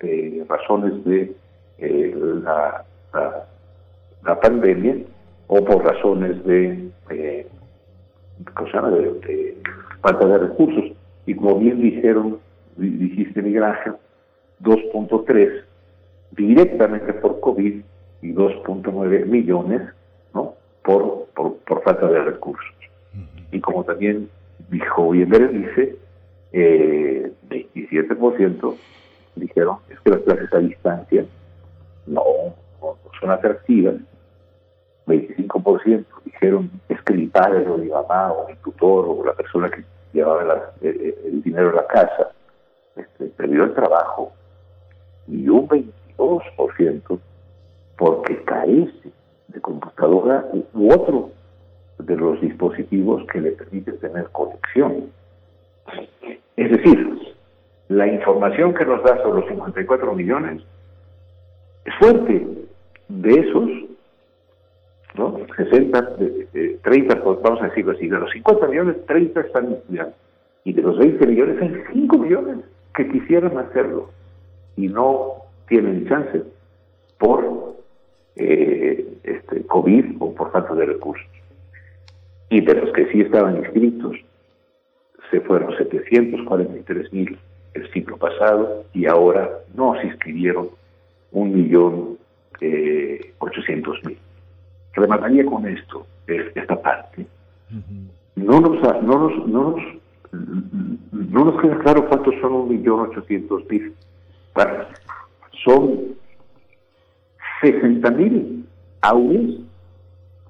[0.00, 1.34] eh, razones de
[1.78, 2.84] eh, la,
[4.40, 4.96] pandemia
[5.48, 7.46] o por razones de, eh,
[8.36, 9.56] de,
[10.00, 10.84] falta de recursos.
[11.26, 12.38] Y como bien dijeron,
[12.76, 13.94] dijiste Miguel Ángel,
[14.62, 15.64] 2.3
[16.32, 17.80] directamente por COVID
[18.22, 19.82] y 2.9 millones
[20.34, 20.54] ¿no?
[20.84, 22.66] por, por, por falta de recursos.
[23.50, 24.28] Y como también
[24.70, 25.96] dijo bien dice
[26.52, 28.76] eh, 27%
[29.36, 31.24] dijeron es que las clases a distancia
[32.06, 32.22] no,
[33.20, 33.94] son atractivas.
[35.08, 39.70] 25% dijeron es que mi padre o mi mamá o mi tutor o la persona
[39.70, 39.82] que
[40.12, 42.30] llevaba el, dinero a la casa
[42.96, 44.32] este, perdió el trabajo
[45.26, 47.18] y un 22%
[47.96, 49.10] porque carece
[49.48, 51.30] de computadora u otro
[51.98, 55.10] de los dispositivos que le permiten tener conexión.
[56.56, 57.34] Es decir,
[57.88, 60.62] la información que nos da sobre los 54 millones
[61.84, 62.46] es fuerte.
[63.08, 63.70] De esos,
[65.18, 65.38] ¿no?
[65.56, 66.16] 60,
[66.54, 70.14] eh, 30, vamos a decirlo así, de los 50 millones, 30 están estudiando.
[70.64, 72.58] Y de los 20 millones hay 5 millones
[72.94, 74.10] que quisieran hacerlo
[74.76, 75.34] y no
[75.68, 76.42] tienen chance
[77.18, 77.76] por
[78.36, 81.26] eh, este, COVID o por falta de recursos.
[82.50, 84.16] Y de los que sí estaban inscritos,
[85.30, 87.38] se fueron 743 mil
[87.74, 90.70] el ciclo pasado y ahora no se inscribieron
[91.32, 94.16] 1.800.000.
[94.98, 97.26] Remataría con esto, esta parte.
[98.36, 99.82] No nos, no nos, no nos,
[101.12, 103.94] no nos queda claro cuántos son un millón ochocientos mil.
[105.64, 106.00] son
[107.60, 108.66] 60 mil
[109.02, 109.60] aulas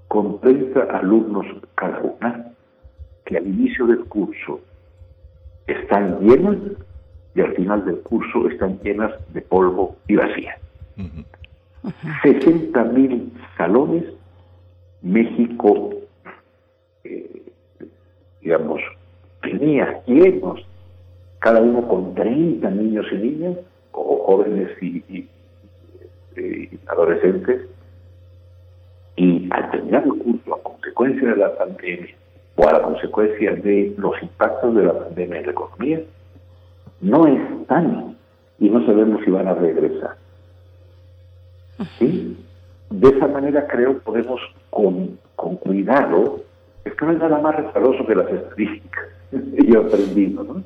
[0.08, 2.52] con 30 alumnos cada una
[3.24, 4.60] que al inicio del curso
[5.66, 6.56] están llenas
[7.34, 10.58] y al final del curso están llenas de polvo y vacías.
[12.22, 14.04] 60 mil salones,
[15.02, 15.90] México,
[17.04, 17.42] eh,
[18.40, 18.80] digamos,
[19.42, 20.60] tenía llenos,
[21.38, 23.56] cada uno con 30 niños y niñas,
[23.92, 25.28] o jóvenes y,
[26.86, 27.68] adolescentes,
[29.16, 32.14] y al terminar el curso, a consecuencia de la pandemia,
[32.56, 36.00] o a la consecuencia de los impactos de la pandemia en la economía,
[37.00, 38.16] no están
[38.58, 40.16] y no sabemos si van a regresar.
[41.98, 42.36] ¿Sí?
[42.90, 44.40] De esa manera creo podemos
[44.70, 46.40] con, con cuidado,
[46.85, 50.62] es que no es nada más resbaloso que las estadísticas, yo aprendido, ¿no?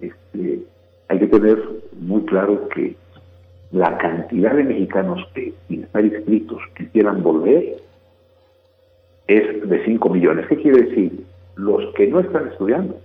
[0.00, 0.62] Este,
[1.08, 1.58] hay que tener
[2.00, 2.96] muy claro que
[3.70, 7.76] la cantidad de mexicanos que estar inscritos quisieran volver
[9.26, 10.46] es de 5 millones.
[10.48, 11.24] ¿Qué quiere decir?
[11.56, 12.98] Los que no están estudiando,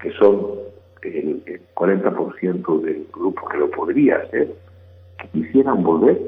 [0.00, 0.66] que son
[1.02, 1.42] el,
[1.74, 4.54] 40% del grupo que lo podría hacer,
[5.18, 6.18] que quisieran volver,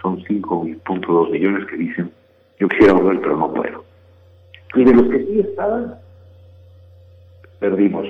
[0.00, 2.10] son 5.2 millones que dicen,
[2.58, 3.84] yo quisiera volver, pero no puedo.
[4.74, 5.94] Y de los que sí estaban,
[7.58, 8.06] perdimos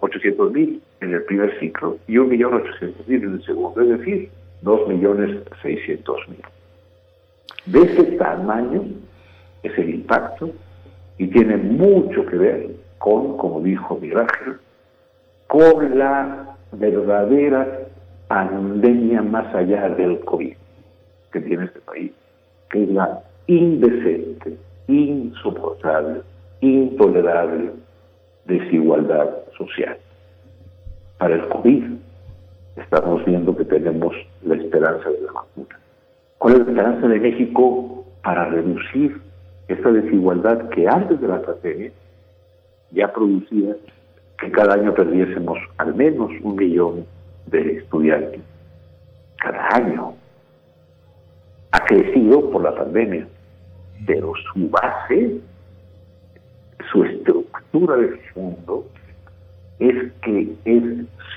[0.00, 4.30] 800 mil en el primer ciclo y 1.800.000 en el segundo, es decir,
[4.62, 6.36] 2.600.000.
[7.66, 8.84] De ese tamaño
[9.62, 10.50] es el impacto
[11.18, 14.26] y tiene mucho que ver con, como dijo Miguel
[15.48, 17.86] con la verdadera
[18.28, 20.54] pandemia más allá del COVID
[21.36, 22.12] que tiene este país,
[22.70, 24.56] que es la indecente,
[24.88, 26.22] insoportable,
[26.62, 27.72] intolerable
[28.46, 29.98] desigualdad social.
[31.18, 31.84] Para el COVID
[32.76, 34.14] estamos viendo que tenemos
[34.44, 35.78] la esperanza de la vacuna.
[36.38, 39.20] ¿Cuál es la esperanza de México para reducir
[39.68, 41.90] esta desigualdad que antes de la pandemia
[42.92, 43.76] ya producía
[44.38, 47.04] que cada año perdiésemos al menos un millón
[47.46, 48.40] de estudiantes?
[49.38, 50.14] Cada año.
[51.76, 53.28] Ha crecido por la pandemia,
[54.06, 55.36] pero su base,
[56.90, 58.86] su estructura de fondo,
[59.78, 60.82] es que es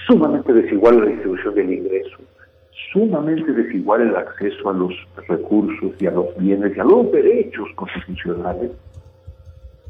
[0.07, 2.17] sumamente desigual la distribución del ingreso,
[2.93, 4.93] sumamente desigual el acceso a los
[5.27, 8.71] recursos y a los bienes y a los derechos constitucionales.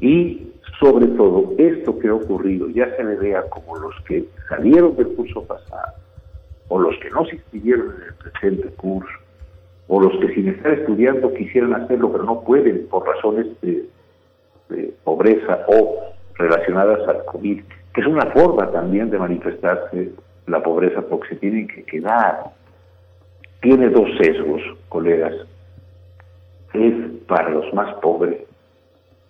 [0.00, 0.48] Y
[0.80, 5.14] sobre todo esto que ha ocurrido ya se le vea como los que salieron del
[5.14, 5.94] curso pasado
[6.66, 9.29] o los que no se inscribieron en el presente curso
[9.92, 13.84] o los que sin estar estudiando quisieran hacerlo pero no pueden por razones de,
[14.68, 15.98] de pobreza o
[16.36, 17.60] relacionadas al COVID
[17.92, 20.12] que es una forma también de manifestarse
[20.46, 22.44] la pobreza porque se tienen que quedar.
[23.60, 25.34] Tiene dos sesgos, colegas.
[26.72, 26.94] Es
[27.26, 28.38] para los más pobres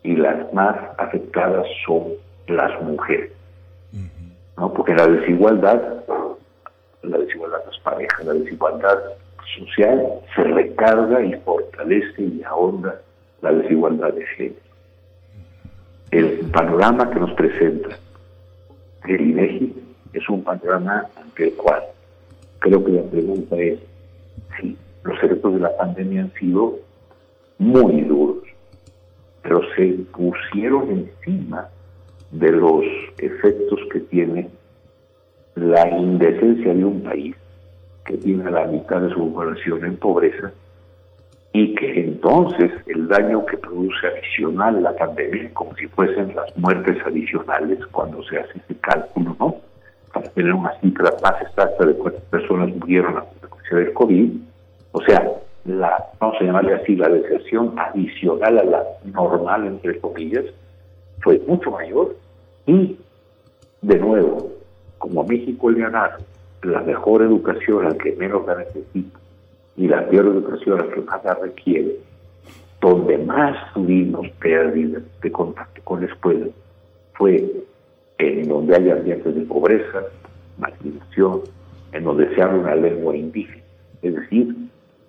[0.03, 2.05] y las más afectadas son
[2.47, 3.33] las mujeres.
[4.57, 4.73] ¿no?
[4.73, 6.05] Porque la desigualdad,
[7.03, 8.99] la desigualdad de las parejas, la desigualdad
[9.59, 13.01] social se recarga y fortalece y ahonda
[13.43, 14.61] la desigualdad de género.
[16.11, 17.97] El panorama que nos presenta
[19.07, 19.75] el INEGI
[20.13, 21.83] es un panorama ante el cual
[22.59, 23.79] creo que la pregunta es
[24.59, 26.79] si los efectos de la pandemia han sido
[27.59, 28.45] muy duros,
[29.43, 31.69] pero se pusieron encima
[32.31, 32.85] de los
[33.19, 34.49] efectos que tiene
[35.55, 37.37] la indecencia de un país
[38.05, 40.53] que tiene la mitad de su población en pobreza
[41.53, 46.97] y que entonces el daño que produce adicional la pandemia, como si fuesen las muertes
[47.05, 49.57] adicionales cuando se hace ese cálculo, ¿no?
[50.13, 54.31] Para tener una cifra más exacta de cuántas personas murieron a consecuencia del COVID,
[54.93, 55.31] o sea,
[55.65, 60.45] la, vamos a llamarle así, la deserción adicional a la normal, entre comillas,
[61.21, 62.17] fue mucho mayor
[62.67, 62.97] y,
[63.83, 64.53] de nuevo,
[64.99, 66.19] como México le ha dado
[66.63, 69.19] la mejor educación al que menos la necesita,
[69.77, 71.97] y la peor educación, la que más la requiere,
[72.81, 76.47] donde más tuvimos pérdidas de contacto con la escuela,
[77.15, 77.51] fue
[78.19, 80.03] en donde hay ambientes de pobreza,
[80.59, 81.43] marginación,
[81.93, 83.63] en donde se habla una lengua indígena.
[84.03, 84.55] Es decir,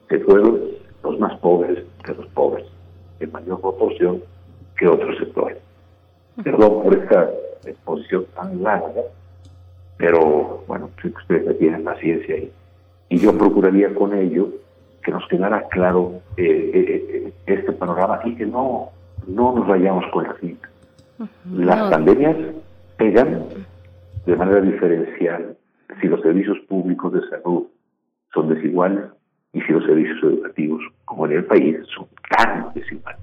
[0.10, 0.62] se fueron
[1.04, 2.66] los más pobres de los pobres,
[3.20, 4.22] en mayor proporción
[4.78, 5.58] que otros sectores.
[6.44, 7.30] Perdón por esta
[7.66, 9.02] exposición tan larga,
[10.02, 12.52] pero bueno, ustedes tienen paciencia y,
[13.10, 14.50] y yo procuraría con ello
[15.04, 18.90] que nos quedara claro eh, eh, eh, este panorama y que no,
[19.28, 20.68] no nos vayamos con la cita.
[21.54, 22.36] Las pandemias
[22.98, 23.44] pegan
[24.26, 25.56] de manera diferencial
[26.02, 27.68] si los servicios públicos de salud
[28.34, 29.04] son desiguales
[29.54, 33.22] y si los servicios educativos, como en el país, son tan desiguales.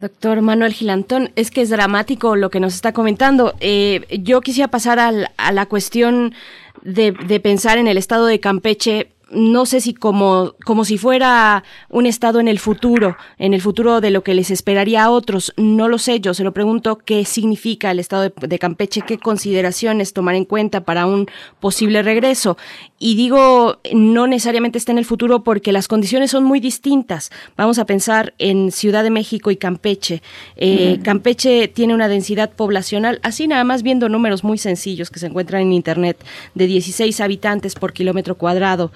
[0.00, 3.54] Doctor Manuel Gilantón, es que es dramático lo que nos está comentando.
[3.58, 6.34] Eh, yo quisiera pasar a la cuestión
[6.82, 12.06] de pensar en el estado de Campeche no sé si como, como si fuera un
[12.06, 15.52] estado en el futuro, en el futuro de lo que les esperaría a otros.
[15.56, 20.12] No lo sé, yo se lo pregunto qué significa el estado de, Campeche, qué consideraciones
[20.12, 21.26] tomar en cuenta para un
[21.60, 22.56] posible regreso.
[22.98, 27.30] Y digo, no necesariamente está en el futuro porque las condiciones son muy distintas.
[27.56, 30.22] Vamos a pensar en Ciudad de México y Campeche.
[30.56, 35.26] Eh, Campeche tiene una densidad poblacional, así nada más viendo números muy sencillos que se
[35.26, 36.24] encuentran en Internet,
[36.54, 38.90] de 16 habitantes por kilómetro cuadrado.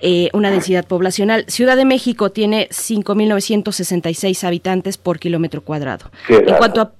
[0.00, 1.44] Eh, una densidad poblacional.
[1.48, 6.10] Ciudad de México tiene 5.966 habitantes por kilómetro cuadrado.
[6.28, 6.92] En cuanto a,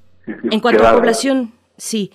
[0.50, 2.12] en cuanto a población, sí.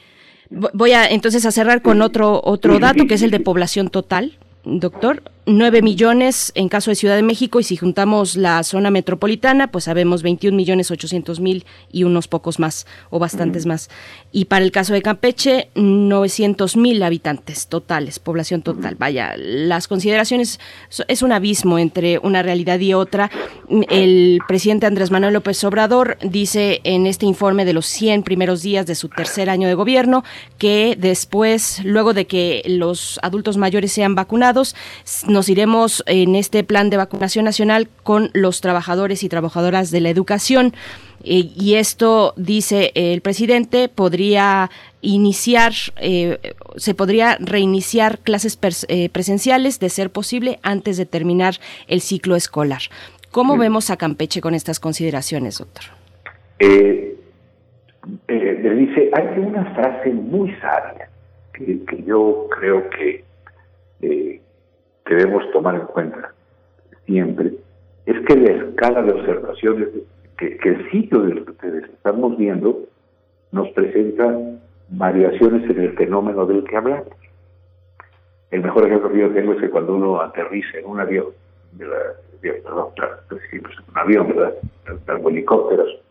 [0.49, 4.37] Voy a entonces a cerrar con otro, otro dato que es el de población total,
[4.63, 5.21] doctor.
[5.45, 9.85] 9 millones en caso de Ciudad de México y si juntamos la zona metropolitana, pues
[9.85, 13.89] sabemos 21 millones 800 mil y unos pocos más o bastantes más.
[14.31, 18.95] Y para el caso de Campeche, 900 mil habitantes totales, población total.
[18.95, 20.59] Vaya, las consideraciones
[21.07, 23.31] es un abismo entre una realidad y otra.
[23.89, 28.85] El presidente Andrés Manuel López Obrador dice en este informe de los 100 primeros días
[28.85, 30.23] de su tercer año de gobierno
[30.57, 34.75] que después, luego de que los adultos mayores sean vacunados,
[35.29, 40.09] nos iremos en este plan de vacunación nacional con los trabajadores y trabajadoras de la
[40.09, 40.73] educación.
[41.23, 44.69] Eh, y esto, dice el presidente, podría
[45.01, 46.37] iniciar, eh,
[46.75, 48.57] se podría reiniciar clases
[48.87, 51.55] eh, presenciales, de ser posible, antes de terminar
[51.87, 52.81] el ciclo escolar.
[53.31, 55.85] ¿Cómo vemos a Campeche con estas consideraciones, doctor?
[58.27, 61.09] le dice, hay una frase muy sabia
[61.53, 63.23] que, que yo creo que
[65.15, 66.33] debemos tomar en cuenta
[67.05, 67.53] siempre
[68.05, 69.89] es que la escala de observaciones,
[70.37, 72.79] que, el sitio del que estamos viendo
[73.51, 74.35] nos presenta
[74.89, 77.07] variaciones en el fenómeno del que hablamos.
[78.49, 81.27] El mejor ejemplo que yo tengo es que cuando uno aterriza en un avión,
[81.73, 81.97] de la,
[82.41, 82.87] perdón,
[83.27, 84.55] pues, un avión, ¿verdad?
[85.05, 86.01] Algo helicópteros,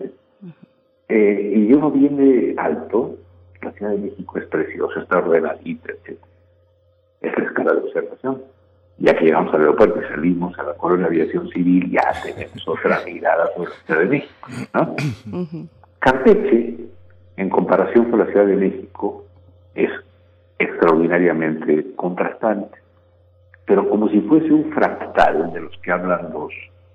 [1.09, 3.17] eh, y uno viene alto,
[3.63, 6.19] la Ciudad de México es preciosa, está ordenadita, etc.
[7.23, 8.43] Es la escala de observación
[8.99, 12.67] ya que llegamos al aeropuerto y salimos a la Colonia de Aviación Civil, ya tenemos
[12.67, 14.49] otra mirada sobre la Ciudad de México.
[14.75, 14.97] ¿no?
[16.01, 16.77] Campeche,
[17.37, 19.25] en comparación con la Ciudad de México,
[19.75, 19.91] es
[20.59, 22.79] extraordinariamente contrastante,
[23.65, 26.53] pero como si fuese un fractal de los que hablan los,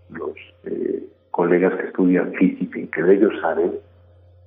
[0.10, 3.74] los eh, colegas que estudian física y que de ellos saben,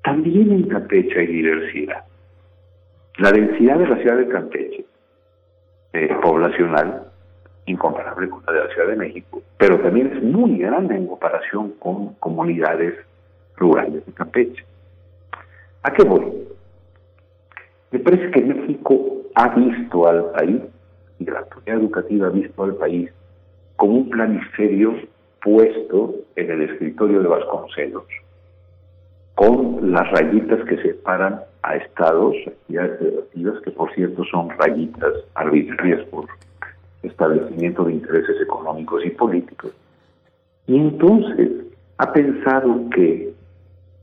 [0.05, 2.05] también en Campeche hay diversidad.
[3.17, 4.85] La densidad de la ciudad de Campeche,
[5.95, 7.11] eh, poblacional,
[7.67, 11.73] incomparable con la de la Ciudad de México, pero también es muy grande en comparación
[11.79, 12.95] con comunidades
[13.57, 14.65] rurales de Campeche.
[15.83, 16.47] ¿A qué voy?
[17.91, 20.63] Me parece que México ha visto al país,
[21.19, 23.11] y la autoridad educativa ha visto al país,
[23.77, 24.95] como un planiferio
[25.43, 28.05] puesto en el escritorio de Vasconcelos,
[29.35, 36.05] con las rayitas que separan a estados, actividades federativas, que por cierto son rayitas arbitrarias
[36.07, 36.27] por
[37.07, 39.73] establecimiento de intereses económicos y políticos.
[40.67, 41.51] Y entonces
[41.99, 43.33] ha pensado que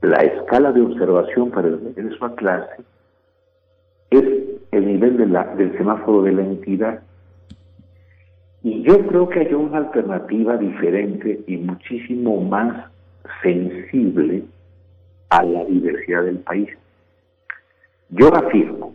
[0.01, 2.84] la escala de observación para el regreso a clase
[4.09, 4.23] es
[4.71, 7.01] el nivel de la, del semáforo de la entidad.
[8.63, 12.89] Y yo creo que hay una alternativa diferente y muchísimo más
[13.41, 14.43] sensible
[15.30, 16.69] a la diversidad del país.
[18.09, 18.93] Yo afirmo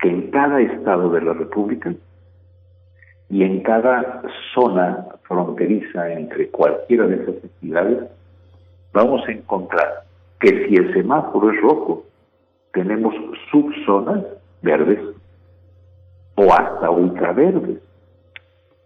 [0.00, 1.94] que en cada estado de la República
[3.28, 4.22] y en cada
[4.54, 8.04] zona fronteriza entre cualquiera de esas entidades
[8.92, 10.04] vamos a encontrar
[10.40, 12.04] que si el semáforo es rojo,
[12.72, 13.14] tenemos
[13.50, 14.24] subzonas
[14.62, 14.98] verdes
[16.36, 17.78] o hasta ultraverdes.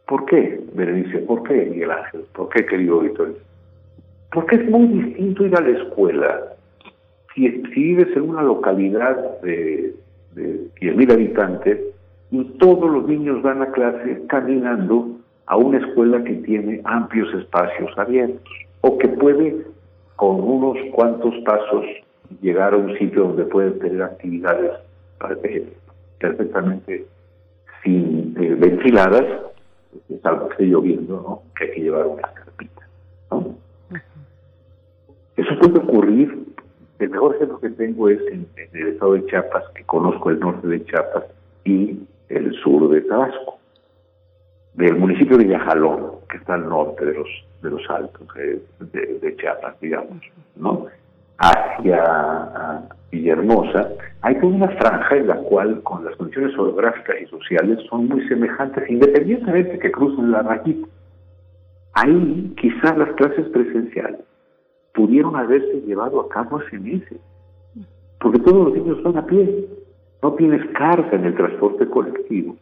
[0.06, 1.18] ¿Por qué, Berenice?
[1.18, 2.24] ¿Por qué, Miguel Ángel?
[2.32, 3.36] ¿Por qué, querido Víctor?
[4.32, 6.40] Porque es muy distinto ir a la escuela.
[7.34, 9.94] Si, si vives en una localidad de,
[10.34, 11.78] de 10.000 habitantes,
[12.30, 15.16] y todos los niños van a clase caminando
[15.46, 18.52] a una escuela que tiene amplios espacios abiertos
[18.82, 19.66] o que puede
[20.16, 21.84] con unos cuantos pasos
[22.40, 24.72] llegar a un sitio donde pueden tener actividades
[26.18, 27.06] perfectamente
[27.82, 29.24] sin eh, ventiladas,
[30.22, 31.42] salvo que esté lloviendo, ¿no?
[31.56, 32.86] que hay que llevar una carpita.
[35.36, 36.46] Eso puede ocurrir,
[36.98, 40.38] el mejor ejemplo que tengo es en, en el estado de Chiapas, que conozco el
[40.38, 41.24] norte de Chiapas,
[41.64, 41.98] y
[42.30, 43.58] el sur de Tabasco,
[44.74, 47.28] del municipio de Villajalón, que está al norte de los
[47.62, 48.26] de los altos
[48.78, 50.18] de, Chiapas, digamos,
[50.56, 50.86] ¿no?
[51.38, 53.88] hacia Villahermosa,
[54.22, 58.26] hay toda una franja en la cual, con las condiciones orográficas y sociales, son muy
[58.28, 60.86] semejantes, independientemente de que crucen la rayita.
[61.94, 64.20] Ahí, quizás las clases presenciales
[64.94, 67.18] pudieron haberse llevado a cabo hace meses,
[68.20, 69.66] porque todos los niños van a pie,
[70.22, 72.56] no tienes carga en el transporte colectivo.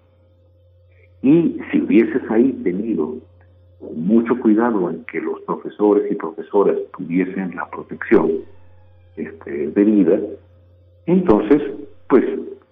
[1.23, 3.17] Y si hubieses ahí tenido
[3.81, 8.31] mucho cuidado en que los profesores y profesoras tuviesen la protección
[9.17, 10.19] este, debida,
[11.07, 11.63] entonces,
[12.09, 12.25] pues,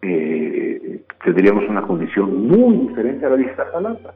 [0.02, 4.14] eh, tendríamos una condición muy diferente a la de Iztapalapa.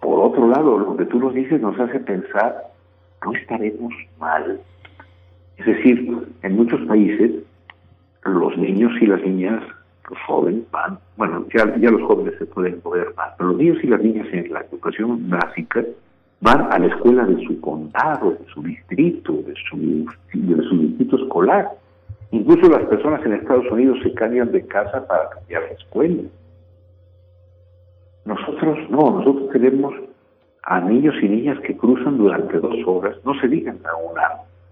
[0.00, 2.72] Por otro lado, lo que tú nos dices nos hace pensar,
[3.24, 4.60] no estaremos mal.
[5.56, 7.32] Es decir, en muchos países,
[8.28, 9.62] los niños y las niñas
[10.08, 13.78] los jóvenes van, bueno, ya, ya los jóvenes se pueden mover más, pero los niños
[13.82, 15.84] y las niñas en la educación básica
[16.40, 21.16] van a la escuela de su condado, de su distrito, de su, de su distrito
[21.16, 21.70] escolar.
[22.30, 26.22] Incluso las personas en Estados Unidos se cambian de casa para cambiar la escuela.
[28.24, 29.94] Nosotros no, nosotros tenemos
[30.64, 34.28] a niños y niñas que cruzan durante dos horas, no se digan a una,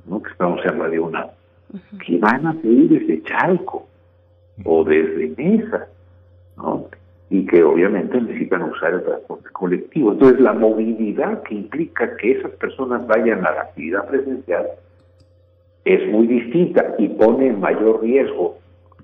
[0.07, 0.21] ¿no?
[0.21, 1.29] que estamos en de una,
[2.05, 3.87] que van a seguir desde Chalco,
[4.65, 5.89] o desde mesa,
[6.57, 6.87] ¿no?
[7.31, 10.13] Y que obviamente necesitan usar el transporte colectivo.
[10.13, 14.67] Entonces, la movilidad que implica que esas personas vayan a la actividad presencial
[15.85, 18.59] es muy distinta y pone en mayor riesgo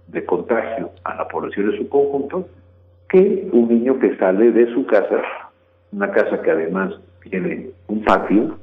[0.07, 2.49] de contagio a la población de su conjunto
[3.09, 5.21] que un niño que sale de su casa,
[5.93, 6.95] una casa que además
[7.29, 8.57] tiene un patio,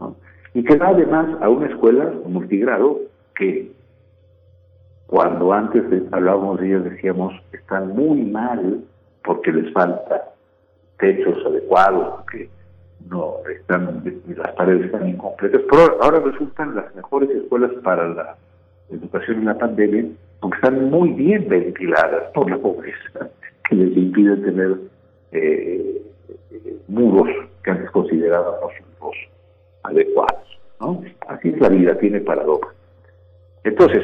[0.00, 0.16] ¿no?
[0.54, 3.00] y que va además a una escuela multigrado
[3.36, 3.72] que
[5.06, 8.82] cuando antes hablábamos de ellos decíamos están muy mal
[9.24, 10.32] porque les falta
[10.98, 12.48] techos adecuados, que
[13.08, 14.02] no están
[14.36, 18.36] las paredes están incompletas, pero ahora resultan las mejores escuelas para la
[18.90, 20.06] educación en la pandemia,
[20.40, 23.28] porque están muy bien ventiladas por la pobreza,
[23.68, 24.76] que les impide tener
[25.32, 26.02] eh,
[26.88, 27.28] muros
[27.62, 29.14] que antes considerábamos los
[29.82, 30.60] adecuados.
[30.80, 31.02] ¿no?
[31.28, 32.74] Así es la vida, tiene paradojas.
[33.66, 34.00] Entonces,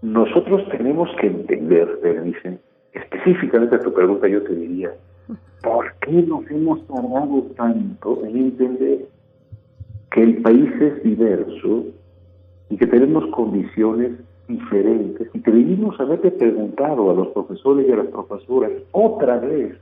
[0.00, 2.58] nosotros tenemos que entender, dicen,
[2.94, 4.94] específicamente a tu pregunta yo te diría,
[5.62, 9.00] ¿por qué nos hemos tardado tanto en entender
[10.10, 11.84] que el país es diverso
[12.70, 14.12] y que tenemos condiciones
[14.48, 19.76] diferentes y que debimos haberle preguntado a los profesores y a las profesoras otra vez,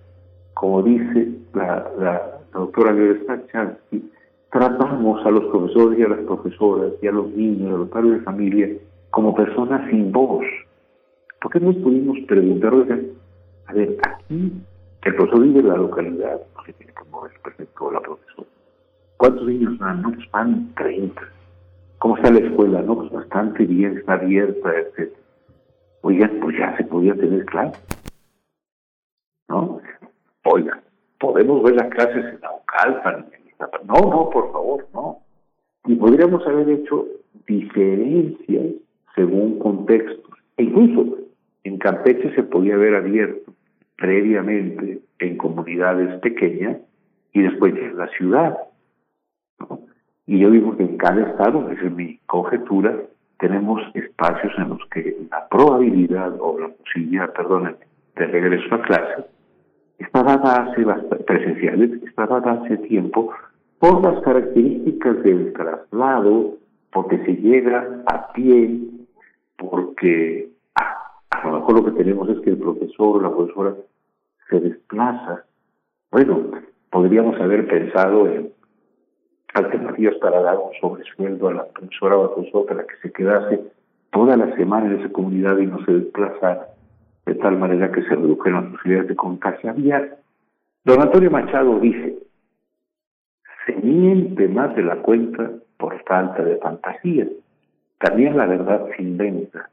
[0.55, 2.93] como dice la, la, doctora
[3.53, 4.11] Chansky,
[4.51, 8.12] tratamos a los profesores y a las profesoras y a los niños, a los padres
[8.12, 8.68] de familia
[9.10, 10.44] como personas sin voz.
[11.40, 12.73] ¿Por qué nos pudimos preguntar,
[13.66, 14.52] a ver, aquí
[15.06, 18.48] el profesor vive en la localidad, porque tiene que mover perfecto la profesora.
[19.16, 20.02] ¿Cuántos niños van?
[20.02, 21.23] No, pues van 30.
[21.98, 22.82] ¿Cómo está la escuela?
[22.82, 25.12] No, pues bastante bien, está abierta, etc.
[26.02, 27.81] Oigan, pues ya se podía tener clases.
[29.48, 29.81] ¿No?
[30.44, 30.81] Oigan,
[31.20, 33.27] podemos ver las clases en Naucalpan.
[33.59, 35.19] No, no, por favor, no.
[35.87, 37.07] Y podríamos haber hecho
[37.47, 38.66] diferencias
[39.15, 40.35] según contextos.
[40.57, 41.19] E incluso
[41.65, 43.53] en Campeche se podía haber abierto
[43.97, 46.78] previamente en comunidades pequeñas
[47.33, 48.59] y después en la ciudad.
[50.27, 52.95] Y yo digo que en cada estado, esa es mi conjetura,
[53.39, 57.77] tenemos espacios en los que la probabilidad o la posibilidad, perdón,
[58.16, 59.36] de regreso a clase
[59.98, 60.85] está dada hace
[61.24, 63.32] presenciales, está dada hace tiempo
[63.78, 66.55] por las características del traslado,
[66.93, 68.81] porque se llega a pie,
[69.56, 73.74] porque a, lo mejor lo que tenemos es que el profesor o la profesora
[74.48, 75.44] se desplaza.
[76.10, 76.51] Bueno,
[76.90, 78.52] podríamos haber pensado en
[79.55, 83.60] alternativas para dar un sobresueldo a la profesora o al profesor para que se quedase
[84.10, 86.68] toda la semana en esa comunidad y no se desplazara
[87.27, 89.74] de tal manera que se redujeran las posibilidades de contagio.
[90.85, 92.19] Don Antonio Machado dice,
[93.66, 97.27] se miente más de la cuenta por falta de fantasía.
[97.98, 99.69] También la verdad se inventa.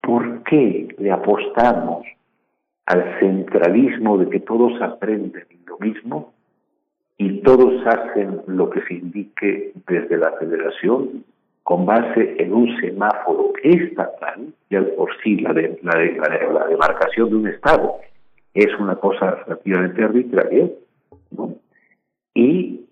[0.00, 2.06] ¿Por qué le apostamos
[2.86, 6.32] al centralismo de que todos aprenden lo mismo
[7.18, 11.24] y todos hacen lo que se indique desde la federación
[11.68, 16.12] con base en un semáforo estatal, ya por sí la, de, la, de,
[16.50, 17.96] la, demarcación de un estado
[18.54, 20.70] es una cosa relativamente arbitraria,
[21.30, 21.56] ¿no?
[22.32, 22.86] y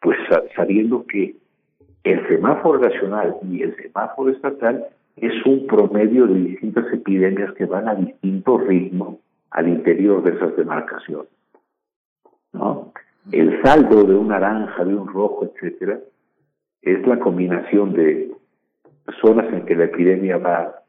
[0.00, 0.16] pues
[0.54, 1.34] sabiendo que
[2.04, 4.86] el semáforo nacional y el semáforo estatal
[5.16, 9.18] es un promedio de distintas epidemias que van a distinto ritmo
[9.50, 11.32] al interior de esas demarcaciones.
[12.52, 12.92] ¿no?
[13.32, 15.98] El saldo de un naranja, de un rojo, etcétera,
[16.86, 18.30] es la combinación de
[19.20, 20.82] zonas en que la epidemia va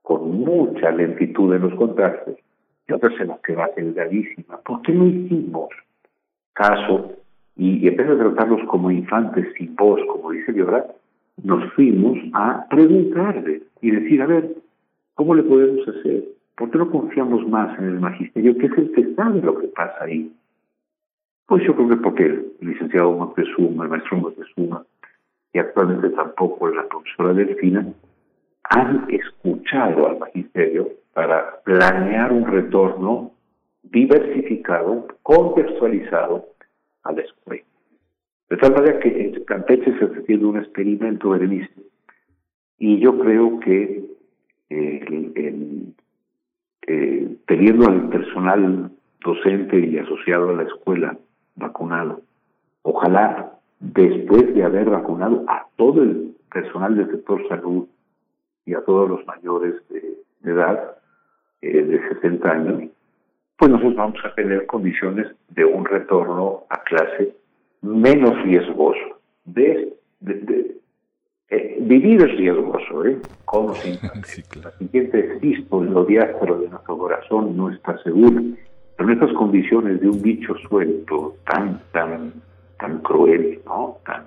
[0.00, 2.38] con mucha lentitud en los contagios
[2.88, 4.58] y otras en las que va aceleradísima.
[4.64, 5.68] ¿Por qué no hicimos
[6.54, 7.12] caso
[7.56, 10.86] y, en vez de tratarlos como infantes sin voz, como dice Llorar,
[11.44, 14.56] nos fuimos a preguntarle y decir, a ver,
[15.14, 16.24] ¿cómo le podemos hacer?
[16.56, 19.68] ¿Por qué no confiamos más en el magisterio, que es el que sabe lo que
[19.68, 20.32] pasa ahí?
[21.46, 24.86] Pues yo creo que porque el licenciado Montezuma, el maestro Montezuma,
[25.52, 27.86] y actualmente tampoco la profesora Delfina,
[28.64, 33.32] han escuchado al magisterio para planear un retorno
[33.82, 36.46] diversificado, contextualizado
[37.02, 37.64] a la escuela.
[38.48, 41.72] De tal manera que en Campeche se está haciendo un experimento, Berenice,
[42.78, 44.04] y yo creo que
[44.70, 45.02] eh,
[47.46, 48.90] teniendo al personal
[49.22, 51.16] docente y asociado a la escuela
[51.56, 52.22] vacunado,
[52.82, 53.51] ojalá
[53.82, 57.86] después de haber vacunado a todo el personal del sector salud
[58.64, 60.96] y a todos los mayores de, edad,
[61.60, 62.90] eh, de 60 años,
[63.56, 67.34] pues nosotros vamos a tener condiciones de un retorno a clase
[67.82, 69.20] menos riesgoso.
[69.44, 70.76] De, de,
[71.50, 73.18] eh, vivir es riesgoso, ¿eh?
[73.44, 73.92] Como si
[74.62, 78.42] la siguiente existo en lo diásporo de nuestro corazón no está seguro.
[78.96, 82.32] Pero en estas condiciones de un bicho suelto, tan, tan,
[82.82, 83.98] tan cruel, ¿no?
[84.04, 84.26] Tan,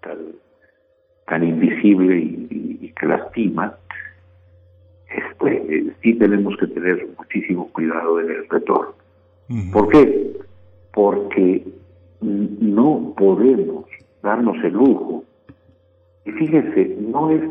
[0.00, 0.18] tan,
[1.26, 3.76] tan invisible y, que lastima,
[5.10, 8.94] este, sí tenemos que tener muchísimo cuidado en el retorno.
[9.72, 10.36] ¿Por qué?
[10.92, 11.64] Porque
[12.20, 13.84] no podemos
[14.22, 15.24] darnos el lujo.
[16.24, 17.42] Y fíjense, no es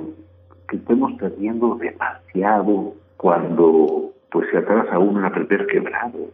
[0.70, 6.32] que estemos perdiendo demasiado cuando pues se atrasa uno en aprender quebrados.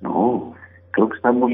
[0.00, 0.54] No,
[0.90, 1.52] creo que estamos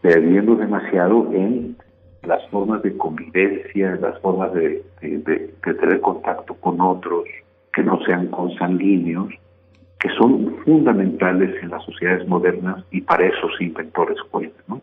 [0.00, 1.76] perdiendo demasiado en
[2.22, 7.24] las formas de convivencia, las formas de, tener contacto con otros
[7.72, 9.32] que no sean consanguíneos,
[10.00, 14.06] que son fundamentales en las sociedades modernas y para eso se inventó.
[14.66, 14.80] ¿no?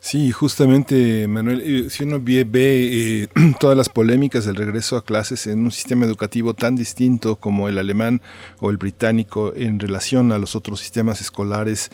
[0.00, 3.28] Sí, justamente, Manuel, eh, si uno ve, eh,
[3.60, 7.78] todas las polémicas del regreso a clases en un sistema educativo tan distinto como el
[7.78, 8.22] alemán
[8.60, 11.90] o el británico en relación a los otros sistemas escolares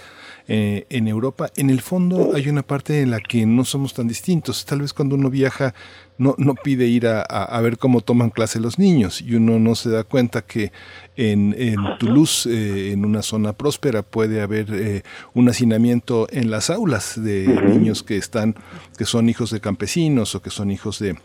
[0.47, 4.09] eh, en Europa, en el fondo hay una parte en la que no somos tan
[4.09, 4.65] distintos.
[4.67, 5.75] Tal vez cuando uno viaja
[6.19, 9.75] no, no pide ir a, a, ver cómo toman clase los niños y uno no
[9.75, 10.71] se da cuenta que
[11.17, 15.03] en, en Toulouse, eh, en una zona próspera, puede haber eh,
[15.33, 18.55] un hacinamiento en las aulas de niños que están,
[18.99, 21.17] que son hijos de campesinos o que son hijos de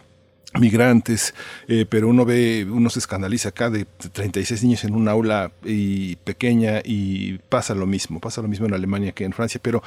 [0.58, 1.36] migrantes,
[1.68, 6.16] eh, pero uno ve, uno se escandaliza acá de 36 niños en un aula y
[6.18, 9.84] pequeña y pasa lo mismo, pasa lo mismo en Alemania que en Francia, pero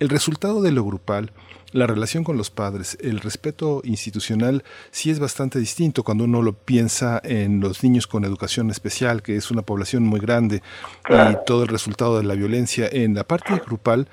[0.00, 1.32] el resultado de lo grupal,
[1.72, 6.54] la relación con los padres, el respeto institucional sí es bastante distinto cuando uno lo
[6.54, 10.62] piensa en los niños con educación especial, que es una población muy grande,
[11.10, 14.08] y todo el resultado de la violencia en la parte grupal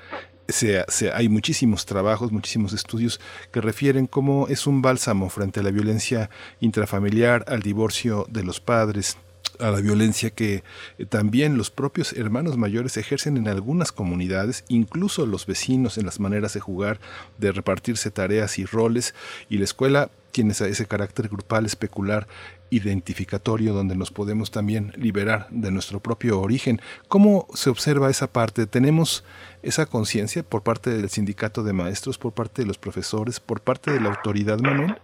[0.48, 0.84] se,
[1.14, 3.20] hay muchísimos trabajos, muchísimos estudios
[3.52, 6.30] que refieren cómo es un bálsamo frente a la violencia
[6.60, 9.18] intrafamiliar, al divorcio de los padres,
[9.60, 10.64] a la violencia que
[10.98, 16.20] eh, también los propios hermanos mayores ejercen en algunas comunidades, incluso los vecinos en las
[16.20, 17.00] maneras de jugar,
[17.38, 19.14] de repartirse tareas y roles,
[19.50, 22.28] y la escuela tiene ese carácter grupal, especular,
[22.70, 26.80] identificatorio, donde nos podemos también liberar de nuestro propio origen.
[27.08, 28.66] ¿Cómo se observa esa parte?
[28.66, 29.26] ¿Tenemos
[29.62, 33.92] esa conciencia por parte del sindicato de maestros, por parte de los profesores, por parte
[33.92, 34.96] de la autoridad, Manuel?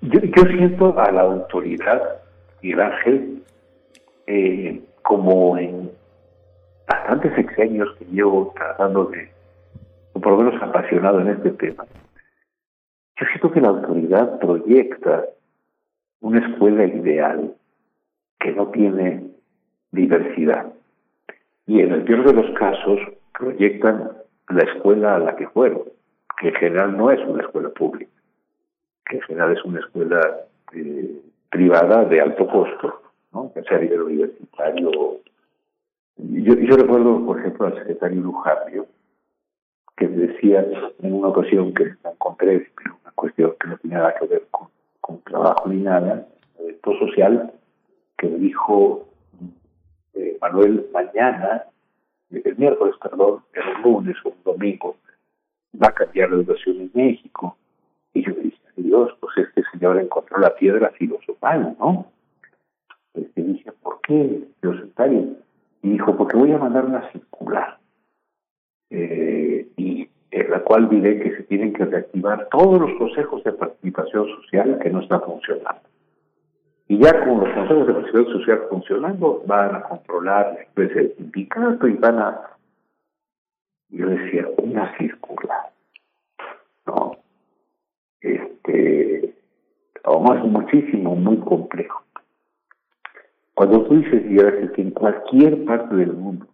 [0.00, 2.00] Yo, siento a la autoridad
[2.62, 3.42] y Ángel
[4.26, 5.90] eh, como en
[6.88, 9.30] bastantes sexenios que llevo tratando de,
[10.12, 11.84] o por lo menos apasionado en este tema,
[13.16, 15.24] yo siento que la autoridad proyecta
[16.22, 17.54] una escuela ideal
[18.38, 19.30] que no tiene
[19.90, 20.72] diversidad.
[21.66, 22.98] Y en el peor de los casos
[23.36, 24.12] proyectan
[24.48, 25.82] la escuela a la que fueron,
[26.40, 28.10] que en general no es una escuela pública,
[29.06, 30.20] que en general es una escuela
[30.74, 31.20] eh,
[31.50, 33.52] privada de alto costo, ¿no?
[33.52, 34.90] que sea nivel universitario.
[36.16, 38.86] Yo, yo recuerdo, por ejemplo, al secretario Lujambio,
[39.96, 40.64] que decía
[41.00, 44.68] en una ocasión que encontré, pero una cuestión que no tenía nada que ver con,
[45.02, 46.26] con trabajo ni nada,
[46.58, 47.52] evento social,
[48.16, 49.08] que dijo
[50.14, 51.64] eh, Manuel, mañana,
[52.30, 54.96] el miércoles, perdón, el lunes o un domingo,
[55.80, 57.56] va a cambiar la educación en México.
[58.14, 62.06] Y yo dije, Dios, pues este señor encontró la piedra filosofal, ¿no?
[63.14, 65.36] Este, dije, ¿por qué filosofal?
[65.82, 67.78] Y dijo, porque voy a mandar una circular.
[68.90, 73.52] Eh, y en la cual diré que se tienen que reactivar todos los consejos de
[73.52, 75.82] participación social que no están funcionando.
[76.88, 81.14] Y ya con los consejos de participación social funcionando, van a controlar la especie de
[81.16, 82.40] sindicato y van a,
[83.90, 85.70] yo decía, una circular.
[86.86, 87.16] ¿No?
[88.22, 89.34] Este,
[90.34, 92.02] es muchísimo, muy complejo.
[93.54, 94.22] Cuando tú dices,
[94.74, 96.46] que en cualquier parte del mundo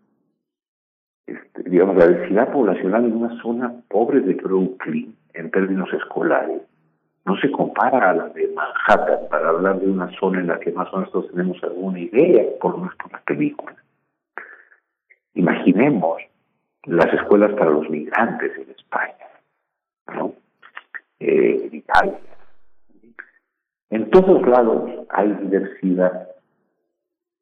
[1.29, 6.63] este, digamos, la densidad poblacional en una zona pobre de Brooklyn, en términos escolares,
[7.27, 10.73] no se compara a la de Manhattan, para hablar de una zona en la que
[10.73, 13.77] más o menos tenemos alguna idea, por lo menos por las películas.
[15.35, 16.23] Imaginemos
[16.85, 19.27] las escuelas para los migrantes en España,
[20.15, 20.33] ¿no?
[21.21, 22.19] Eh, en Italia.
[23.91, 26.29] En todos lados hay diversidad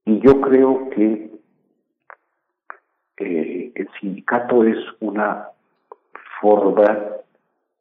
[0.05, 1.31] y yo creo que
[3.19, 5.49] eh, el sindicato es una
[6.41, 6.99] forma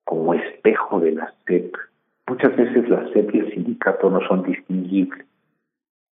[0.04, 1.74] como espejo de la SEP.
[2.28, 5.26] Muchas veces la SEP y el sindicato no son distinguibles.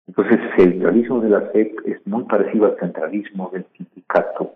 [0.06, 4.52] Entonces, el centralismo de la SEP es muy parecido al centralismo del sindicato.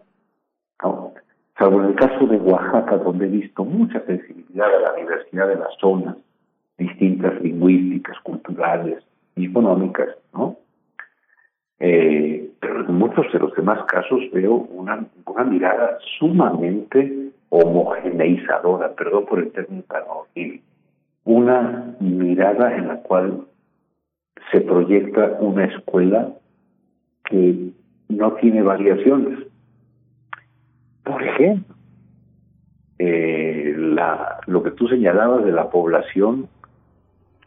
[0.82, 1.14] ¿no?
[1.58, 5.56] Salvo en el caso de Oaxaca, donde he visto mucha sensibilidad a la diversidad de
[5.56, 6.16] las zonas,
[6.78, 9.02] distintas lingüísticas, culturales
[9.34, 10.56] y económicas, ¿no?
[11.78, 19.26] Eh, pero en muchos de los demás casos veo una, una mirada sumamente homogeneizadora, perdón
[19.26, 20.02] por el término tan
[21.24, 23.46] una mirada en la cual
[24.52, 26.32] se proyecta una escuela
[27.24, 27.72] que
[28.08, 29.40] no tiene variaciones.
[31.02, 31.74] Por ejemplo,
[32.98, 36.48] eh, la, lo que tú señalabas de la población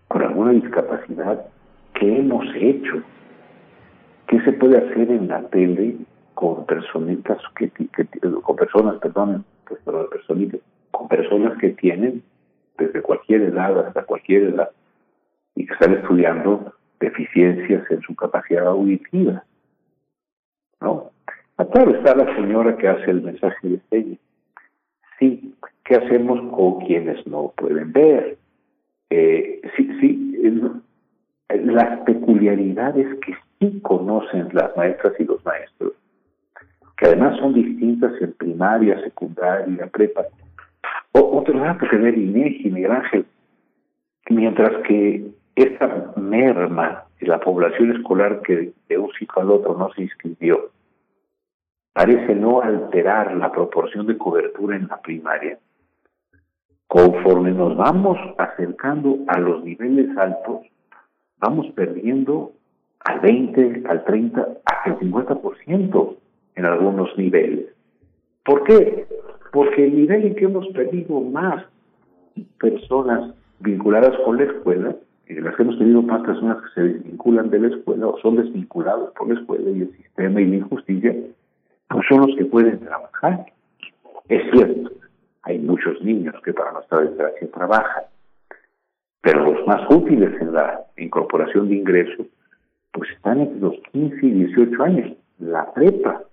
[0.07, 1.45] con alguna discapacidad,
[1.93, 3.01] ¿qué hemos hecho?
[4.29, 5.95] ¿Qué se puede hacer en la tele
[6.35, 7.71] con personitas que,
[8.43, 9.81] con personas, perdón, pues,
[10.11, 10.61] personitas,
[10.91, 12.21] con personas que tienen
[12.77, 14.69] desde cualquier edad hasta cualquier edad
[15.55, 19.43] y que están estudiando deficiencias en su capacidad auditiva?
[20.79, 21.09] ¿No?
[21.57, 24.19] A claro está la señora que hace el mensaje de señas.
[25.17, 28.37] Sí, ¿qué hacemos con quienes no pueden ver?
[29.09, 30.29] Eh, sí, sí,
[31.49, 35.93] las peculiaridades que sí conocen las maestras y los maestros,
[36.97, 40.25] que además son distintas en primaria, secundaria, prepa.
[41.11, 43.25] O, otro dato que ver INEGI, Miguel Ángel,
[44.29, 49.91] mientras que esta merma de la población escolar que de un ciclo al otro no
[49.93, 50.71] se inscribió,
[51.93, 55.57] parece no alterar la proporción de cobertura en la primaria.
[56.87, 60.61] Conforme nos vamos acercando a los niveles altos,
[61.37, 62.53] vamos perdiendo
[63.05, 66.15] al 20, al 30, hasta el 50%
[66.55, 67.65] en algunos niveles.
[68.43, 69.07] ¿Por qué?
[69.51, 71.65] Porque el nivel en que hemos perdido más
[72.59, 74.95] personas vinculadas con la escuela,
[75.27, 78.37] en las que hemos tenido más personas que se desvinculan de la escuela o son
[78.37, 81.15] desvinculados por la escuela y el sistema y la injusticia,
[81.87, 83.45] pues son los que pueden trabajar.
[84.27, 84.91] Es cierto,
[85.43, 88.03] hay muchos niños que para nuestra desgracia trabajan,
[89.21, 92.27] pero los más útiles en la incorporación de ingresos
[92.91, 96.23] pues están entre los 15 y 18 años, la prepa.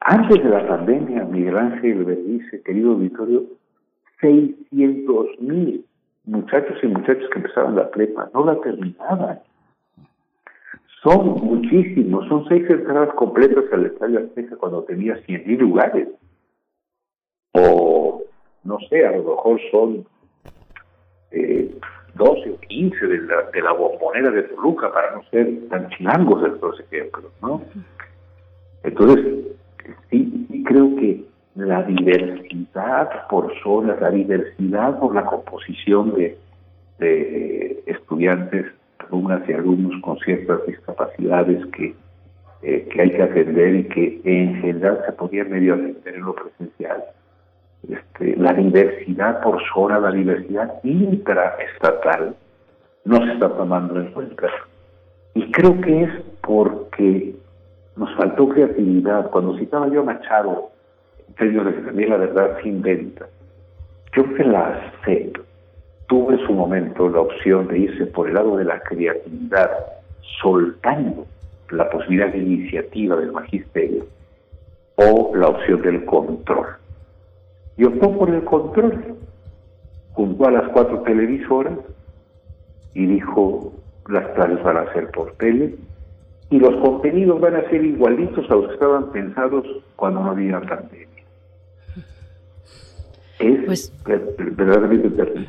[0.00, 3.44] Antes de la pandemia, Miguel Ángel dice, querido auditorio,
[4.20, 5.84] 600 mil
[6.24, 9.40] muchachos y muchachas que empezaron la prepa, no la terminaban.
[11.02, 16.08] Son muchísimos, son seis entradas completas al Estadio Azteca cuando tenía 100 mil lugares.
[17.52, 18.22] O,
[18.64, 20.06] no sé, a lo mejor son
[21.30, 21.74] eh,
[22.18, 26.52] 12 o 15 de la, de la bombonera de Toluca, para no ser tan chilangos
[26.52, 27.62] estos ejemplos, ¿no?
[28.82, 29.24] Entonces,
[30.10, 31.24] sí, sí creo que
[31.54, 36.38] la diversidad por zonas, la diversidad por la composición de,
[37.86, 38.66] estudiantes,
[38.98, 41.94] alumnas y alumnos con ciertas discapacidades que,
[42.62, 46.34] eh, que hay que atender y que en general se podía medio atender en lo
[46.34, 47.04] presencial
[47.86, 52.34] este, la diversidad por zona, la diversidad intraestatal,
[53.04, 54.48] no se está tomando en cuenta.
[55.34, 56.10] Y creo que es
[56.42, 57.34] porque
[57.96, 59.30] nos faltó creatividad.
[59.30, 60.70] Cuando citaba yo a Machado,
[61.26, 63.26] en términos de la verdad se inventa,
[64.14, 65.38] yo que la CEP
[66.08, 69.70] tuve en su momento la opción de irse por el lado de la creatividad,
[70.40, 71.26] soltando
[71.70, 74.04] la posibilidad de iniciativa del magisterio,
[74.96, 76.66] o la opción del control
[77.78, 79.16] y optó por el control.
[80.12, 81.78] Juntó a las cuatro televisoras
[82.92, 83.72] y dijo,
[84.08, 85.76] las clases van a ser por tele
[86.50, 89.64] y los contenidos van a ser igualitos a los que estaban pensados
[89.96, 91.06] cuando no había pandemia.
[93.38, 95.48] Es pues, verdaderamente terrible.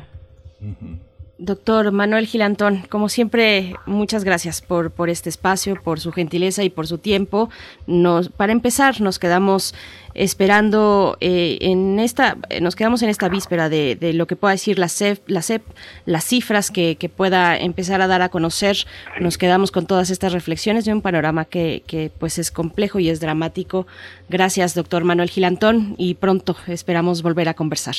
[1.40, 6.68] Doctor Manuel Gilantón, como siempre, muchas gracias por, por este espacio, por su gentileza y
[6.68, 7.48] por su tiempo.
[7.86, 9.74] Nos, para empezar, nos quedamos
[10.12, 14.88] esperando eh, en esta, nos quedamos en esta víspera de, lo que pueda decir la
[14.88, 15.62] CEP, la CEP
[16.04, 18.76] las cifras que, pueda empezar a dar a conocer.
[19.18, 23.08] Nos quedamos con todas estas reflexiones de un panorama que, que pues es complejo y
[23.08, 23.86] es dramático.
[24.28, 27.94] Gracias, doctor Manuel Gilantón, y pronto esperamos volver a conversar.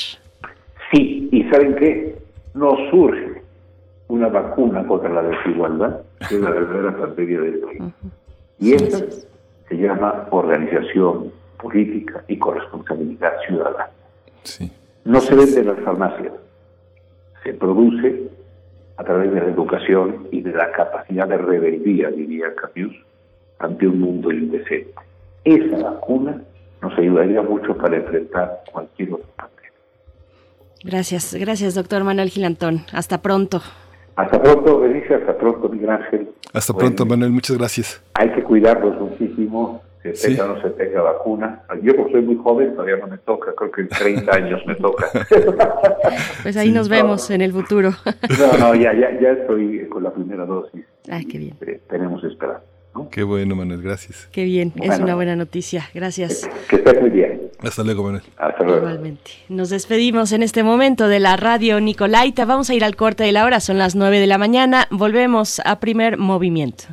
[0.93, 2.30] Sí, y ¿saben qué?
[2.53, 3.41] No surge
[4.07, 7.93] una vacuna contra la desigualdad, que es la verdadera pandemia de hoy.
[8.59, 8.99] Y esta
[9.69, 13.89] se llama organización política y corresponsabilidad ciudadana.
[15.05, 16.33] No se vende en las farmacias,
[17.43, 18.29] se produce
[18.97, 22.95] a través de la educación y de la capacidad de rebeldía, diría Camus,
[23.59, 24.93] ante un mundo indecente.
[25.43, 26.41] Esa vacuna
[26.81, 29.29] nos ayudaría mucho para enfrentar cualquier otro
[30.83, 32.81] Gracias, gracias, doctor Manuel Gilantón.
[32.91, 33.61] Hasta pronto.
[34.15, 36.29] Hasta pronto, Benicia, hasta pronto, Miguel Ángel.
[36.53, 38.03] Hasta pronto, Manuel, muchas gracias.
[38.15, 41.63] Hay que cuidarlos muchísimo, se tenga o no se tenga vacuna.
[41.81, 44.75] Yo, como soy muy joven, todavía no me toca, creo que en 30 años me
[44.75, 45.07] toca.
[46.43, 47.91] pues ahí nos vemos en el futuro.
[48.39, 50.83] no, no, ya, ya, ya estoy con la primera dosis.
[51.09, 51.55] Ay, qué bien.
[51.61, 52.63] Eh, tenemos esperanza.
[53.09, 54.27] Qué bueno, Manuel, gracias.
[54.33, 55.85] Qué bien, es una buena noticia.
[55.93, 56.49] Gracias.
[56.69, 57.49] Que estés muy bien.
[57.59, 58.23] Hasta luego, Manuel.
[58.61, 58.87] Hasta luego.
[58.87, 59.31] Igualmente.
[59.49, 62.45] Nos despedimos en este momento de la radio Nicolaita.
[62.45, 64.87] Vamos a ir al corte de la hora, son las 9 de la mañana.
[64.91, 66.85] Volvemos a primer movimiento.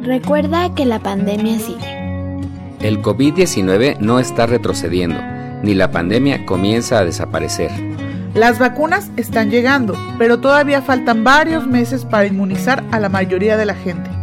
[0.00, 1.96] Recuerda que la pandemia sigue.
[2.80, 5.20] El COVID-19 no está retrocediendo,
[5.62, 7.70] ni la pandemia comienza a desaparecer.
[8.34, 13.66] Las vacunas están llegando, pero todavía faltan varios meses para inmunizar a la mayoría de
[13.66, 14.15] la gente.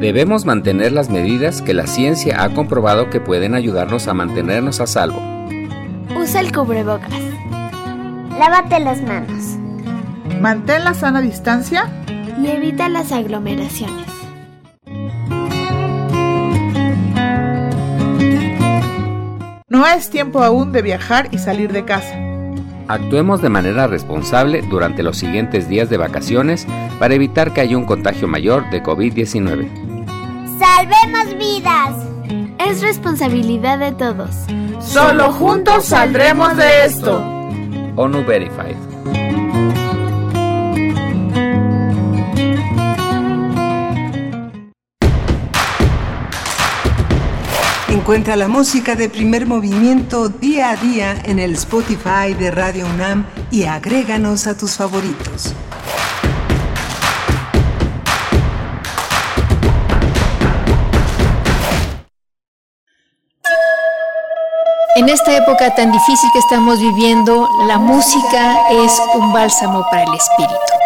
[0.00, 4.86] Debemos mantener las medidas que la ciencia ha comprobado que pueden ayudarnos a mantenernos a
[4.86, 5.22] salvo.
[6.14, 7.10] Usa el cubrebocas.
[8.38, 9.56] Lávate las manos.
[10.38, 11.90] Mantén la sana distancia.
[12.38, 14.06] Y evita las aglomeraciones.
[19.68, 22.25] No es tiempo aún de viajar y salir de casa.
[22.88, 26.66] Actuemos de manera responsable durante los siguientes días de vacaciones
[27.00, 29.68] para evitar que haya un contagio mayor de COVID-19.
[30.58, 32.06] ¡Salvemos vidas!
[32.58, 34.30] Es responsabilidad de todos.
[34.80, 37.18] Solo juntos saldremos de esto.
[37.96, 38.95] ONU Verified.
[48.06, 53.26] Encuentra la música de primer movimiento día a día en el Spotify de Radio UNAM
[53.50, 55.52] y agréganos a tus favoritos.
[64.94, 70.14] En esta época tan difícil que estamos viviendo, la música es un bálsamo para el
[70.14, 70.85] espíritu.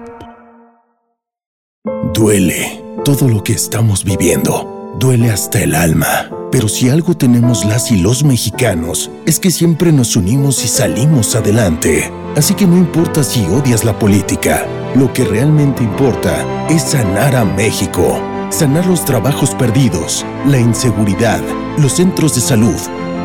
[2.12, 4.98] Duele todo lo que estamos viviendo.
[5.00, 6.32] Duele hasta el alma.
[6.52, 11.36] Pero si algo tenemos las y los mexicanos, es que siempre nos unimos y salimos
[11.36, 12.12] adelante.
[12.36, 14.66] Así que no importa si odias la política,
[14.96, 18.20] lo que realmente importa es sanar a México.
[18.50, 21.44] Sanar los trabajos perdidos, la inseguridad,
[21.78, 22.82] los centros de salud.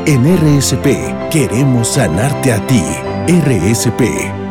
[0.07, 0.87] En RSP
[1.33, 2.81] queremos sanarte a ti.
[3.27, 4.03] RSP,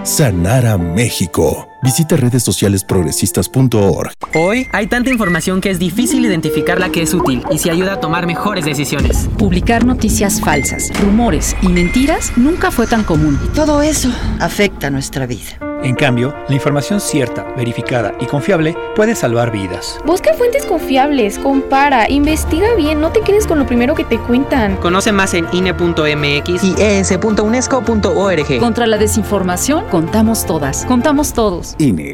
[0.03, 1.69] sanar a México.
[1.81, 4.11] Visita redes sociales progresistas.org.
[4.33, 7.93] Hoy hay tanta información que es difícil identificar la que es útil y si ayuda
[7.93, 9.29] a tomar mejores decisiones.
[9.37, 13.39] Publicar noticias falsas, rumores y mentiras nunca fue tan común.
[13.45, 14.09] Y todo eso
[14.41, 15.57] afecta nuestra vida.
[15.85, 19.99] En cambio, la información cierta, verificada y confiable puede salvar vidas.
[20.03, 24.77] Busca fuentes confiables, compara, investiga bien, no te quedes con lo primero que te cuentan.
[24.77, 28.59] Conoce más en INE.mx y es.unesco.org.
[28.59, 31.75] Contra la desinformación, contamos todas, contamos todos.
[31.77, 32.13] INE.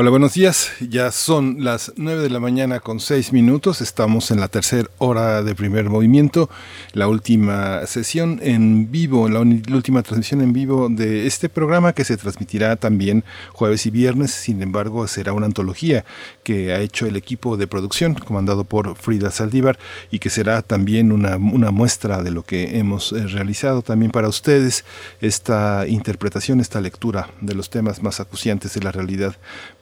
[0.00, 0.70] Hola, buenos días.
[0.78, 3.80] Ya son las 9 de la mañana con 6 minutos.
[3.80, 6.48] Estamos en la tercera hora de primer movimiento,
[6.92, 12.16] la última sesión en vivo, la, última transmisión en vivo de este programa que se
[12.16, 14.30] transmitirá también jueves y viernes.
[14.30, 16.04] Sin embargo, será una antología
[16.44, 19.80] que ha hecho el equipo de producción comandado por Frida Saldívar
[20.12, 24.84] y que será también una, una muestra de lo que hemos realizado también para ustedes.
[25.20, 29.34] Esta interpretación, esta lectura de los temas más acuciantes de la realidad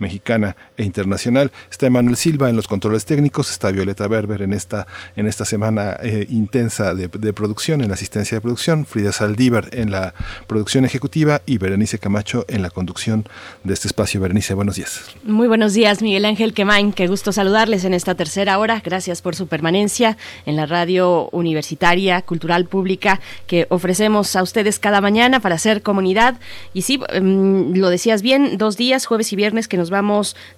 [0.06, 1.50] mexicana e internacional.
[1.68, 5.96] Está Emanuel Silva en los controles técnicos, está Violeta Berber en esta, en esta semana
[6.00, 10.14] eh, intensa de, producción, en la asistencia de producción, Frida Saldívar en la
[10.46, 13.24] producción ejecutiva y Berenice Camacho en la conducción
[13.64, 14.20] de este espacio.
[14.20, 15.02] Berenice, buenos días.
[15.24, 16.92] Muy buenos días, Miguel Ángel Quemain.
[16.92, 18.80] Qué gusto saludarles en esta tercera hora.
[18.84, 20.16] Gracias por su permanencia
[20.46, 26.38] en la radio universitaria, cultural pública que ofrecemos a ustedes cada mañana para hacer comunidad.
[26.74, 29.90] Y sí, um, lo decías bien, dos días, jueves y viernes, que nos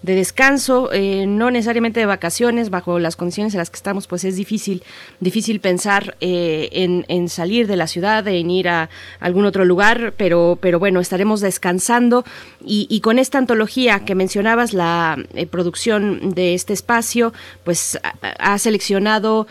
[0.03, 4.25] de descanso, eh, no necesariamente de vacaciones, bajo las condiciones en las que estamos, pues
[4.25, 4.83] es difícil,
[5.21, 8.89] difícil pensar eh, en, salir de la ciudad, en ir a
[9.21, 12.25] algún otro lugar, pero, pero bueno, estaremos descansando.
[12.65, 17.33] Y, con esta antología que mencionabas, la eh, producción de este espacio,
[17.65, 17.99] pues
[18.39, 19.47] ha seleccionado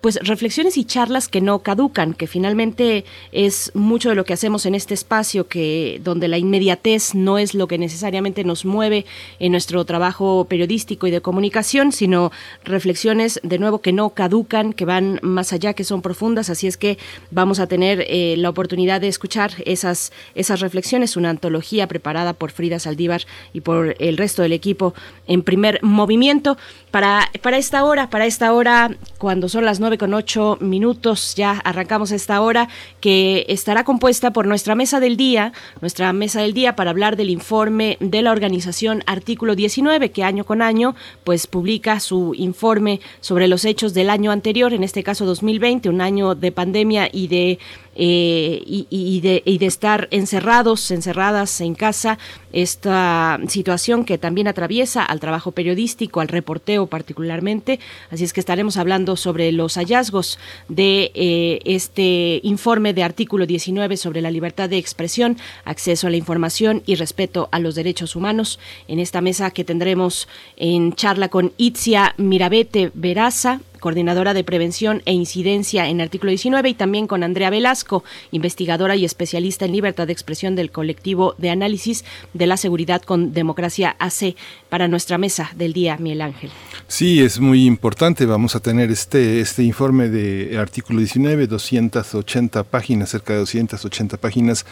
[0.00, 4.66] pues reflexiones y charlas que no caducan, que finalmente es mucho de lo que hacemos
[4.66, 9.06] en este espacio, que donde la inmediatez no es lo que necesariamente nos mueve
[9.38, 12.30] en nuestro trabajo periodístico y de comunicación, sino
[12.64, 16.76] reflexiones de nuevo que no caducan, que van más allá, que son profundas, así es
[16.76, 16.98] que
[17.30, 22.50] vamos a tener eh, la oportunidad de escuchar esas, esas reflexiones, una antología preparada por
[22.50, 23.22] Frida Saldívar
[23.52, 24.94] y por el resto del equipo
[25.26, 26.56] en primer movimiento.
[26.90, 31.34] Para, para esta hora, para esta hora, cuando son las las nueve con ocho minutos.
[31.34, 32.66] Ya arrancamos esta hora
[33.02, 37.28] que estará compuesta por nuestra mesa del día, nuestra mesa del día para hablar del
[37.28, 40.94] informe de la organización Artículo 19, que año con año
[41.24, 46.00] pues publica su informe sobre los hechos del año anterior, en este caso 2020, un
[46.00, 47.58] año de pandemia y de
[47.98, 52.18] eh, y, de, y, de, estar encerrados, encerradas en casa,
[52.52, 57.80] esta situación que también atraviesa al trabajo periodístico, al reporteo particularmente.
[58.10, 63.96] Así es que estaremos hablando sobre los hallazgos de eh, este informe de artículo 19
[63.96, 68.58] sobre la libertad de expresión, acceso a la información y respeto a los derechos humanos.
[68.88, 70.28] En esta mesa que tendremos
[70.58, 76.74] en charla con Itzia Mirabete Veraza, coordinadora de prevención e incidencia en artículo 19, y
[76.74, 82.04] también con Andrea Velasco, investigadora y especialista en libertad de expresión del colectivo de análisis
[82.34, 84.34] de la seguridad con democracia AC,
[84.68, 86.50] para nuestra mesa del día, Miguel Ángel.
[86.88, 88.26] Sí, es muy importante.
[88.26, 94.66] Vamos a tener este, este informe de artículo 19, 280 páginas, cerca de 280 páginas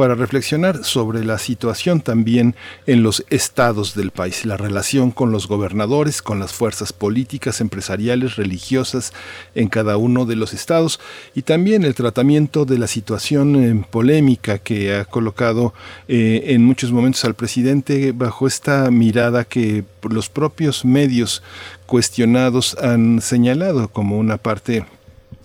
[0.00, 2.56] para reflexionar sobre la situación también
[2.86, 8.36] en los estados del país, la relación con los gobernadores, con las fuerzas políticas, empresariales,
[8.36, 9.12] religiosas
[9.54, 11.00] en cada uno de los estados
[11.34, 15.74] y también el tratamiento de la situación eh, polémica que ha colocado
[16.08, 21.42] eh, en muchos momentos al presidente bajo esta mirada que los propios medios
[21.84, 24.86] cuestionados han señalado como una parte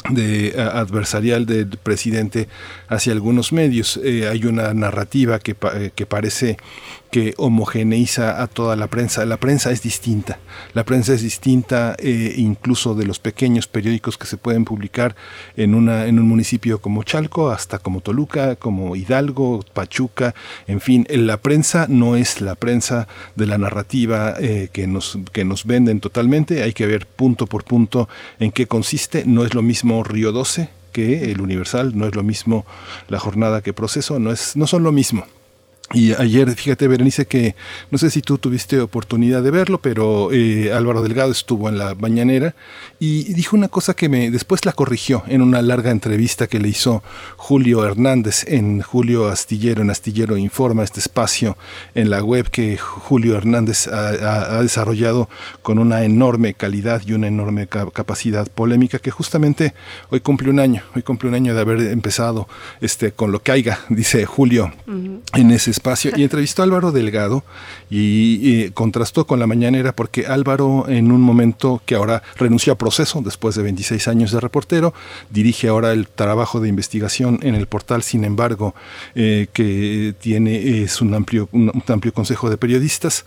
[0.09, 2.47] de adversarial del presidente
[2.87, 3.99] hacia algunos medios.
[4.03, 5.55] Eh, hay una narrativa que,
[5.95, 6.57] que parece
[7.15, 9.23] que homogeneiza a toda la prensa.
[9.23, 10.37] La prensa es distinta.
[10.73, 15.15] La prensa es distinta eh, incluso de los pequeños periódicos que se pueden publicar
[15.55, 20.35] en, una, en un municipio como Chalco, hasta como Toluca, como Hidalgo, Pachuca,
[20.67, 25.45] en fin, la prensa no es la prensa de la narrativa eh, que, nos, que
[25.45, 26.63] nos venden totalmente.
[26.63, 28.09] Hay que ver punto por punto
[28.39, 29.23] en qué consiste.
[29.25, 32.65] No es lo mismo Río 12 que el Universal, no es lo mismo
[33.07, 35.25] la jornada que proceso, no, es, no son lo mismo.
[35.93, 37.55] Y ayer, fíjate, Berenice, que
[37.91, 41.93] no sé si tú tuviste oportunidad de verlo, pero eh, Álvaro Delgado estuvo en la
[41.93, 42.55] mañanera
[42.99, 46.69] y dijo una cosa que me después la corrigió en una larga entrevista que le
[46.69, 47.03] hizo
[47.37, 51.55] Julio Hernández en Julio Astillero, en Astillero Informa, este espacio
[51.93, 55.29] en la web que Julio Hernández ha, desarrollado
[55.61, 59.75] con una enorme calidad y una enorme capacidad polémica que justamente
[60.09, 62.47] hoy cumple un año, hoy cumple un año de haber empezado
[62.81, 67.43] este con lo que haya, dice Julio, en ese espacio y entrevistó a Álvaro Delgado
[67.89, 73.21] y, contrastó con la mañanera porque Álvaro en un momento que ahora renunció a proceso
[73.21, 74.93] después de 26 años de reportero,
[75.29, 78.73] dirige ahora el trabajo de investigación en el portal, sin embargo,
[79.13, 83.25] eh, que tiene es un amplio, un, amplio consejo de periodistas.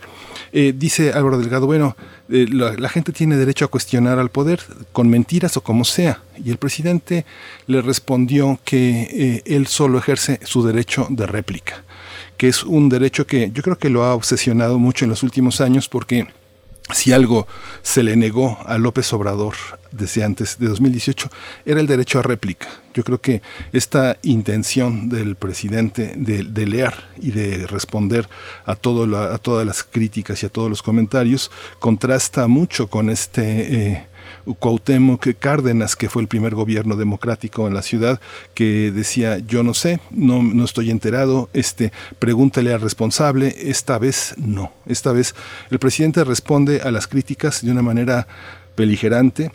[0.51, 1.95] Eh, dice Álvaro Delgado, bueno,
[2.29, 4.61] eh, la, la gente tiene derecho a cuestionar al poder
[4.91, 6.21] con mentiras o como sea.
[6.43, 7.25] Y el presidente
[7.67, 11.83] le respondió que él solo ejerce su derecho de réplica
[12.39, 15.59] que es un derecho que yo creo que lo ha obsesionado mucho en los últimos
[15.59, 16.25] años porque
[16.93, 17.47] si algo
[17.81, 19.55] se le negó a López Obrador
[19.91, 21.29] desde antes de 2018
[21.65, 22.69] era el derecho a réplica.
[22.93, 23.41] Yo creo que
[23.73, 28.29] esta intención del presidente de, leer y de responder
[28.65, 33.43] a, todo a todas las críticas y a todos los comentarios contrasta mucho con este
[33.75, 34.07] eh,
[34.55, 38.19] Cuauhtémoc Cárdenas, que fue el primer gobierno democrático en la ciudad,
[38.53, 44.35] que decía, yo no sé, no, no estoy enterado, este, pregúntale al responsable, esta vez
[44.37, 44.71] no.
[44.85, 45.35] Esta vez
[45.69, 48.27] el presidente responde a las críticas de una manera
[48.75, 49.51] beligerante,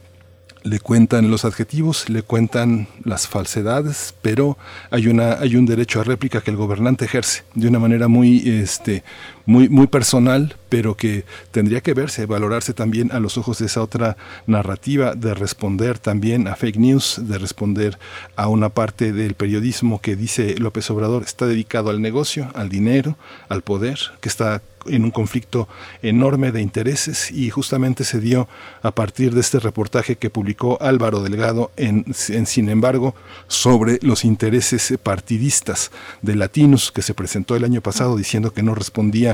[0.65, 4.57] le cuentan los adjetivos, le cuentan las falsedades, pero
[4.91, 8.49] hay una hay un derecho a réplica que el gobernante ejerce de una manera muy
[8.49, 9.05] este
[9.47, 13.83] muy muy personal, pero que tendría que verse, valorarse también a los ojos de esa
[13.83, 14.17] otra
[14.47, 17.99] narrativa de responder también a fake news, de responder
[18.37, 23.17] a una parte del periodismo que dice López Obrador está dedicado al negocio, al dinero,
[23.49, 25.69] al poder, que está en un conflicto
[26.03, 28.49] enorme de intereses y justamente se dio
[28.83, 33.15] a partir de este reportaje que publicó Álvaro Delgado en, en Sin embargo
[33.49, 35.91] sobre los intereses partidistas
[36.23, 39.34] de latinos que se presentó el año pasado diciendo que no respondía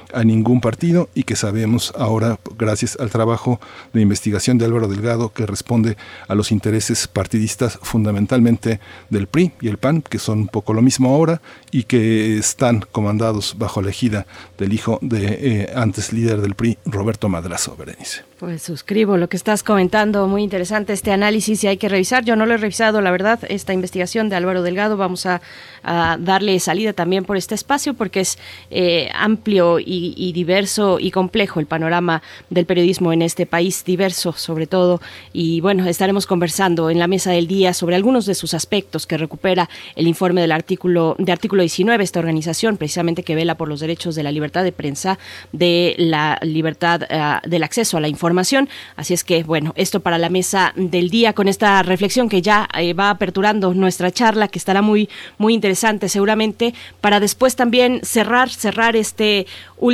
[0.13, 3.59] a ningún partido y que sabemos ahora, gracias al trabajo
[3.93, 5.97] de investigación de Álvaro Delgado, que responde
[6.27, 8.79] a los intereses partidistas fundamentalmente
[9.09, 12.85] del PRI y el PAN, que son un poco lo mismo ahora y que están
[12.91, 14.25] comandados bajo la ejida
[14.57, 18.23] del hijo de eh, antes líder del PRI, Roberto Madrazo, Berenice.
[18.41, 22.25] Pues suscribo lo que estás comentando, muy interesante este análisis y hay que revisar.
[22.25, 24.97] Yo no lo he revisado, la verdad, esta investigación de Álvaro Delgado.
[24.97, 25.41] Vamos a,
[25.83, 28.37] darle salida también por este espacio porque es
[28.69, 34.33] eh, amplio y y, diverso y complejo el panorama del periodismo en este país, diverso
[34.33, 35.01] sobre todo.
[35.33, 39.17] Y bueno, estaremos conversando en la mesa del día sobre algunos de sus aspectos que
[39.17, 43.79] recupera el informe del artículo de artículo 19, esta organización precisamente que vela por los
[43.79, 45.19] derechos de la libertad de prensa,
[45.51, 48.69] de la libertad uh, del acceso a la información.
[48.95, 52.67] Así es que, bueno, esto para la mesa del día con esta reflexión que ya
[52.77, 58.49] eh, va aperturando nuestra charla, que estará muy, muy interesante seguramente, para después también cerrar,
[58.49, 59.47] cerrar este
[59.77, 59.90] último,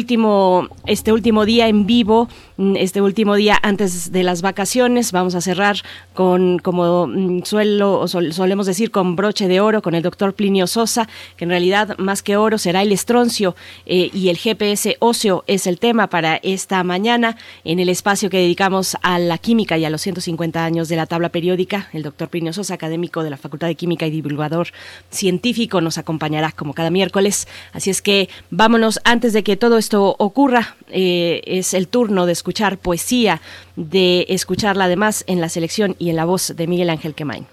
[0.85, 5.11] este último día en vivo, este último día antes de las vacaciones.
[5.11, 5.77] Vamos a cerrar
[6.13, 11.07] con, como mm, suelo, solemos decir, con broche de oro, con el doctor Plinio Sosa,
[11.35, 13.55] que en realidad más que oro será el estroncio
[13.85, 18.37] eh, y el GPS óseo es el tema para esta mañana en el espacio que
[18.37, 21.89] dedicamos a la química y a los 150 años de la tabla periódica.
[21.93, 24.69] El doctor Plinio Sosa, académico de la Facultad de Química y divulgador
[25.11, 27.47] científico, nos acompañará como cada miércoles.
[27.73, 30.75] Así es que vámonos antes de que todo esto ocurra.
[30.89, 32.46] Eh, es el turno de escuchar
[32.77, 33.41] poesía,
[33.75, 37.45] de escucharla además en la selección y en la voz de Miguel Ángel Quemain.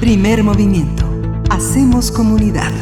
[0.00, 1.04] Primer movimiento.
[1.50, 2.72] Hacemos comunidad.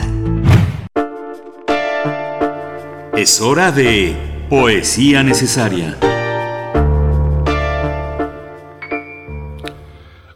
[3.15, 5.99] Es hora de poesía necesaria.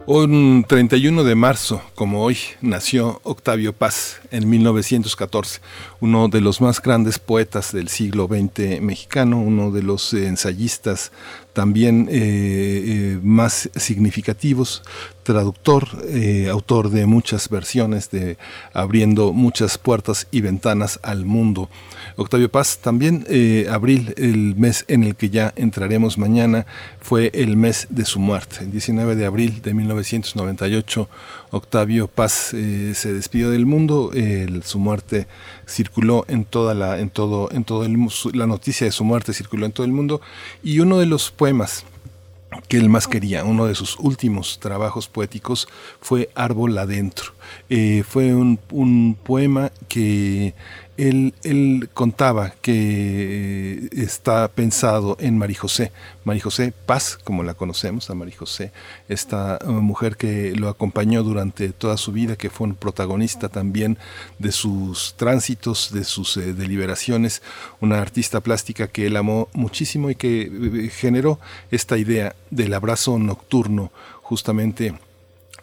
[0.06, 5.62] Un 31 de marzo, como hoy, nació Octavio Paz en 1914,
[6.00, 11.10] uno de los más grandes poetas del siglo XX mexicano, uno de los ensayistas
[11.54, 14.82] también eh, eh, más significativos,
[15.22, 18.36] traductor, eh, autor de muchas versiones, de
[18.74, 21.70] abriendo muchas puertas y ventanas al mundo.
[22.16, 23.26] Octavio Paz, también
[23.70, 26.66] abril, el mes en el que ya entraremos mañana,
[27.00, 28.58] fue el mes de su muerte.
[28.60, 31.08] El 19 de abril de 1998,
[31.50, 34.12] Octavio Paz se despidió del mundo,
[34.62, 35.26] su muerte
[35.66, 37.96] circuló en toda la, en todo, en todo el,
[38.32, 40.20] la noticia de su muerte circuló en todo el mundo
[40.62, 41.84] y uno de los poemas
[42.68, 45.68] que él más quería, uno de sus últimos trabajos poéticos
[46.00, 47.32] fue Árbol Adentro.
[47.68, 50.54] Eh, fue un, un, poema que
[50.96, 55.92] él, contaba que está pensado en María José,
[56.24, 58.72] María José Paz, como la conocemos, a María José,
[59.08, 63.98] esta uh, mujer que lo acompañó durante toda su vida, que fue un protagonista también
[64.38, 67.42] de sus tránsitos, de sus eh, deliberaciones,
[67.80, 71.40] una artista plástica que él amó muchísimo y que eh, generó
[71.70, 73.90] esta idea del abrazo nocturno,
[74.22, 74.94] justamente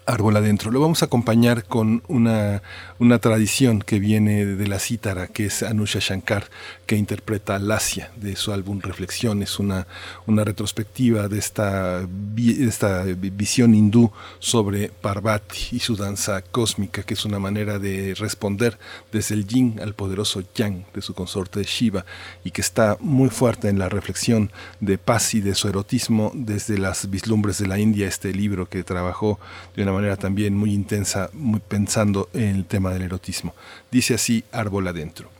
[0.06, 0.70] árbol adentro.
[0.70, 2.62] Lo vamos a acompañar con una,
[2.98, 6.48] una tradición que viene de la cítara, que es Anusha Shankar,
[6.86, 9.86] que interpreta Lasia de su álbum Reflexiones, una,
[10.26, 12.06] una retrospectiva de esta,
[12.36, 18.78] esta visión hindú sobre Parvati y su danza cósmica, que es una manera de responder
[19.12, 22.04] desde el yin al poderoso yang de su consorte Shiva
[22.44, 24.50] y que está muy fuerte en la reflexión
[24.80, 28.84] de paz y de su erotismo desde las vislumbres de la India, este libro que
[28.84, 29.38] trabajó
[29.76, 33.54] de una manera también muy intensa, muy pensando en el tema del erotismo.
[33.90, 35.30] Dice así Árbol adentro.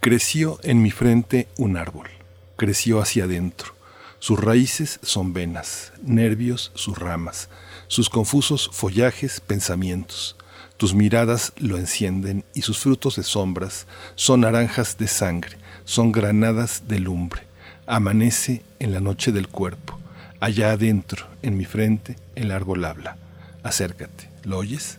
[0.00, 2.08] Creció en mi frente un árbol,
[2.56, 3.74] creció hacia adentro.
[4.18, 7.48] Sus raíces son venas, nervios sus ramas,
[7.88, 10.36] sus confusos follajes pensamientos.
[10.76, 13.86] Tus miradas lo encienden y sus frutos de sombras
[14.16, 17.42] son naranjas de sangre, son granadas de lumbre.
[17.86, 20.01] Amanece en la noche del cuerpo.
[20.42, 23.16] Allá adentro, en mi frente, el árbol habla
[23.62, 24.28] acércate.
[24.42, 24.98] ¿Lo oyes?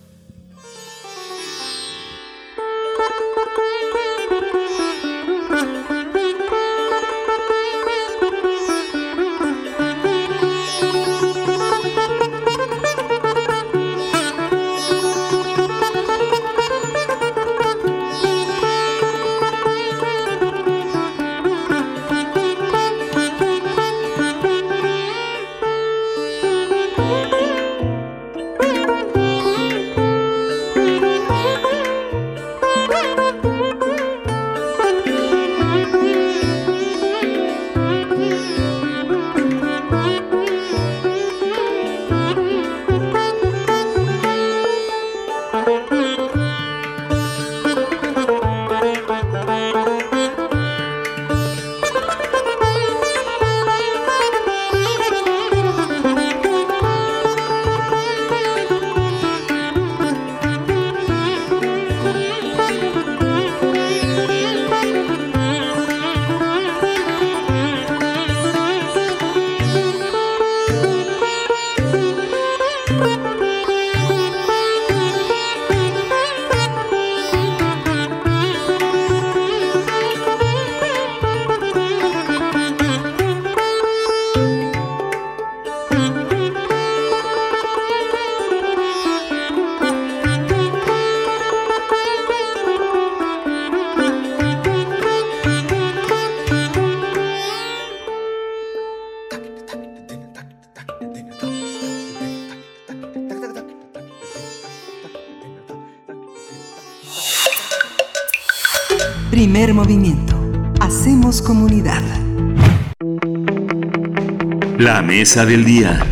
[115.15, 116.03] Mesa del día.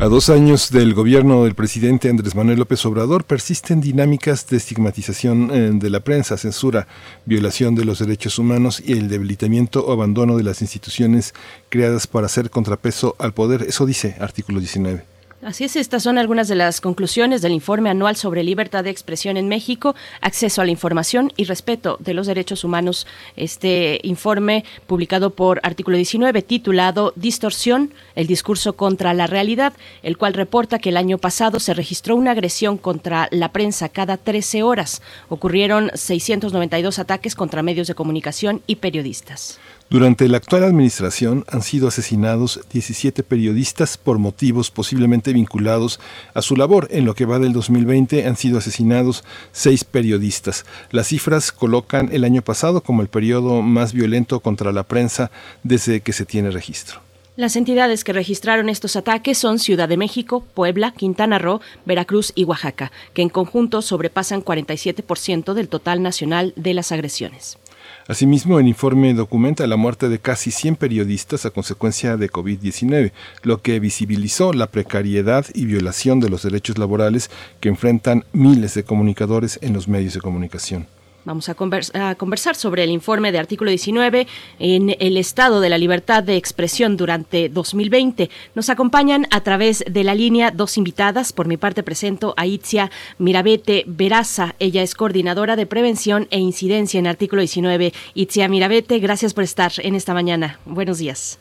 [0.00, 5.50] A dos años del gobierno del presidente Andrés Manuel López Obrador persisten dinámicas de estigmatización
[5.52, 6.88] eh, de la prensa, censura,
[7.26, 11.32] violación de los derechos humanos y el debilitamiento o abandono de las instituciones
[11.68, 13.62] creadas para hacer contrapeso al poder.
[13.68, 15.11] Eso dice artículo 19.
[15.44, 19.36] Así es, estas son algunas de las conclusiones del informe anual sobre libertad de expresión
[19.36, 23.08] en México, acceso a la información y respeto de los derechos humanos.
[23.34, 29.72] Este informe publicado por artículo 19 titulado Distorsión, el discurso contra la realidad,
[30.04, 34.18] el cual reporta que el año pasado se registró una agresión contra la prensa cada
[34.18, 35.02] 13 horas.
[35.28, 39.58] Ocurrieron 692 ataques contra medios de comunicación y periodistas.
[39.92, 46.00] Durante la actual administración han sido asesinados 17 periodistas por motivos posiblemente vinculados
[46.32, 46.88] a su labor.
[46.90, 50.64] En lo que va del 2020 han sido asesinados seis periodistas.
[50.92, 55.30] Las cifras colocan el año pasado como el periodo más violento contra la prensa
[55.62, 57.02] desde que se tiene registro.
[57.36, 62.44] Las entidades que registraron estos ataques son Ciudad de México, Puebla, Quintana Roo, Veracruz y
[62.44, 67.58] Oaxaca, que en conjunto sobrepasan 47% del total nacional de las agresiones.
[68.08, 73.12] Asimismo, el informe documenta la muerte de casi 100 periodistas a consecuencia de COVID-19,
[73.42, 77.30] lo que visibilizó la precariedad y violación de los derechos laborales
[77.60, 80.86] que enfrentan miles de comunicadores en los medios de comunicación.
[81.24, 84.26] Vamos a, conversar sobre el informe de artículo 19
[84.58, 88.28] en el estado de la libertad de expresión durante 2020.
[88.54, 91.32] Nos acompañan a través de la línea dos invitadas.
[91.32, 94.54] Por mi parte presento a Itzia Mirabete Veraza.
[94.58, 97.92] Ella es coordinadora de prevención e incidencia en artículo 19.
[98.14, 100.58] Itzia Mirabete, gracias por estar en esta mañana.
[100.64, 101.38] Buenos días.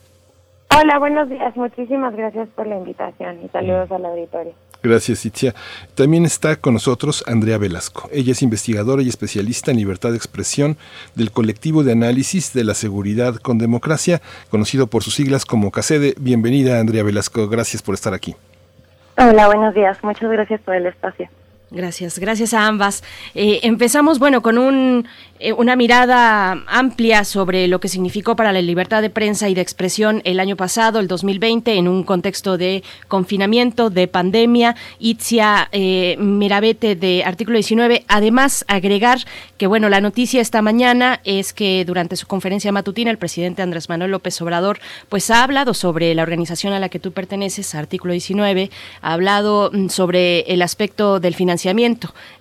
[0.80, 1.56] Hola, buenos días.
[1.58, 4.54] Muchísimas gracias por la invitación y saludos al auditorio.
[4.84, 5.54] Gracias, Itzia.
[5.96, 8.10] También está con nosotros Andrea Velasco.
[8.12, 10.78] Ella es investigadora y especialista en libertad de expresión
[11.16, 16.16] del colectivo de análisis de la seguridad con democracia, conocido por sus siglas como CACEDE.
[16.20, 17.48] Bienvenida, Andrea Velasco.
[17.48, 18.36] Gracias por estar aquí.
[19.18, 19.98] Hola, buenos días.
[20.04, 21.30] Muchas gracias por el espacio.
[21.74, 23.02] Gracias, gracias a ambas.
[23.34, 25.08] Eh, empezamos, bueno, con un,
[25.40, 29.62] eh, una mirada amplia sobre lo que significó para la libertad de prensa y de
[29.62, 34.76] expresión el año pasado, el 2020, en un contexto de confinamiento, de pandemia.
[35.00, 38.04] Itzia eh, Mirabete de Artículo 19.
[38.10, 39.20] Además, agregar
[39.58, 43.88] que, bueno, la noticia esta mañana es que durante su conferencia matutina el presidente Andrés
[43.88, 48.12] Manuel López Obrador, pues ha hablado sobre la organización a la que tú perteneces, Artículo
[48.12, 48.70] 19,
[49.02, 51.61] ha hablado mm, sobre el aspecto del financiamiento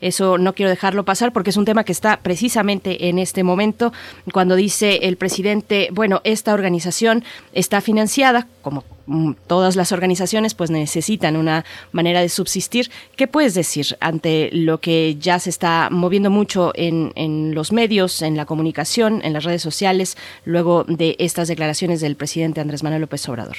[0.01, 3.93] eso no quiero dejarlo pasar porque es un tema que está precisamente en este momento
[4.33, 10.71] cuando dice el presidente, bueno, esta organización está financiada como mm, todas las organizaciones pues
[10.71, 12.91] necesitan una manera de subsistir.
[13.17, 18.23] ¿Qué puedes decir ante lo que ya se está moviendo mucho en, en, los medios,
[18.23, 23.03] en la comunicación, en las redes sociales, luego de estas declaraciones del presidente Andrés Manuel
[23.03, 23.57] López Obrador?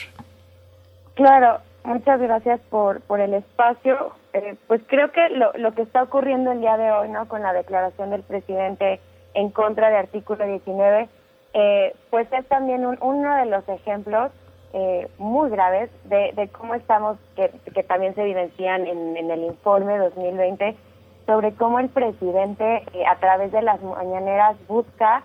[1.16, 4.14] Claro, muchas gracias por, por el espacio.
[4.34, 7.28] Eh, pues creo que lo, lo que está ocurriendo el día de hoy, ¿no?
[7.28, 9.00] Con la declaración del presidente
[9.34, 11.10] en contra de artículo 19,
[11.54, 14.32] eh, pues es también uno de los ejemplos
[14.74, 19.44] eh, muy graves de, de cómo estamos, que, que también se evidencian en, en el
[19.44, 20.76] informe 2020,
[21.26, 25.24] sobre cómo el presidente a través de las mañaneras busca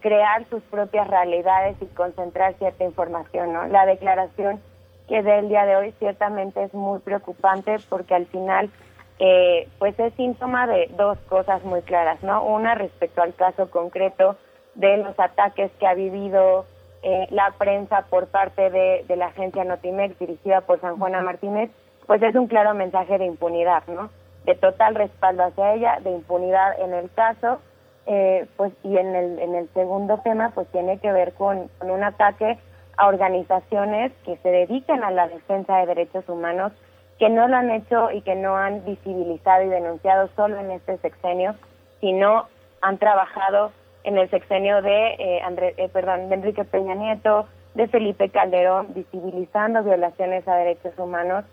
[0.00, 3.64] crear sus propias realidades y concentrar cierta información, ¿no?
[3.68, 4.60] La declaración
[5.08, 8.70] que del día de hoy ciertamente es muy preocupante porque al final
[9.18, 12.44] eh, pues es síntoma de dos cosas muy claras, ¿no?
[12.44, 14.36] Una respecto al caso concreto
[14.74, 16.64] de los ataques que ha vivido
[17.02, 21.70] eh, la prensa por parte de, de la agencia Notimex dirigida por San Juana Martínez,
[22.06, 24.10] pues es un claro mensaje de impunidad, ¿no?
[24.44, 27.60] De total respaldo hacia ella, de impunidad en el caso,
[28.06, 31.90] eh, pues y en el, en el segundo tema pues tiene que ver con, con
[31.90, 32.58] un ataque
[32.96, 36.72] a organizaciones que se dedican a la defensa de derechos humanos,
[37.18, 40.98] que no lo han hecho y que no han visibilizado y denunciado solo en este
[40.98, 41.54] sexenio,
[42.00, 42.46] sino
[42.80, 43.72] han trabajado
[44.04, 48.88] en el sexenio de, eh, André, eh, perdón, de Enrique Peña Nieto, de Felipe Calderón,
[48.94, 51.44] visibilizando violaciones a derechos humanos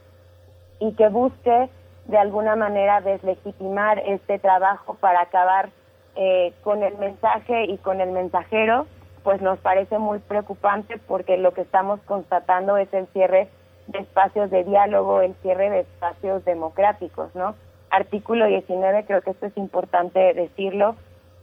[0.80, 1.70] y que busque
[2.06, 5.70] de alguna manera deslegitimar este trabajo para acabar
[6.16, 8.88] eh, con el mensaje y con el mensajero
[9.30, 13.48] pues nos parece muy preocupante porque lo que estamos constatando es el cierre
[13.86, 17.54] de espacios de diálogo, el cierre de espacios democráticos, ¿no?
[17.92, 20.96] Artículo 19, creo que esto es importante decirlo,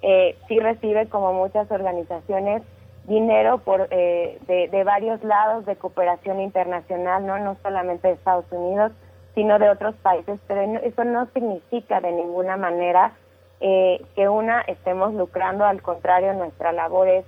[0.02, 2.65] eh, sí recibe como muchas organizaciones
[3.05, 8.90] dinero por eh, de, varios lados de cooperación internacional, no no solamente de Estados Unidos,
[9.36, 13.12] sino de otros países, pero eso no significa de ninguna manera
[13.60, 17.24] que una estemos lucrando, al contrario, nuestra labor es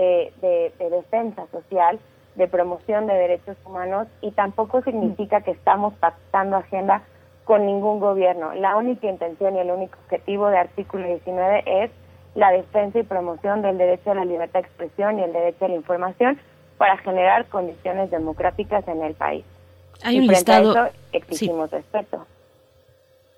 [0.00, 1.98] de, de defensa social,
[2.36, 7.02] de promoción de derechos humanos y tampoco significa que estamos pactando agenda
[7.44, 8.54] con ningún gobierno.
[8.54, 11.90] La única intención y el único objetivo de artículo 19 es
[12.34, 15.68] la defensa y promoción del derecho a la libertad de expresión y el derecho a
[15.68, 16.38] la información
[16.76, 19.44] para generar condiciones democráticas en el país.
[20.04, 20.90] Hay un listado.
[21.12, 22.26] exigimos respeto.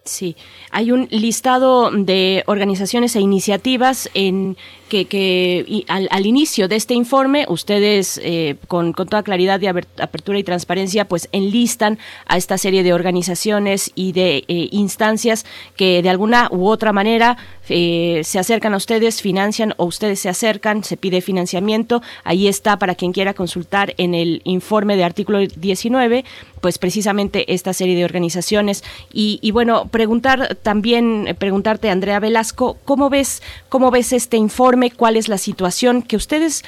[0.05, 0.35] Sí,
[0.71, 4.57] hay un listado de organizaciones e iniciativas en
[4.89, 10.43] que, que al, inicio de este informe ustedes eh, con, toda claridad de apertura y
[10.43, 15.45] transparencia pues enlistan a esta serie de organizaciones y de eh, instancias
[15.77, 17.37] que de alguna u otra manera
[17.71, 22.03] eh, se acercan a ustedes, financian o ustedes se acercan, se pide financiamiento.
[22.25, 26.25] Ahí está para quien quiera consultar en el informe de artículo 19
[26.61, 33.09] pues precisamente esta serie de organizaciones y, y bueno preguntar también preguntarte Andrea Velasco cómo
[33.09, 36.65] ves cómo ves este informe cuál es la situación que ustedes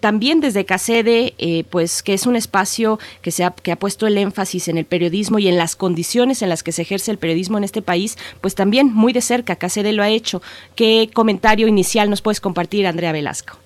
[0.00, 4.06] también desde CACEDE, eh, pues que es un espacio que, se ha, que ha puesto
[4.06, 7.18] el énfasis en el periodismo y en las condiciones en las que se ejerce el
[7.18, 10.42] periodismo en este país, pues también muy de cerca CACEDE lo ha hecho.
[10.76, 13.56] ¿Qué comentario inicial nos puedes compartir, Andrea Velasco?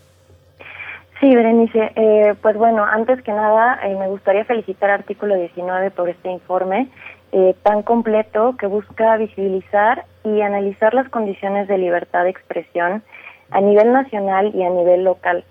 [1.20, 6.08] Sí, Berenice, eh, pues bueno, antes que nada eh, me gustaría felicitar Artículo 19 por
[6.08, 6.88] este informe
[7.62, 13.02] tan completo que busca visibilizar y analizar las condiciones de libertad de expresión
[13.50, 15.44] a nivel nacional y a nivel local.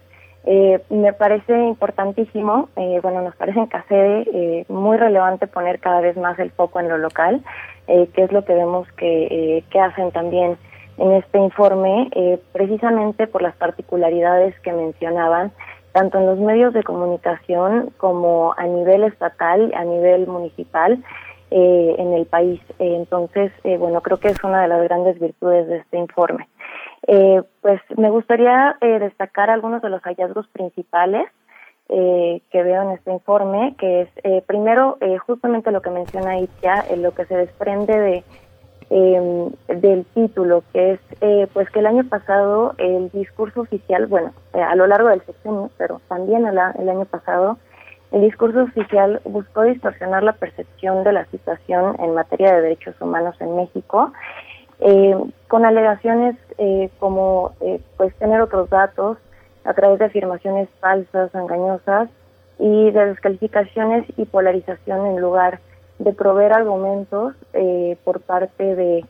[0.46, 6.00] Eh, me parece importantísimo, eh, bueno, nos parece en CACEDE eh, muy relevante poner cada
[6.00, 7.44] vez más el foco en lo local,
[7.88, 10.58] que es lo que vemos que, que hacen también
[10.98, 12.10] en este informe,
[12.52, 15.54] precisamente por las particularidades que mencionaban,
[15.94, 21.02] tanto en los medios de comunicación como a nivel estatal, a nivel municipal,
[21.50, 22.60] en el país.
[22.78, 26.50] entonces, bueno, creo que es una de las grandes virtudes de este informe.
[27.06, 31.28] Eh, pues me gustaría eh, destacar algunos de los hallazgos principales
[31.90, 36.86] eh, que veo en este informe, que es eh, primero justamente lo que menciona Itia,
[36.98, 38.24] lo que se desprende de
[38.90, 44.76] em, del título, que es pues que el año pasado el discurso oficial, bueno, a
[44.76, 47.58] lo largo del sexenio, pero también el, el año pasado,
[48.12, 53.36] el discurso oficial buscó distorsionar la percepción de la situación en materia de derechos humanos
[53.42, 54.14] en México
[54.80, 55.16] eh,
[55.48, 59.18] con alegaciones eh, como eh, pues tener otros datos
[59.64, 62.10] a través de afirmaciones falsas, engañosas
[62.60, 65.60] y de descalificaciones y polarización en lugar
[66.00, 69.06] de proveer argumentos eh, por parte de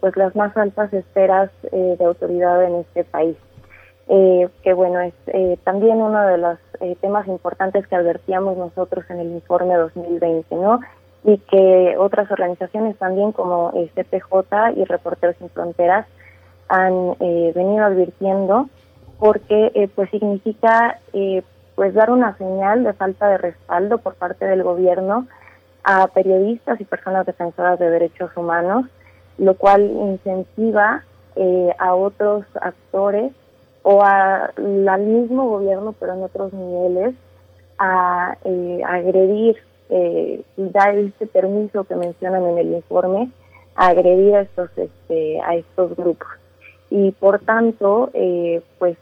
[0.00, 3.36] pues las más altas esferas de autoridad en este país.
[4.08, 5.14] que bueno, es
[5.62, 6.58] también uno de los
[7.00, 10.80] temas importantes que advertíamos nosotros en el informe 2020, ¿no?
[11.28, 16.06] Y que otras organizaciones también como CPJ y Reporteros Sin Fronteras
[16.68, 18.70] han eh, venido advirtiendo
[19.18, 21.42] porque eh, pues significa eh,
[21.74, 25.26] pues dar una señal de falta de respaldo por parte del gobierno
[25.84, 28.86] a periodistas y personas defensoras de derechos humanos,
[29.36, 31.04] lo cual incentiva
[31.78, 33.32] a otros actores
[33.82, 37.14] o al mismo gobierno pero en otros niveles
[37.78, 38.36] a
[38.88, 39.56] agredir
[39.90, 43.30] eh, da este permiso que mencionan en el informe
[43.74, 46.28] a agredir a estos este, a estos grupos
[46.90, 48.96] y por tanto eh, pues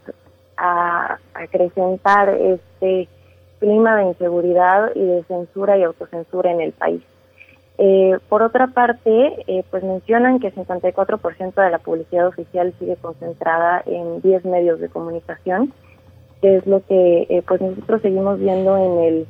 [0.57, 3.09] a acrecentar este
[3.59, 7.03] clima de inseguridad y de censura y autocensura en el país.
[7.79, 13.83] Eh, por otra parte, eh, pues mencionan que 54% de la publicidad oficial sigue concentrada
[13.85, 15.73] en 10 medios de comunicación,
[16.41, 19.27] que es lo que eh, pues nosotros seguimos viendo en el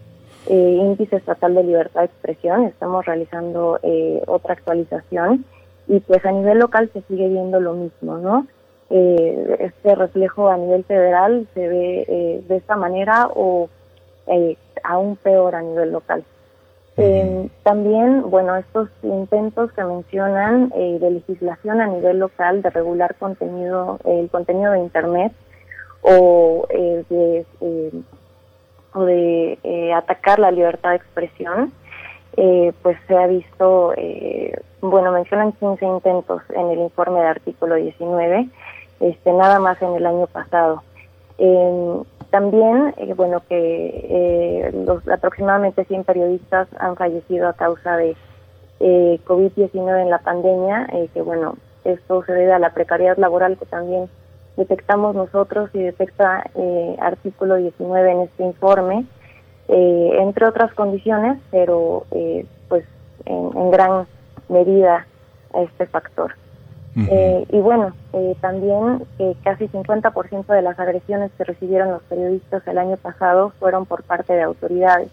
[0.47, 5.45] eh, índice estatal de libertad de expresión, estamos realizando eh, otra actualización
[5.89, 8.47] y pues a nivel local se sigue viendo lo mismo, ¿no?
[8.91, 13.69] Eh, este reflejo a nivel federal se ve eh, de esta manera o
[14.83, 16.25] aún peor a nivel local.
[17.63, 24.29] también, bueno, estos intentos que mencionan de legislación a nivel local de regular contenido, el
[24.31, 25.33] contenido de Internet
[26.03, 27.45] o de
[28.97, 31.73] o de eh, atacar la libertad de expresión,
[32.37, 37.75] eh, pues se ha visto, eh, bueno, mencionan 15 intentos en el informe de artículo
[37.75, 38.49] 19,
[39.01, 40.83] este, nada más en el año pasado.
[42.31, 48.17] también, bueno, que los, aproximadamente 100 periodistas han fallecido a causa de
[48.81, 54.09] COVID-19 en la pandemia, que bueno, esto se debe a la precariedad laboral que también
[54.57, 59.07] detectamos nosotros y detecta eh, artículo 19 en este informe,
[59.69, 62.85] eh, entre otras condiciones, pero eh, pues
[63.25, 64.07] en, gran
[64.49, 65.07] medida
[65.55, 66.35] este factor.
[67.11, 67.93] Eh, y bueno,
[68.41, 69.05] también
[69.45, 74.33] casi 50% de las agresiones que recibieron los periodistas el año pasado fueron por parte
[74.33, 75.11] de autoridades,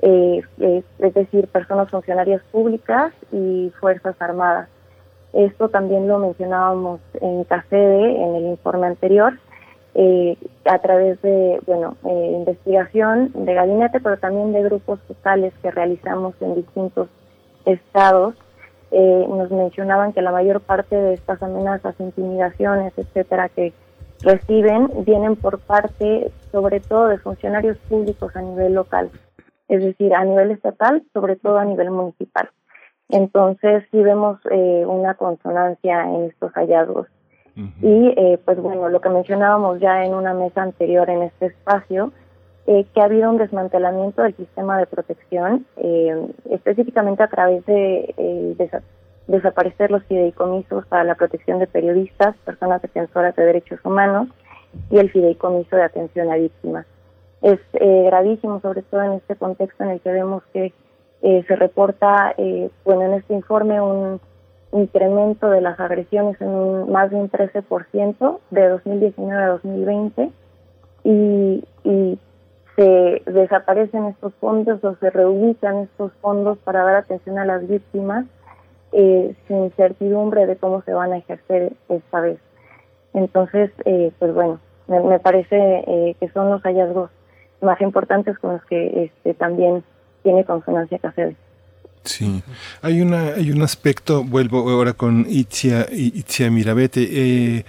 [0.00, 4.68] es decir, personas funcionarias públicas y Fuerzas Armadas.
[5.34, 9.38] Esto también lo mencionábamos en CACEDE, en el informe anterior,
[10.64, 16.56] a través de bueno investigación de gabinete, pero también de grupos sociales que realizamos en
[16.56, 17.08] distintos
[17.64, 18.34] estados
[18.96, 23.72] eh, nos mencionaban que la mayor parte de estas amenazas, intimidaciones, etcétera, que
[24.22, 29.10] reciben vienen por parte, sobre todo, de funcionarios públicos a nivel local,
[29.66, 32.50] es decir, a nivel estatal, sobre todo a nivel municipal.
[33.08, 37.06] Entonces, sí vemos eh, una consonancia en estos hallazgos.
[37.80, 42.12] Y, eh, pues bueno, lo que mencionábamos ya en una mesa anterior en este espacio,
[42.66, 48.14] eh, que ha habido un desmantelamiento del sistema de protección, eh, específicamente a través de
[48.16, 48.70] eh,
[49.26, 54.28] desaparecer los fideicomisos para la protección de periodistas, personas defensoras de derechos humanos
[54.90, 56.86] y el fideicomiso de atención a víctimas.
[57.42, 60.72] Es gravísimo, sobre todo en este contexto en el que vemos que
[61.24, 62.34] se reporta,
[62.84, 64.20] bueno, en este informe un
[64.72, 70.30] incremento de las agresiones en un, más de un 13% de 2019 a 2020
[71.04, 72.18] y, y
[72.76, 78.26] se desaparecen estos fondos o se reubican estos fondos para dar atención a las víctimas
[78.92, 82.38] eh, sin certidumbre de cómo se van a ejercer esta vez.
[83.12, 87.10] Entonces, eh, pues bueno, me, parece eh, que son los hallazgos
[87.60, 89.84] más importantes con los que este, también
[90.24, 91.36] tiene consonancia hacer.
[92.02, 92.42] Sí,
[92.82, 97.64] hay una hay un aspecto, vuelvo ahora con Itzia, Itzia Mirabete, eh,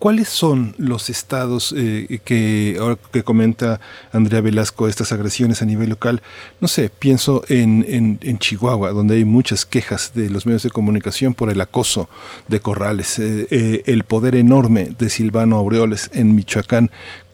[0.00, 3.82] ¿Cuáles son los estados eh, que ahora que comenta
[4.12, 6.22] Andrea Velasco estas agresiones a nivel local?
[6.58, 11.34] No sé, pienso en, en, Chihuahua, donde hay muchas quejas de los medios de comunicación
[11.34, 12.08] por el acoso
[12.48, 16.90] de Corrales, eh, el poder enorme de Silvano Aureoles en Michoacán.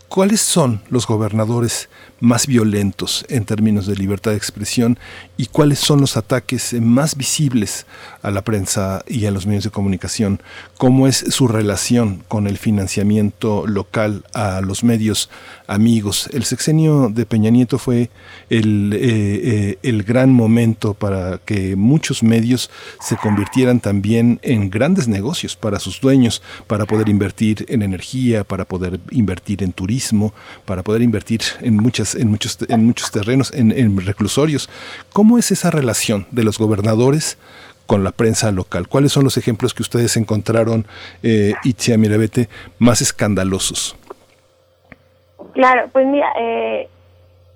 [0.09, 1.89] ¿Cuáles son los gobernadores
[2.21, 4.99] más violentos en términos de libertad de expresión
[5.37, 7.87] y cuáles son los ataques más visibles
[8.23, 10.41] a la prensa y a los medios de comunicación,
[10.79, 15.29] cómo es su relación con el financiamiento local a los medios
[15.67, 16.29] amigos.
[16.33, 18.11] El sexenio de Peña Nieto fue
[18.49, 22.71] el, eh, eh, el gran momento para que muchos medios
[23.01, 28.65] se convirtieran también en grandes negocios para sus dueños, para poder invertir en energía, para
[28.65, 30.33] poder invertir en turismo,
[30.65, 34.69] para poder invertir en muchas en muchos, en muchos terrenos, en, reclusorios.
[35.13, 37.39] ¿Cómo es esa relación de los gobernadores
[37.87, 38.89] con la prensa local?
[38.89, 40.87] ¿Cuáles son los ejemplos que ustedes encontraron,
[41.23, 43.97] eh, Itzia Mirabete, más escandalosos?
[45.53, 46.89] Claro, pues mira, eh,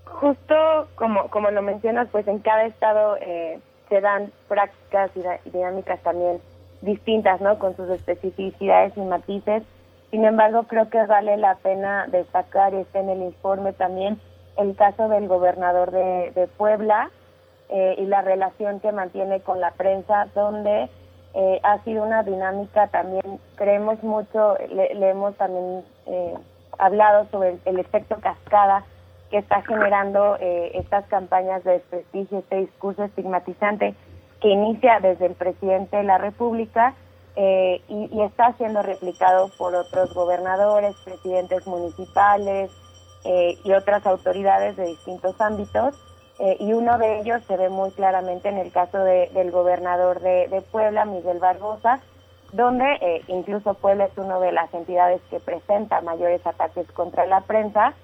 [0.04, 0.54] justo
[0.94, 6.40] como, como lo mencionas, pues en cada estado eh, se dan prácticas y dinámicas también
[6.82, 7.58] distintas, ¿no?
[7.58, 9.62] Con sus especificidades y matices.
[10.10, 14.20] Sin embargo, creo que vale la pena destacar, y está en el informe también,
[14.60, 17.10] el caso del gobernador de, Puebla
[17.70, 20.90] eh, y la relación que mantiene con la prensa, donde
[21.34, 26.34] eh, ha sido una dinámica también, creemos mucho, le, hemos también eh,
[26.78, 28.84] hablado sobre el, efecto cascada
[29.30, 33.94] que está generando estas campañas de desprestigio, este discurso estigmatizante
[34.40, 36.94] que inicia desde el presidente de la República
[37.36, 42.72] y, y, está siendo replicado por otros gobernadores, presidentes municipales,
[43.24, 45.94] eh, y otras autoridades de distintos ámbitos.
[46.38, 50.64] Eh, y uno de ellos se ve muy claramente en el caso del gobernador de,
[50.70, 52.00] Puebla, Miguel Barbosa,
[52.52, 57.42] donde eh, incluso Puebla es una de las entidades que presenta mayores ataques contra la
[57.42, 57.94] prensa.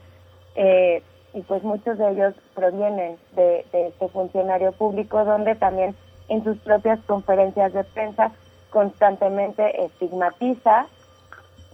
[0.54, 5.94] y pues muchos de ellos provienen de, de este funcionario público, donde también
[6.28, 8.32] en sus propias conferencias de prensa
[8.70, 10.86] constantemente estigmatiza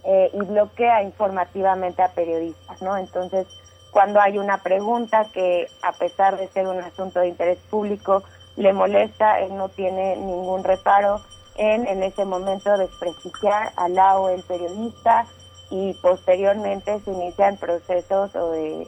[0.05, 2.97] eh, y bloquea informativamente a periodistas, ¿no?
[2.97, 3.47] Entonces,
[3.91, 8.23] cuando hay una pregunta que, a pesar de ser un asunto de interés público,
[8.55, 11.21] le molesta, él no tiene ningún reparo
[11.55, 15.25] en, en ese momento, desprestigiar al lado el periodista
[15.69, 18.87] y posteriormente se inician procesos o de,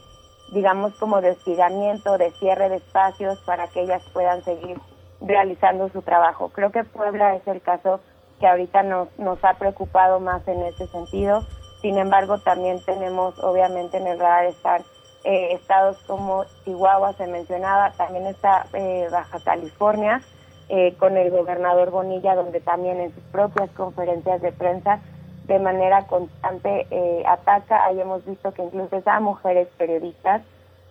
[0.51, 4.79] digamos, como de hostigamiento, de cierre de espacios para que ellas puedan seguir
[5.21, 6.49] realizando su trabajo.
[6.49, 8.01] Creo que Puebla es el caso
[8.39, 11.43] que ahorita nos, nos ha preocupado más en ese sentido.
[11.81, 14.81] Sin embargo, también tenemos obviamente en el radar estar
[15.27, 20.21] eh, estados como Chihuahua, se mencionaba, también está eh, Baja California,
[20.69, 24.99] eh, con el gobernador Bonilla, donde también en sus propias conferencias de prensa
[25.45, 26.85] de manera constante
[27.27, 27.85] ataca.
[27.85, 30.43] Ahí hemos visto que incluso a mujeres periodistas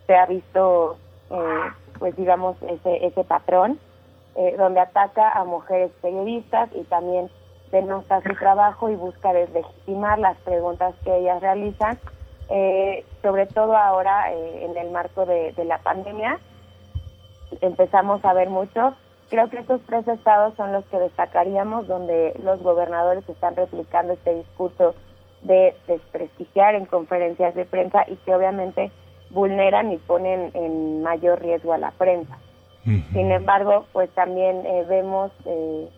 [0.05, 0.97] se ha visto,
[1.99, 3.79] pues digamos, ese, ese patrón.
[4.57, 7.29] Donde ataca a mujeres periodistas y también
[7.71, 11.99] denota su trabajo y busca deslegitimar las preguntas que ellas realizan,
[12.49, 16.39] eh, sobre todo ahora eh, en el marco de, la pandemia.
[17.61, 18.95] Empezamos a ver mucho.
[19.29, 24.35] Creo que estos tres estados son los que destacaríamos, donde los gobernadores están replicando este
[24.35, 24.93] discurso
[25.41, 28.91] de desprestigiar en conferencias de prensa y que obviamente
[29.31, 32.37] vulneran y ponen en mayor riesgo a la prensa.
[32.85, 35.89] Sin embargo, pues también eh, vemos eh,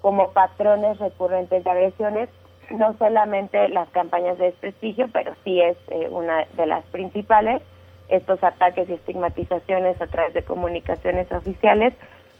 [0.00, 2.28] como patrones recurrentes de agresiones,
[2.70, 7.62] no solamente las campañas de desprestigio, pero sí es eh, una de las principales,
[8.08, 11.94] estos ataques y estigmatizaciones a través de comunicaciones oficiales,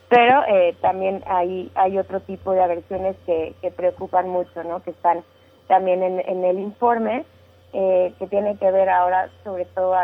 [0.09, 0.43] pero
[0.83, 4.83] también hay, hay otro tipo de agresiones que, que preocupan mucho, ¿no?
[4.83, 5.23] que están
[5.69, 7.25] también en, en el informe,
[7.73, 9.97] que tiene que ver ahora sobre todo,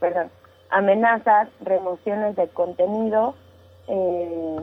[0.00, 0.30] perdón,
[0.70, 3.34] amenazas, remociones de contenido
[3.88, 4.56] eh,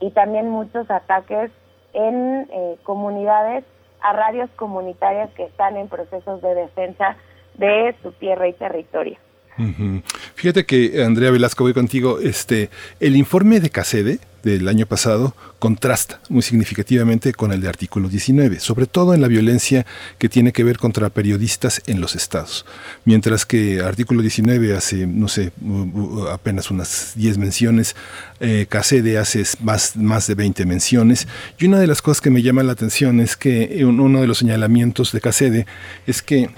[0.00, 1.50] y también muchos ataques
[1.92, 3.64] en eh, comunidades,
[4.00, 7.16] a radios comunitarias que están en procesos de defensa
[7.54, 9.18] de su tierra y territorio.
[10.36, 12.20] Fíjate que, Andrea Velasco, voy contigo.
[12.20, 12.70] Este,
[13.00, 18.60] el informe de CACEDE del año pasado contrasta muy significativamente con el de artículo 19,
[18.60, 19.86] sobre todo en la violencia
[20.18, 22.64] que tiene que ver contra periodistas en los estados.
[23.04, 25.52] Mientras que artículo 19 hace, no sé,
[26.30, 27.96] apenas unas 10 menciones,
[28.40, 28.66] eh,
[29.18, 31.26] hace más, más de 20 menciones.
[31.58, 34.38] Y una de las cosas que me llama la atención es que uno de los
[34.38, 35.66] señalamientos de CACEDE
[36.06, 36.50] es que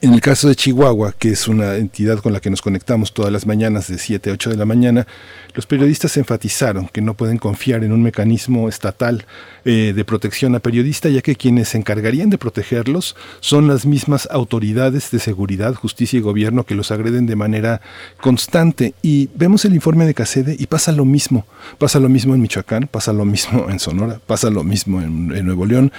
[0.00, 3.32] en el caso de Chihuahua, que es una entidad con la que nos conectamos todas
[3.32, 5.06] las mañanas de 7 a 8 de la mañana,
[5.54, 9.26] los periodistas enfatizaron que no pueden confiar en un mecanismo estatal
[9.64, 14.28] eh, de protección a periodistas, ya que quienes se encargarían de protegerlos son las mismas
[14.30, 17.80] autoridades de seguridad, justicia y gobierno que los agreden de manera
[18.20, 18.94] constante.
[19.02, 21.44] Y vemos el informe de Casede y pasa lo mismo.
[21.78, 25.44] Pasa lo mismo en Michoacán, pasa lo mismo en Sonora, pasa lo mismo en, en
[25.44, 25.92] Nuevo León.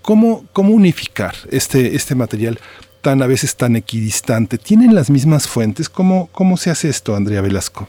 [0.00, 2.58] ¿Cómo, ¿Cómo unificar este, este material
[3.02, 5.88] tan a veces tan equidistante, ¿tienen las mismas fuentes?
[5.88, 7.88] ¿Cómo, cómo se hace esto, Andrea Velasco?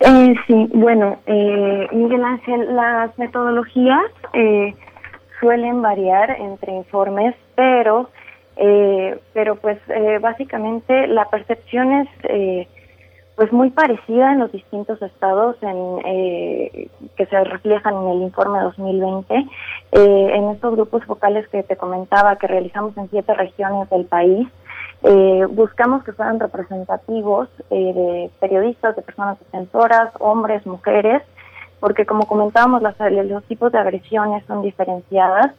[0.00, 4.74] Eh, sí, bueno, eh, Miguel Ángel, las metodologías eh,
[5.40, 8.10] suelen variar entre informes, pero,
[8.56, 9.78] eh, pero pues
[10.20, 12.08] básicamente la percepción es
[13.36, 18.60] pues muy parecida en los distintos estados en, eh, que se reflejan en el informe
[18.60, 19.34] 2020.
[19.34, 19.46] Eh,
[19.92, 24.46] en estos grupos focales que te comentaba que realizamos en siete regiones del país,
[25.02, 31.22] eh, buscamos que fueran representativos de periodistas, de personas defensoras, hombres, mujeres,
[31.80, 35.52] porque como comentábamos, las, los tipos de agresiones son diferenciadas.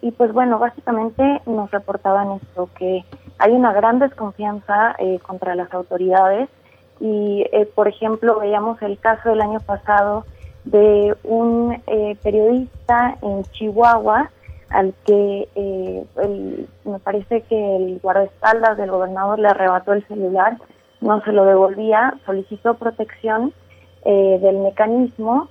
[0.00, 3.04] y pues bueno, básicamente nos reportaban esto, que
[3.38, 6.48] hay una gran desconfianza eh, contra las autoridades.
[7.00, 10.24] Y, eh, por ejemplo, veíamos el caso del año pasado
[10.64, 14.30] de un eh, periodista en Chihuahua
[14.70, 15.46] al que
[16.84, 20.56] me parece que el guardaespaldas del gobernador le arrebató el celular,
[21.00, 23.52] no se lo devolvía, solicitó protección
[24.04, 25.48] del mecanismo,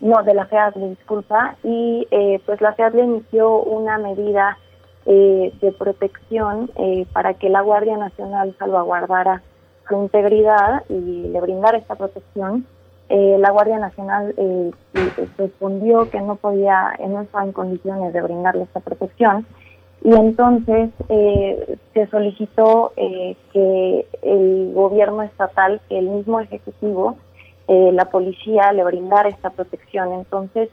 [0.00, 2.06] no, de la FEADLE, disculpa, y
[2.46, 4.58] pues la FEADLE emitió una medida
[5.06, 9.42] eh, de protección eh, para que la Guardia Nacional salvaguardara
[9.88, 12.66] su integridad y le brindara esta protección.
[13.08, 14.34] Eh, la Guardia Nacional
[15.38, 19.46] respondió que no podía, no estaba en condiciones de brindarle esta protección
[20.04, 27.16] y entonces se solicitó que el gobierno estatal, que el mismo ejecutivo,
[27.66, 30.12] la policía le brindara esta protección.
[30.12, 30.68] Entonces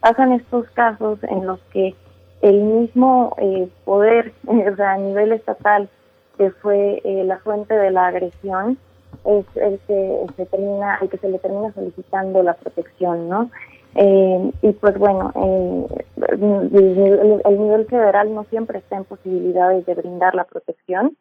[0.00, 1.94] pasan estos casos en los que
[2.42, 5.88] el mismo eh, poder, o sea, a nivel estatal,
[6.38, 8.78] que fue eh, la fuente de la agresión,
[9.24, 13.50] es el que se termina, el que se le termina solicitando la protección, ¿no?
[13.96, 15.86] Eh, y pues bueno, el,
[17.58, 21.16] nivel federal no siempre está en posibilidades de brindar la protección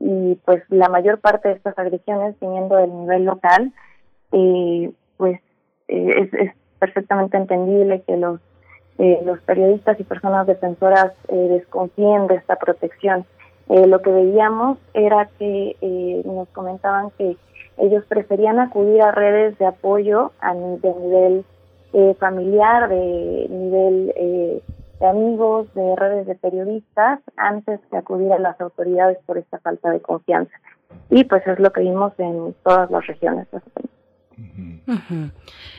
[0.00, 3.72] y pues la mayor parte de estas agresiones viniendo del nivel local,
[4.30, 5.40] pues
[5.88, 8.40] es, es perfectamente entendible que los
[8.98, 13.24] eh, los periodistas y personas defensoras eh, desconfíen de esta protección.
[13.68, 17.36] Eh, lo que veíamos era que nos comentaban que
[17.76, 21.44] ellos preferían acudir a redes de apoyo a de nivel
[22.18, 24.12] familiar, de nivel
[25.00, 29.90] de amigos, de redes de periodistas, antes que acudir a las autoridades por esta falta
[29.90, 30.52] de confianza.
[31.10, 33.46] Y pues es lo que vimos en todas las regiones.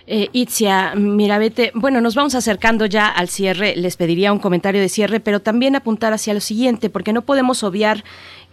[0.08, 3.76] Eh, Itzia Mirabete, bueno, nos vamos acercando ya al cierre.
[3.76, 7.64] Les pediría un comentario de cierre, pero también apuntar hacia lo siguiente, porque no podemos
[7.64, 8.04] obviar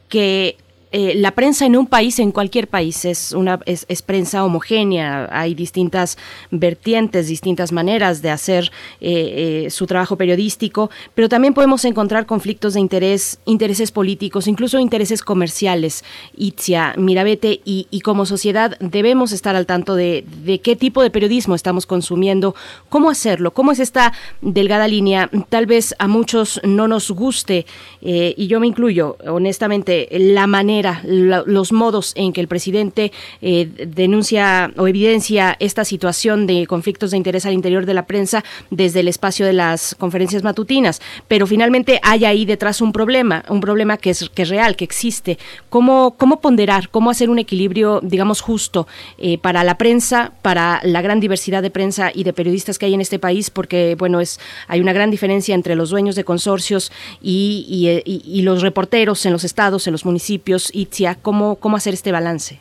[0.09, 0.57] que
[0.93, 5.29] eh, la prensa en un país, en cualquier país, es una es, prensa homogénea.
[5.31, 6.17] Hay distintas
[6.51, 12.75] vertientes, distintas maneras de hacer eh, eh, su trabajo periodístico, pero también podemos encontrar conflictos
[12.75, 16.05] de interés, intereses políticos, incluso intereses comerciales.
[16.37, 21.11] Itzia, Mirabete, y, y como sociedad debemos estar al tanto de, de qué tipo de
[21.11, 22.55] periodismo estamos consumiendo,
[22.89, 25.31] cómo hacerlo, cómo es esta delgada línea.
[25.49, 27.67] Tal vez a muchos no nos guste,
[28.01, 34.73] y yo me incluyo, honestamente, la manera los modos en que el presidente eh, denuncia
[34.77, 39.09] o evidencia esta situación de conflictos de interés al interior de la prensa desde el
[39.09, 41.01] espacio de las conferencias matutinas.
[41.29, 44.85] Pero finalmente hay ahí detrás un problema, un problema que es, que es real, que
[44.85, 45.39] existe.
[45.69, 48.87] ¿Cómo, ¿Cómo ponderar, cómo hacer un equilibrio, digamos, justo
[49.19, 52.95] eh, para la prensa, para la gran diversidad de prensa y de periodistas que hay
[52.95, 53.51] en este país?
[53.51, 58.63] Porque, bueno, es hay una gran diferencia entre los dueños de consorcios y, y los
[58.63, 62.61] reporteros en los estados, en los municipios Itzia, ¿cómo, cómo hacer este balance?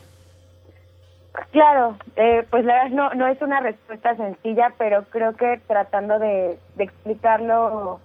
[1.50, 6.18] Claro, eh, pues la verdad no, no es una respuesta sencilla, pero creo que tratando
[6.18, 8.00] de, explicarlo,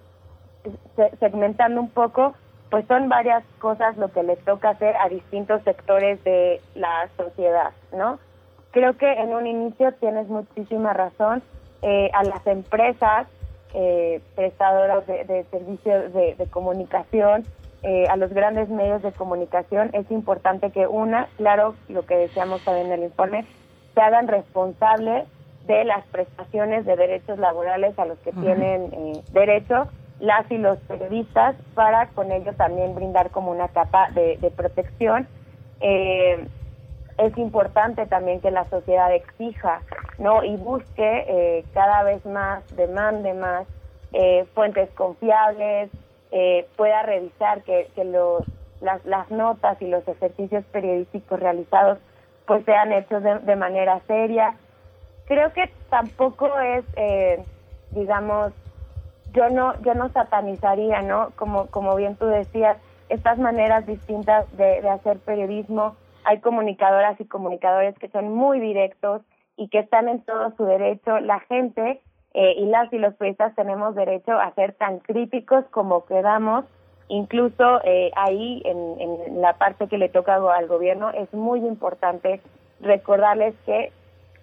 [1.18, 2.34] segmentando un poco,
[2.70, 7.72] pues son varias cosas lo que le toca hacer a distintos sectores de la sociedad,
[7.92, 8.18] ¿no?
[8.70, 11.42] Creo que en un inicio tienes muchísima razón.
[11.82, 13.26] Eh, a las empresas
[13.74, 17.44] eh, prestadoras de, servicios de, comunicación
[17.84, 22.64] eh, a los grandes medios de comunicación, es importante que una, claro, lo que decíamos
[22.64, 23.44] también en el informe,
[23.94, 25.26] se hagan responsables
[25.66, 29.88] de las prestaciones de derechos laborales a los que tienen eh, derecho
[30.20, 35.26] las y los periodistas para con ello también brindar como una capa de, protección.
[35.80, 36.46] Eh,
[37.18, 39.82] es importante también que la sociedad exija
[40.18, 43.66] no y busque cada vez más, demande más
[44.54, 45.90] fuentes confiables,
[46.32, 48.42] eh, pueda revisar que, que los,
[48.80, 51.98] las, las notas y los ejercicios periodísticos realizados
[52.46, 54.56] pues sean hechos de, manera seria.
[55.26, 57.44] Creo que tampoco es, eh,
[57.92, 58.52] digamos,
[59.32, 61.30] yo no yo no satanizaría, ¿no?
[61.36, 62.78] Como como bien tú decías,
[63.08, 65.96] estas maneras distintas de, de hacer periodismo.
[66.24, 69.22] Hay comunicadoras y comunicadores que son muy directos
[69.56, 71.20] y que están en todo su derecho.
[71.20, 72.00] La gente
[72.34, 76.64] eh, y las y los periodistas tenemos derecho a ser tan críticos como queramos.
[77.08, 82.40] Incluso eh, ahí, en, en la parte que le toca al gobierno, es muy importante
[82.80, 83.92] recordarles que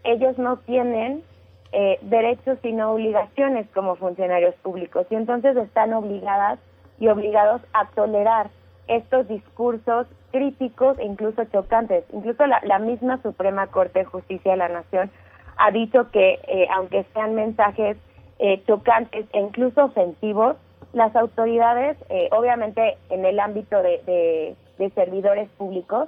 [0.04, 1.24] ellos no tienen
[1.72, 6.58] eh, derechos sino obligaciones como funcionarios públicos y entonces están obligadas
[7.00, 8.50] y obligados a tolerar
[8.88, 12.06] estos discursos críticos e incluso chocantes.
[12.12, 15.12] Incluso la, la misma Suprema Corte de Justicia de la Nación
[15.60, 17.98] ha dicho que eh, aunque sean mensajes
[18.40, 20.56] eh, chocantes e incluso ofensivos,
[20.94, 26.08] las autoridades, eh, obviamente en el ámbito de, de, servidores públicos,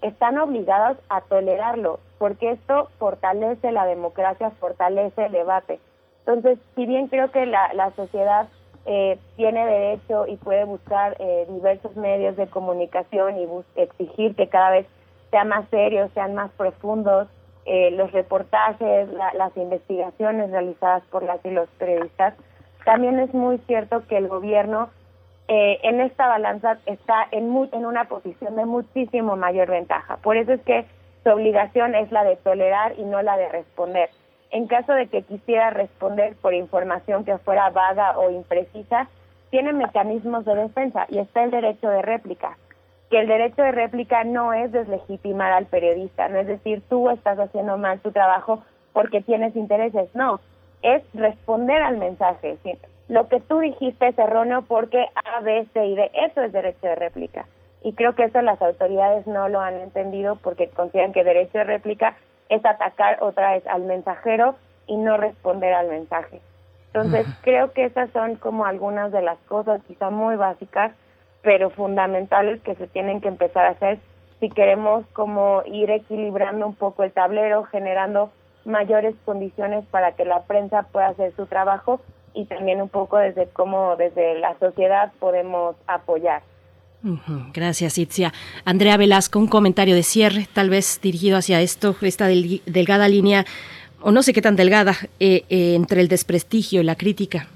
[0.00, 5.80] están obligados a tolerarlo, porque esto fortalece la democracia, fortalece el debate.
[6.20, 8.48] Entonces, si bien creo que la, la sociedad
[9.36, 11.16] tiene derecho y puede buscar
[11.48, 14.86] diversos medios de comunicación y exigir que cada vez
[15.30, 17.28] sean más serios, sean más profundos,
[17.64, 22.34] eh, los reportajes, las investigaciones realizadas por las y los periodistas,
[22.84, 24.90] también es muy cierto que el gobierno
[25.48, 30.16] eh, en esta balanza está en, en una posición de muchísimo mayor ventaja.
[30.16, 30.86] Por eso es que
[31.22, 34.10] su obligación es la de tolerar y no la de responder.
[34.50, 39.08] En caso de que quisiera responder por información que fuera vaga o imprecisa,
[39.50, 42.56] tiene mecanismos de defensa y está el derecho de réplica
[43.12, 47.38] que el derecho de réplica no es deslegitimar al periodista, no es decir, tú estás
[47.38, 50.40] haciendo mal tu trabajo porque tienes intereses, no,
[50.80, 52.56] es responder al mensaje.
[53.08, 56.86] Lo que tú dijiste es erróneo porque A, B, C y D, eso es derecho
[56.86, 57.44] de réplica.
[57.82, 61.64] Y creo que eso las autoridades no lo han entendido porque consideran que derecho de
[61.64, 62.16] réplica
[62.48, 64.54] es atacar otra vez al mensajero
[64.86, 66.40] y no responder al mensaje.
[66.86, 70.92] Entonces, creo que esas son como algunas de las cosas quizá muy básicas
[71.42, 73.98] pero fundamentales que se tienen que empezar a hacer
[74.40, 78.32] si queremos como ir equilibrando un poco el tablero, generando
[78.64, 82.00] mayores condiciones para que la prensa pueda hacer su trabajo
[82.34, 86.42] y también un poco desde cómo desde la sociedad podemos apoyar.
[87.52, 88.32] Gracias, Itzia.
[88.64, 93.44] Andrea Velasco, un comentario de cierre, tal vez dirigido hacia esto, esta delgada línea,
[94.00, 97.48] o no sé qué tan delgada, eh, eh, entre el desprestigio y la crítica.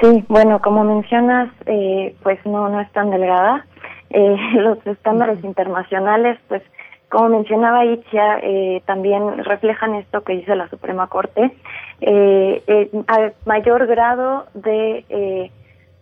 [0.00, 3.66] Sí, bueno, como mencionas, eh, pues no, no es tan delgada.
[4.10, 6.62] Eh, los estándares internacionales, pues
[7.10, 11.52] como mencionaba Itzia, eh, también reflejan esto que dice la Suprema Corte,
[12.02, 15.50] eh, eh, a mayor grado de, eh,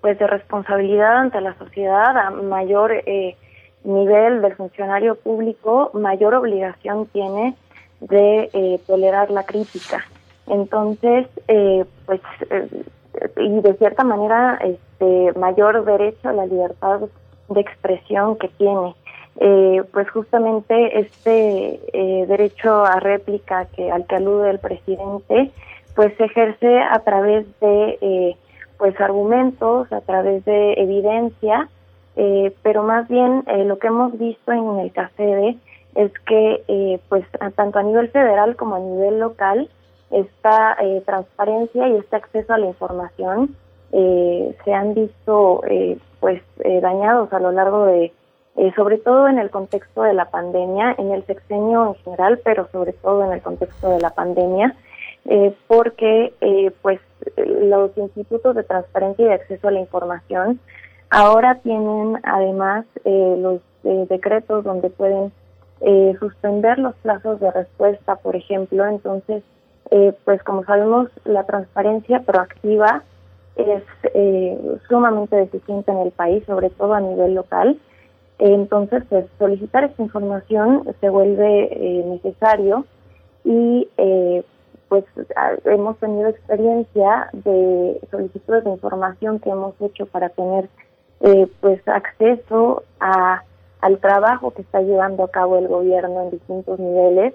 [0.00, 3.36] pues de responsabilidad ante la sociedad, a mayor eh,
[3.84, 7.54] nivel del funcionario público, mayor obligación tiene
[8.00, 10.04] de eh, tolerar la crítica.
[10.48, 12.65] Entonces, eh, pues, eh,
[13.56, 17.00] y de cierta manera, este mayor derecho a la libertad
[17.48, 18.94] de expresión que tiene.
[19.92, 21.80] pues justamente este
[22.28, 25.50] derecho a réplica que al que alude el presidente,
[25.94, 28.36] pues se ejerce a través de
[28.78, 31.68] pues argumentos, a través de evidencia,
[32.62, 35.56] pero más bien lo que hemos visto en el CACEDE
[35.96, 37.24] es que eh, pues
[37.56, 39.68] tanto a nivel federal como a nivel local
[40.10, 43.56] esta eh, transparencia y este acceso a la información
[43.92, 45.62] eh, se han visto
[46.20, 46.42] pues
[46.82, 48.12] dañados a lo largo de
[48.74, 52.94] sobre todo en el contexto de la pandemia en el sexenio en general pero sobre
[52.94, 54.74] todo en el contexto de la pandemia
[55.68, 56.32] porque
[56.82, 57.00] pues
[57.36, 60.58] los institutos de transparencia y de acceso a la información
[61.10, 65.32] ahora tienen además los decretos donde pueden
[65.80, 68.86] eh, suspender los plazos de respuesta, por ejemplo.
[68.86, 69.42] Entonces,
[69.90, 73.02] eh, pues como sabemos, la transparencia proactiva
[73.56, 73.82] es
[74.14, 77.78] eh, sumamente deficiente en el país, sobre todo a nivel local.
[78.38, 82.84] Entonces, pues solicitar esta información se vuelve necesario
[83.44, 83.88] y
[84.88, 85.04] pues
[85.64, 90.68] hemos tenido experiencia de solicitudes de información que hemos hecho para tener
[91.60, 97.32] pues acceso al trabajo que está llevando a cabo el gobierno en distintos niveles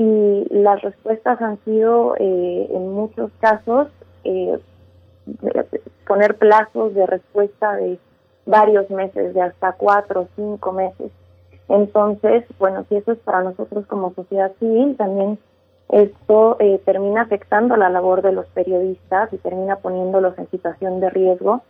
[0.00, 3.88] y las respuestas han sido eh, en muchos casos
[4.24, 4.58] eh,
[6.06, 7.98] poner plazos de respuesta de
[8.46, 11.12] varios meses, de hasta cuatro o cinco meses.
[11.68, 15.38] Entonces, bueno, si eso es para nosotros como sociedad civil, también
[15.90, 21.10] esto eh, termina afectando la labor de los periodistas y termina poniéndolos en situación de
[21.10, 21.60] riesgo,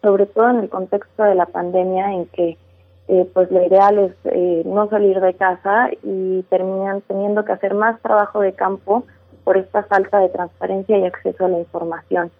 [0.00, 2.56] sobre todo en el contexto de la pandemia en que
[3.12, 7.74] eh, pues lo ideal es eh, no salir de casa y terminan teniendo que hacer
[7.74, 9.02] más trabajo de campo
[9.42, 12.30] por esta falta de transparencia y acceso a la información.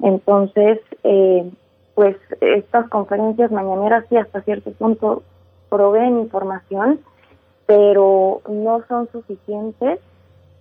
[0.00, 1.50] Entonces, eh,
[1.94, 5.24] pues estas conferencias mañaneras sí hasta cierto punto
[5.68, 7.00] proveen información,
[7.66, 10.00] pero no son suficientes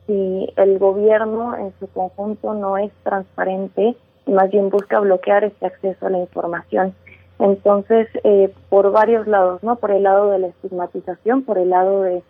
[0.07, 3.95] si el gobierno en su conjunto no es transparente
[4.25, 6.93] y más bien busca bloquear este acceso a la información.
[7.39, 9.75] Entonces, eh, por varios lados, ¿no?
[9.75, 12.23] Por el lado de la estigmatización, por el lado de,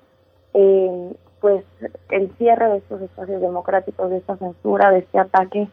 [0.54, 1.64] eh, pues,
[2.10, 5.70] el cierre de estos espacios democráticos, de esta censura, de este ataque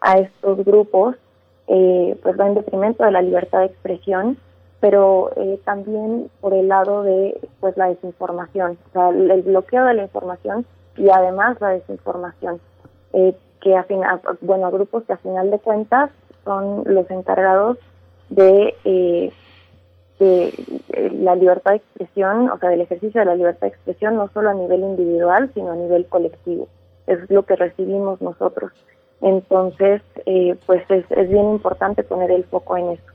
[0.00, 1.16] a estos grupos,
[1.66, 4.38] eh, pues va en detrimento de la libertad de expresión,
[4.80, 9.94] pero eh, también por el lado de, pues, la desinformación, o sea, el, bloqueo de
[9.94, 10.64] la información
[10.96, 12.60] y además la desinformación,
[13.12, 13.84] eh, que a
[14.40, 16.10] bueno, grupos que a final de cuentas
[16.44, 17.76] son los encargados
[18.28, 19.32] de, eh,
[20.18, 24.28] de, la libertad de expresión, o sea, del ejercicio de la libertad de expresión, no
[24.32, 26.68] solo a nivel individual, sino a nivel colectivo.
[27.06, 28.72] Es lo que recibimos nosotros.
[29.20, 33.12] Entonces, eh, pues es, es bien importante poner el foco en eso.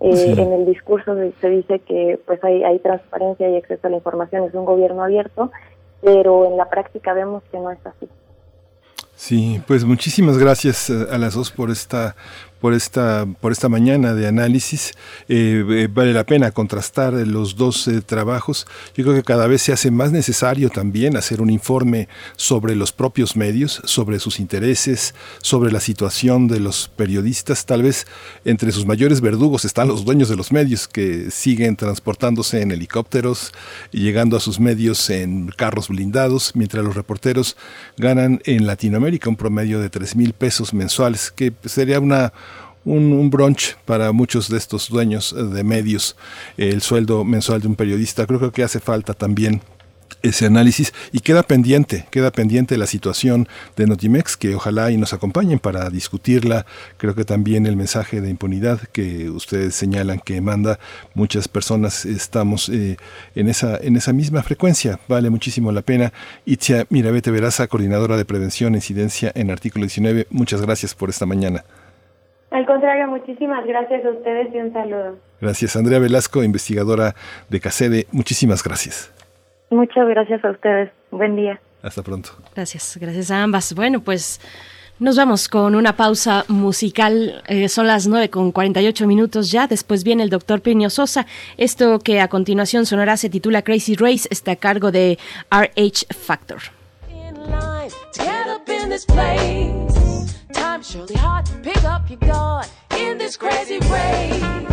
[0.00, 3.98] Eh, En el discurso se, dice que pues hay, hay transparencia y acceso a la
[3.98, 5.52] información, es un gobierno abierto,
[6.00, 8.08] pero en la práctica vemos que no es así.
[9.14, 12.16] Sí, pues muchísimas gracias a las dos por esta
[12.62, 14.92] por esta, por esta mañana de análisis.
[15.28, 18.68] Eh, eh, vale la pena contrastar los dos eh, trabajos.
[18.96, 22.92] Yo creo que cada vez se hace más necesario también hacer un informe sobre los
[22.92, 27.66] propios medios, sobre sus intereses, sobre la situación de los periodistas.
[27.66, 28.06] Tal vez
[28.44, 33.50] entre sus mayores verdugos están los dueños de los medios que siguen transportándose en helicópteros
[33.90, 37.56] y llegando a sus medios en carros blindados, mientras los reporteros
[37.96, 42.32] ganan en Latinoamérica un promedio de tres mil pesos mensuales, que sería una
[42.84, 46.16] un, brunch para muchos de estos dueños de medios,
[46.56, 48.26] el sueldo mensual de un periodista.
[48.26, 49.60] Creo, que hace falta también
[50.22, 55.12] ese análisis y queda pendiente, queda pendiente la situación de Notimex, que ojalá y nos
[55.12, 56.64] acompañen para discutirla.
[56.96, 60.78] Creo que también el mensaje de impunidad que ustedes señalan que manda
[61.14, 62.96] muchas personas estamos eh,
[63.34, 65.00] en esa en esa misma frecuencia.
[65.08, 66.12] Vale muchísimo la pena.
[66.44, 70.28] Itzia Mirabete Veraza, coordinadora de prevención e incidencia en artículo 19.
[70.30, 71.64] Muchas gracias por esta mañana.
[72.52, 75.16] Al contrario, muchísimas gracias a ustedes y un saludo.
[75.40, 77.14] Gracias, Andrea Velasco, investigadora
[77.48, 78.06] de CACEDE.
[78.12, 79.12] Muchísimas gracias.
[79.70, 80.90] Muchas gracias a ustedes.
[81.10, 81.58] Buen día.
[81.82, 82.30] Hasta pronto.
[82.54, 83.74] Gracias, gracias a ambas.
[83.74, 84.38] Bueno, pues
[84.98, 87.42] nos vamos con una pausa musical.
[87.48, 89.66] Eh, son las 9 con 48 minutos ya.
[89.66, 91.26] Después viene el doctor Plinio Sosa.
[91.56, 94.28] Esto que a continuación sonará se titula Crazy Race.
[94.30, 95.18] Está a cargo de
[95.50, 96.60] RH Factor.
[100.52, 102.66] Time's surely hard to pick up your gun
[102.96, 104.71] in this crazy race.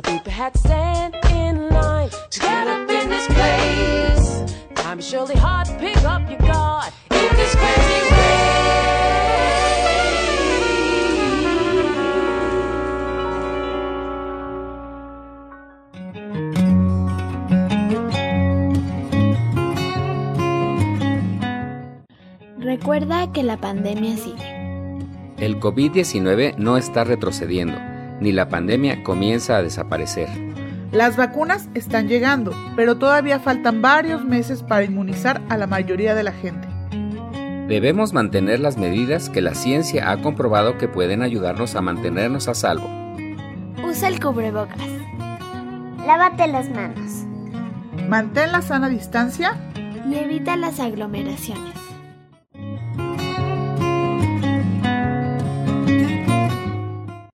[0.00, 4.54] So people had to stand in line to get up in this place.
[4.74, 8.00] Time is surely hard to pick up your guard in this crazy
[22.58, 24.60] Recuerda que la pandemia sigue.
[25.38, 27.76] El COVID-19 no está retrocediendo,
[28.20, 30.28] ni la pandemia comienza a desaparecer.
[30.92, 36.24] Las vacunas están llegando, pero todavía faltan varios meses para inmunizar a la mayoría de
[36.24, 36.68] la gente.
[37.68, 42.54] Debemos mantener las medidas que la ciencia ha comprobado que pueden ayudarnos a mantenernos a
[42.54, 42.88] salvo.
[43.84, 44.76] Usa el cubrebocas.
[46.04, 47.24] Lávate las manos.
[48.08, 49.52] Mantén la sana distancia.
[50.08, 51.79] Y evita las aglomeraciones.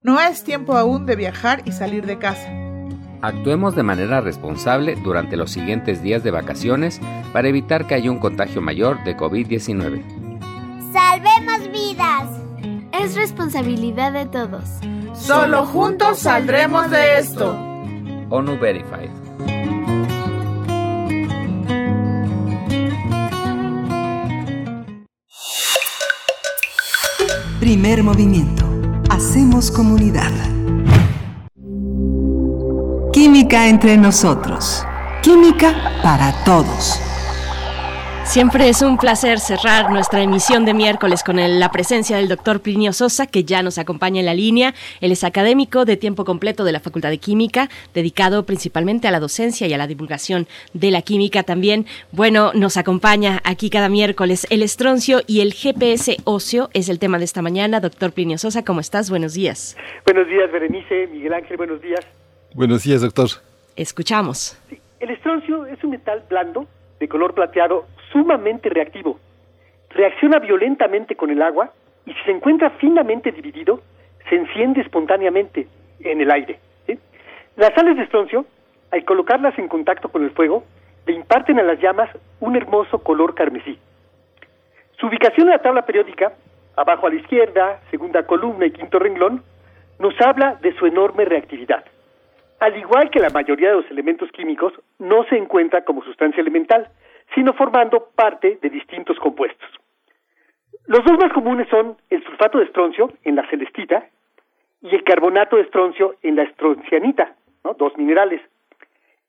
[0.07, 2.49] No es tiempo aún de viajar y salir de casa.
[3.23, 7.01] Actuemos de manera responsable durante los siguientes días de vacaciones
[7.33, 10.05] para evitar que haya un contagio mayor de COVID-19.
[10.93, 12.31] ¡Salvemos vidas!
[12.93, 14.63] Es responsabilidad de todos.
[15.13, 17.59] Solo juntos saldremos de esto.
[18.31, 19.11] ONU Verified.
[27.59, 28.66] Primer movimiento.
[29.17, 30.31] Hacemos comunidad.
[33.15, 34.85] Química entre nosotros.
[35.23, 35.73] Química
[36.03, 37.01] para todos.
[38.27, 42.93] Siempre es un placer cerrar nuestra emisión de miércoles con la presencia del doctor Plinio
[42.93, 44.75] Sosa, que ya nos acompaña en la línea.
[45.01, 49.21] Él es académico de tiempo completo de la Facultad de Química, dedicado principalmente a la
[49.21, 51.87] docencia y a la divulgación de la química también.
[52.13, 57.19] Bueno, nos acompaña aquí cada miércoles el estroncio y el GPS óseo es el tema
[57.19, 57.81] de esta mañana.
[57.81, 59.09] Doctor Plinio Sosa, ¿cómo estás?
[59.09, 59.79] Buenos días.
[60.05, 62.01] Buenos días, Berenice, Miguel Ángel, buenos días.
[62.55, 63.29] Buenos días, doctor.
[63.77, 64.59] Escuchamos.
[65.01, 66.67] el estroncio es un metal blando
[66.99, 69.19] de color plateado sumamente reactivo.
[69.91, 71.73] Reacciona violentamente con el agua
[72.05, 73.81] y si se encuentra finamente dividido,
[74.29, 75.67] se enciende espontáneamente
[76.01, 76.59] en el aire.
[77.57, 78.45] Las sales de estroncio,
[78.91, 80.65] al colocarlas en contacto con el fuego,
[81.07, 82.11] le imparten a las llamas
[82.41, 83.79] un hermoso color carmesí.
[84.99, 86.35] Su ubicación en la tabla periódica,
[86.77, 89.43] abajo a la izquierda, segunda columna y quinto renglón,
[89.99, 91.85] nos habla de su enorme reactividad.
[92.61, 96.89] Al igual que la mayoría de los elementos químicos, no se encuentra como sustancia elemental,
[97.35, 99.69] sino formando parte de distintos compuestos.
[100.87, 104.07] Los dos más comunes son el sulfato de estroncio en la celestita
[104.83, 107.35] y el carbonato de estroncio en la estroncianita,
[107.77, 108.41] dos minerales.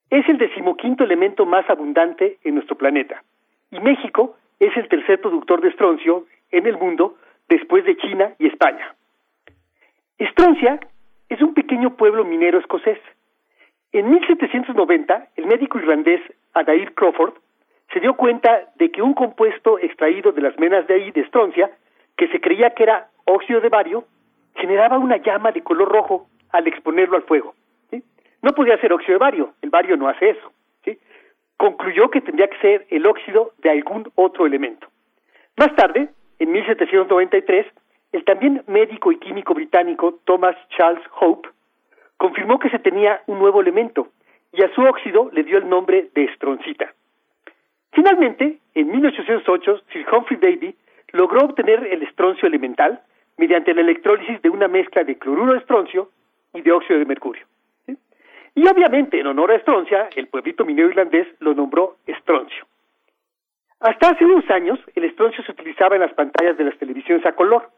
[0.09, 3.23] Es el decimoquinto elemento más abundante en nuestro planeta
[3.71, 7.17] y México es el tercer productor de estroncio en el mundo
[7.49, 8.95] después de China y España.
[10.17, 10.79] Estroncia
[11.29, 12.99] es un pequeño pueblo minero escocés.
[13.91, 16.21] En 1790, el médico irlandés
[16.53, 17.33] Adair Crawford
[17.97, 21.71] se dio cuenta de que un compuesto extraído de las menas de ahí de estroncia,
[22.15, 24.03] que se creía que era óxido de bario,
[24.53, 27.55] generaba una llama de color rojo al exponerlo al fuego.
[28.43, 30.51] No podía ser óxido de bario, el bario no hace eso.
[31.57, 34.87] Concluyó que tendría que ser el óxido de algún otro elemento.
[35.55, 37.65] Más tarde, en 1793,
[38.11, 41.49] el también médico y químico británico Thomas Charles Hope
[42.17, 44.09] confirmó que se tenía un nuevo elemento
[44.53, 46.93] y a su óxido le dio el nombre de estroncita.
[47.91, 50.75] Finalmente, en 1808, Sir Humphrey Davy
[51.13, 53.01] logró obtener el estroncio elemental
[53.37, 56.09] mediante la electrólisis de una mezcla de cloruro de estroncio
[56.53, 57.45] y de óxido de mercurio.
[58.55, 62.65] Y obviamente, en honor a estroncia, el pueblito minero irlandés lo nombró estroncio.
[63.79, 67.33] Hasta hace unos años, el estroncio se utilizaba en las pantallas de las televisiones a
[67.33, 67.69] color,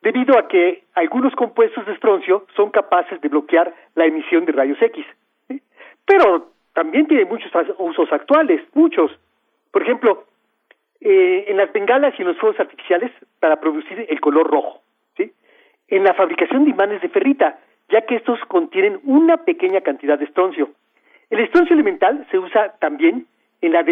[0.00, 4.80] debido a que algunos compuestos de estroncio son capaces de bloquear la emisión de rayos
[4.80, 5.04] X.
[6.06, 9.10] Pero también tiene muchos usos actuales, muchos.
[9.78, 10.24] Por ejemplo,
[11.00, 14.82] eh, en las bengalas y en los fuegos artificiales para producir el color rojo.
[15.86, 20.24] En la fabricación de imanes de ferrita, ya que estos contienen una pequeña cantidad de
[20.24, 20.70] estroncio.
[21.30, 23.28] El estroncio elemental se usa también
[23.60, 23.84] en la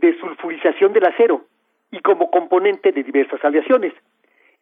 [0.00, 1.44] desulfurización del acero
[1.90, 3.92] y como componente de diversas aleaciones.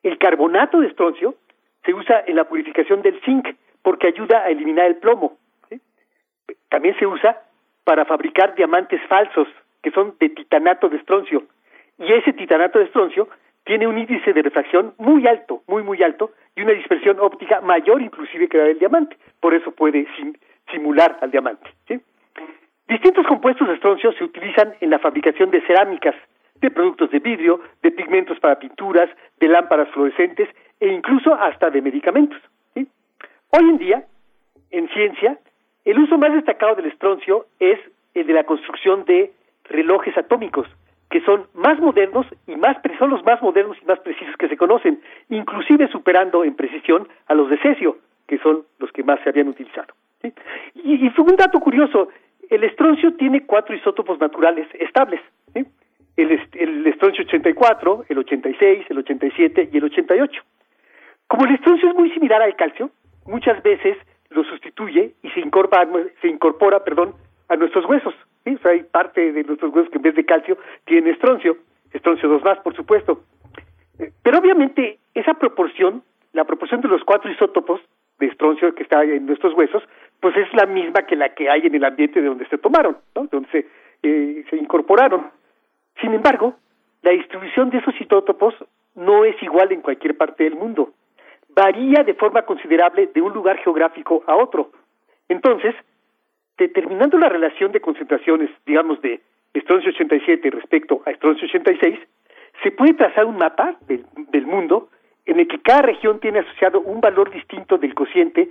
[0.02, 1.36] El carbonato de estroncio
[1.84, 5.38] se usa en la purificación del zinc porque ayuda a eliminar el plomo.
[6.68, 7.40] También se usa
[7.84, 9.46] para fabricar diamantes falsos
[9.86, 11.44] que son de titanato de estroncio.
[12.00, 13.28] Y ese titanato de estroncio
[13.62, 18.02] tiene un índice de refracción muy alto, muy, muy alto, y una dispersión óptica mayor
[18.02, 19.16] inclusive que la del diamante.
[19.38, 20.08] Por eso puede
[20.72, 21.70] simular al diamante.
[22.88, 26.16] Distintos compuestos de estroncio se utilizan en la fabricación de cerámicas,
[26.60, 29.08] de productos de vidrio, de pigmentos para pinturas,
[29.38, 30.48] de lámparas fluorescentes
[30.80, 32.40] e incluso hasta de medicamentos.
[32.74, 34.04] Hoy en día,
[34.72, 35.38] en ciencia,
[35.84, 37.78] el uso más destacado del estroncio es
[38.14, 39.35] el de la construcción de
[39.68, 40.68] relojes atómicos,
[41.10, 44.56] que son más modernos y más son los más modernos y más precisos que se
[44.56, 49.28] conocen, inclusive superando en precisión a los de cesio, que son los que más se
[49.28, 49.94] habían utilizado.
[50.74, 52.08] Y, y un dato curioso,
[52.50, 55.20] el estroncio tiene cuatro isótopos naturales estables.
[56.16, 60.42] El, el estroncio 84, el 86, el 87 y el 88.
[61.26, 62.90] Como el estroncio es muy similar al calcio,
[63.26, 63.98] muchas veces
[64.30, 65.86] lo sustituye y se incorpora,
[66.22, 67.14] se incorpora perdón,
[67.48, 68.14] a nuestros huesos.
[68.64, 71.56] hay parte de nuestros huesos que en vez de calcio tiene estroncio,
[71.92, 73.22] estroncio 2 más, por supuesto.
[73.98, 76.02] Eh, Pero obviamente esa proporción,
[76.32, 77.80] la proporción de los cuatro isótopos
[78.18, 79.82] de estroncio que está en nuestros huesos,
[80.20, 82.96] pues es la misma que la que hay en el ambiente de donde se tomaron,
[83.14, 83.66] de donde se,
[84.02, 85.30] eh, se incorporaron.
[86.00, 86.56] Sin embargo,
[87.02, 88.54] la distribución de esos isótopos
[88.94, 90.90] no es igual en cualquier parte del mundo.
[91.48, 94.70] Varía de forma considerable de un lugar geográfico a otro.
[95.28, 95.74] Entonces,
[96.58, 99.20] determinando la relación de concentraciones, digamos, de
[99.54, 101.98] estroncio 87 respecto a estroncio 86,
[102.62, 104.88] se puede trazar un mapa del, del mundo
[105.26, 108.48] en el que cada región tiene asociado un valor distinto del cociente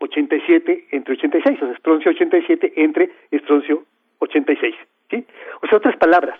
[0.00, 3.84] 87 entre 86, o sea, estroncio 87 entre estroncio
[4.18, 4.74] 86.
[5.10, 5.24] ¿sí?
[5.62, 6.38] O sea, otras palabras,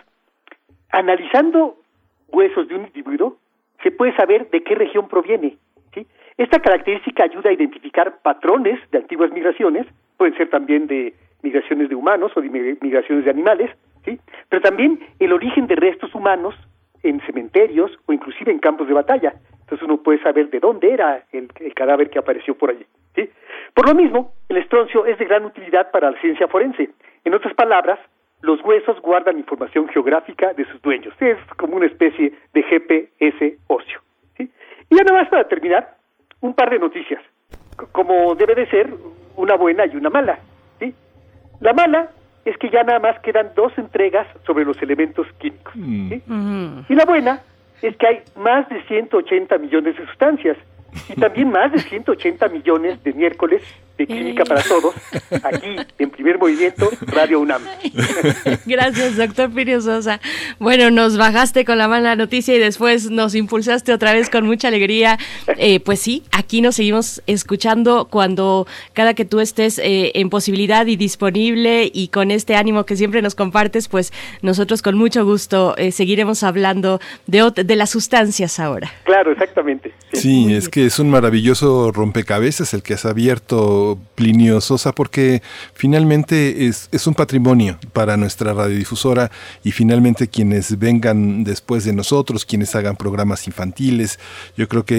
[0.90, 1.76] analizando
[2.28, 3.36] huesos de un individuo,
[3.82, 5.56] se puede saber de qué región proviene.
[6.36, 9.86] Esta característica ayuda a identificar patrones de antiguas migraciones,
[10.20, 13.70] pueden ser también de migraciones de humanos o de migraciones de animales,
[14.04, 14.20] ¿sí?
[14.50, 16.54] pero también el origen de restos humanos
[17.02, 19.32] en cementerios o inclusive en campos de batalla.
[19.60, 22.84] Entonces uno puede saber de dónde era el, cadáver que apareció por allí.
[23.14, 23.30] ¿sí?
[23.72, 26.90] Por lo mismo, el estroncio es de gran utilidad para la ciencia forense.
[27.24, 27.98] En otras palabras,
[28.42, 31.14] los huesos guardan información geográfica de sus dueños.
[31.18, 34.02] Es como una especie de GPS óseo.
[34.36, 34.50] ¿sí?
[34.90, 35.96] Y ya nada más para terminar,
[36.42, 37.22] un par de noticias.
[37.92, 38.90] Como debe de ser,
[39.36, 40.38] una buena y una mala.
[40.78, 40.94] ¿sí?
[41.60, 42.10] La mala
[42.44, 45.74] es que ya nada más quedan dos entregas sobre los elementos químicos.
[45.74, 46.22] ¿sí?
[46.88, 47.40] Y la buena
[47.82, 50.56] es que hay más de 180 millones de sustancias
[51.08, 53.62] y también más de 180 millones de miércoles
[54.00, 54.94] de Química para Todos,
[55.42, 57.62] aquí en Primer Movimiento, Radio UNAM.
[58.66, 60.20] Gracias, doctor Pirio Sosa.
[60.58, 64.68] Bueno, nos bajaste con la mala noticia y después nos impulsaste otra vez con mucha
[64.68, 65.18] alegría.
[65.58, 70.86] Eh, pues sí, aquí nos seguimos escuchando cuando cada que tú estés eh, en posibilidad
[70.86, 75.74] y disponible y con este ánimo que siempre nos compartes, pues nosotros con mucho gusto
[75.76, 78.90] eh, seguiremos hablando de, de las sustancias ahora.
[79.04, 79.92] Claro, exactamente.
[80.12, 85.42] Sí, es que es un maravilloso rompecabezas el que has abierto Plinio Sosa porque
[85.74, 89.30] finalmente es, es un patrimonio para nuestra radiodifusora
[89.64, 94.18] y finalmente quienes vengan después de nosotros, quienes hagan programas infantiles,
[94.56, 94.96] yo creo que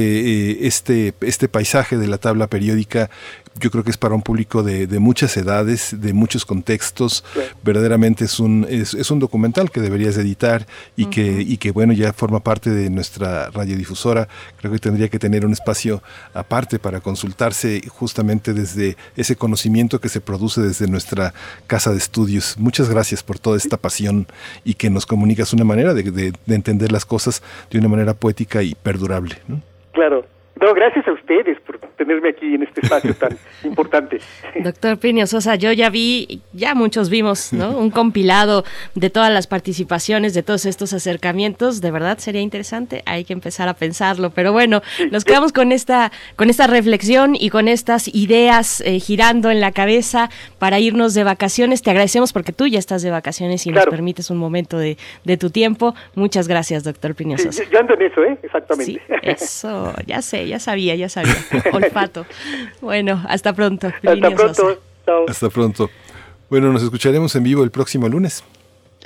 [0.52, 3.10] eh, este, este paisaje de la tabla periódica
[3.60, 7.24] yo creo que es para un público de, de muchas edades, de muchos contextos.
[7.64, 10.66] Verdaderamente es un, es, es un documental que deberías editar
[10.96, 14.28] y, que, y que, bueno, ya forma parte de nuestra radiodifusora.
[14.58, 16.02] Creo que tendría que tener un espacio
[16.34, 21.34] aparte para consultarse justamente desde ese conocimiento que se produce desde nuestra
[21.68, 22.56] casa de estudios.
[22.58, 24.28] Muchas gracias por toda esta pasión
[24.64, 28.14] y que nos comunicas una manera de, de- de entender las cosas de una manera
[28.14, 29.36] poética y perdurable.
[29.48, 29.62] ¿no?
[29.92, 30.26] Claro.
[30.60, 34.20] No, gracias a ustedes por tenerme aquí en este espacio tan importante.
[34.64, 37.70] Doctor Plinio Sosa, yo ya vi, ya muchos vimos, ¿no?
[37.78, 38.64] Un compilado
[38.96, 41.82] de todas las participaciones, de todos estos acercamientos.
[41.82, 43.04] De verdad sería interesante.
[43.06, 44.32] Hay que empezar a pensarlo.
[44.32, 49.50] Pero bueno, nos quedamos con esta, con esta reflexión y con estas ideas eh, girando
[49.52, 50.30] en la cabeza
[50.60, 51.82] para irnos de vacaciones.
[51.82, 53.86] Te agradecemos porque tú ya estás de vacaciones y Claro.
[53.86, 55.96] nos permites un momento de, de tu tiempo.
[56.16, 57.64] Muchas gracias, doctor Plinio Sosa.
[57.64, 58.38] yo, yo ando en eso, ¿eh?
[58.44, 58.92] Exactamente.
[58.94, 61.21] Sí, eso, ya sé, ya sabía, ya sabía.
[61.74, 62.26] Olfato.
[62.82, 63.92] Bueno, hasta pronto.
[64.02, 64.64] Plinio Sosa.
[65.28, 65.90] Hasta pronto.
[66.50, 68.44] Bueno, nos escucharemos en vivo el próximo lunes.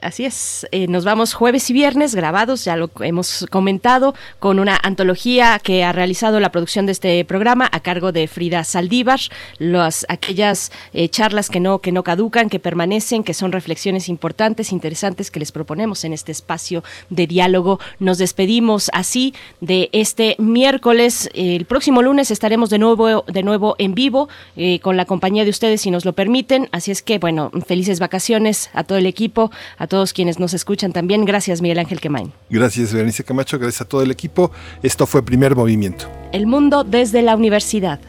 [0.02, 4.80] Así es, eh, nos vamos jueves y viernes grabados, ya lo hemos comentado, con una
[4.82, 9.20] antología que ha realizado la producción de este programa a cargo de Frida Saldívar,
[9.58, 14.72] las, aquellas eh, charlas que no, que no caducan, que permanecen, que son reflexiones importantes,
[14.72, 17.80] interesantes que les proponemos en este espacio de diálogo.
[18.00, 21.30] Nos despedimos así de este miércoles.
[21.34, 25.50] El próximo lunes estaremos de nuevo, de nuevo en vivo eh, con la compañía de
[25.50, 26.70] ustedes si nos lo permiten.
[26.72, 29.52] Así es que, bueno, felices vacaciones a todo el equipo,
[29.86, 31.26] a todos quienes nos escuchan también.
[31.26, 32.34] Gracias, Miguel Ángel Quemain.
[32.50, 33.58] Gracias, Berenice Camacho.
[33.58, 34.52] Gracias a todo el equipo.
[34.84, 36.08] Esto fue Primer Movimiento.
[36.32, 38.00] El mundo desde la universidad.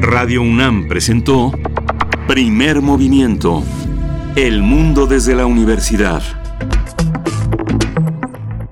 [0.00, 1.52] Radio UNAM presentó
[2.26, 3.62] Primer Movimiento.
[4.36, 6.22] El mundo desde la universidad.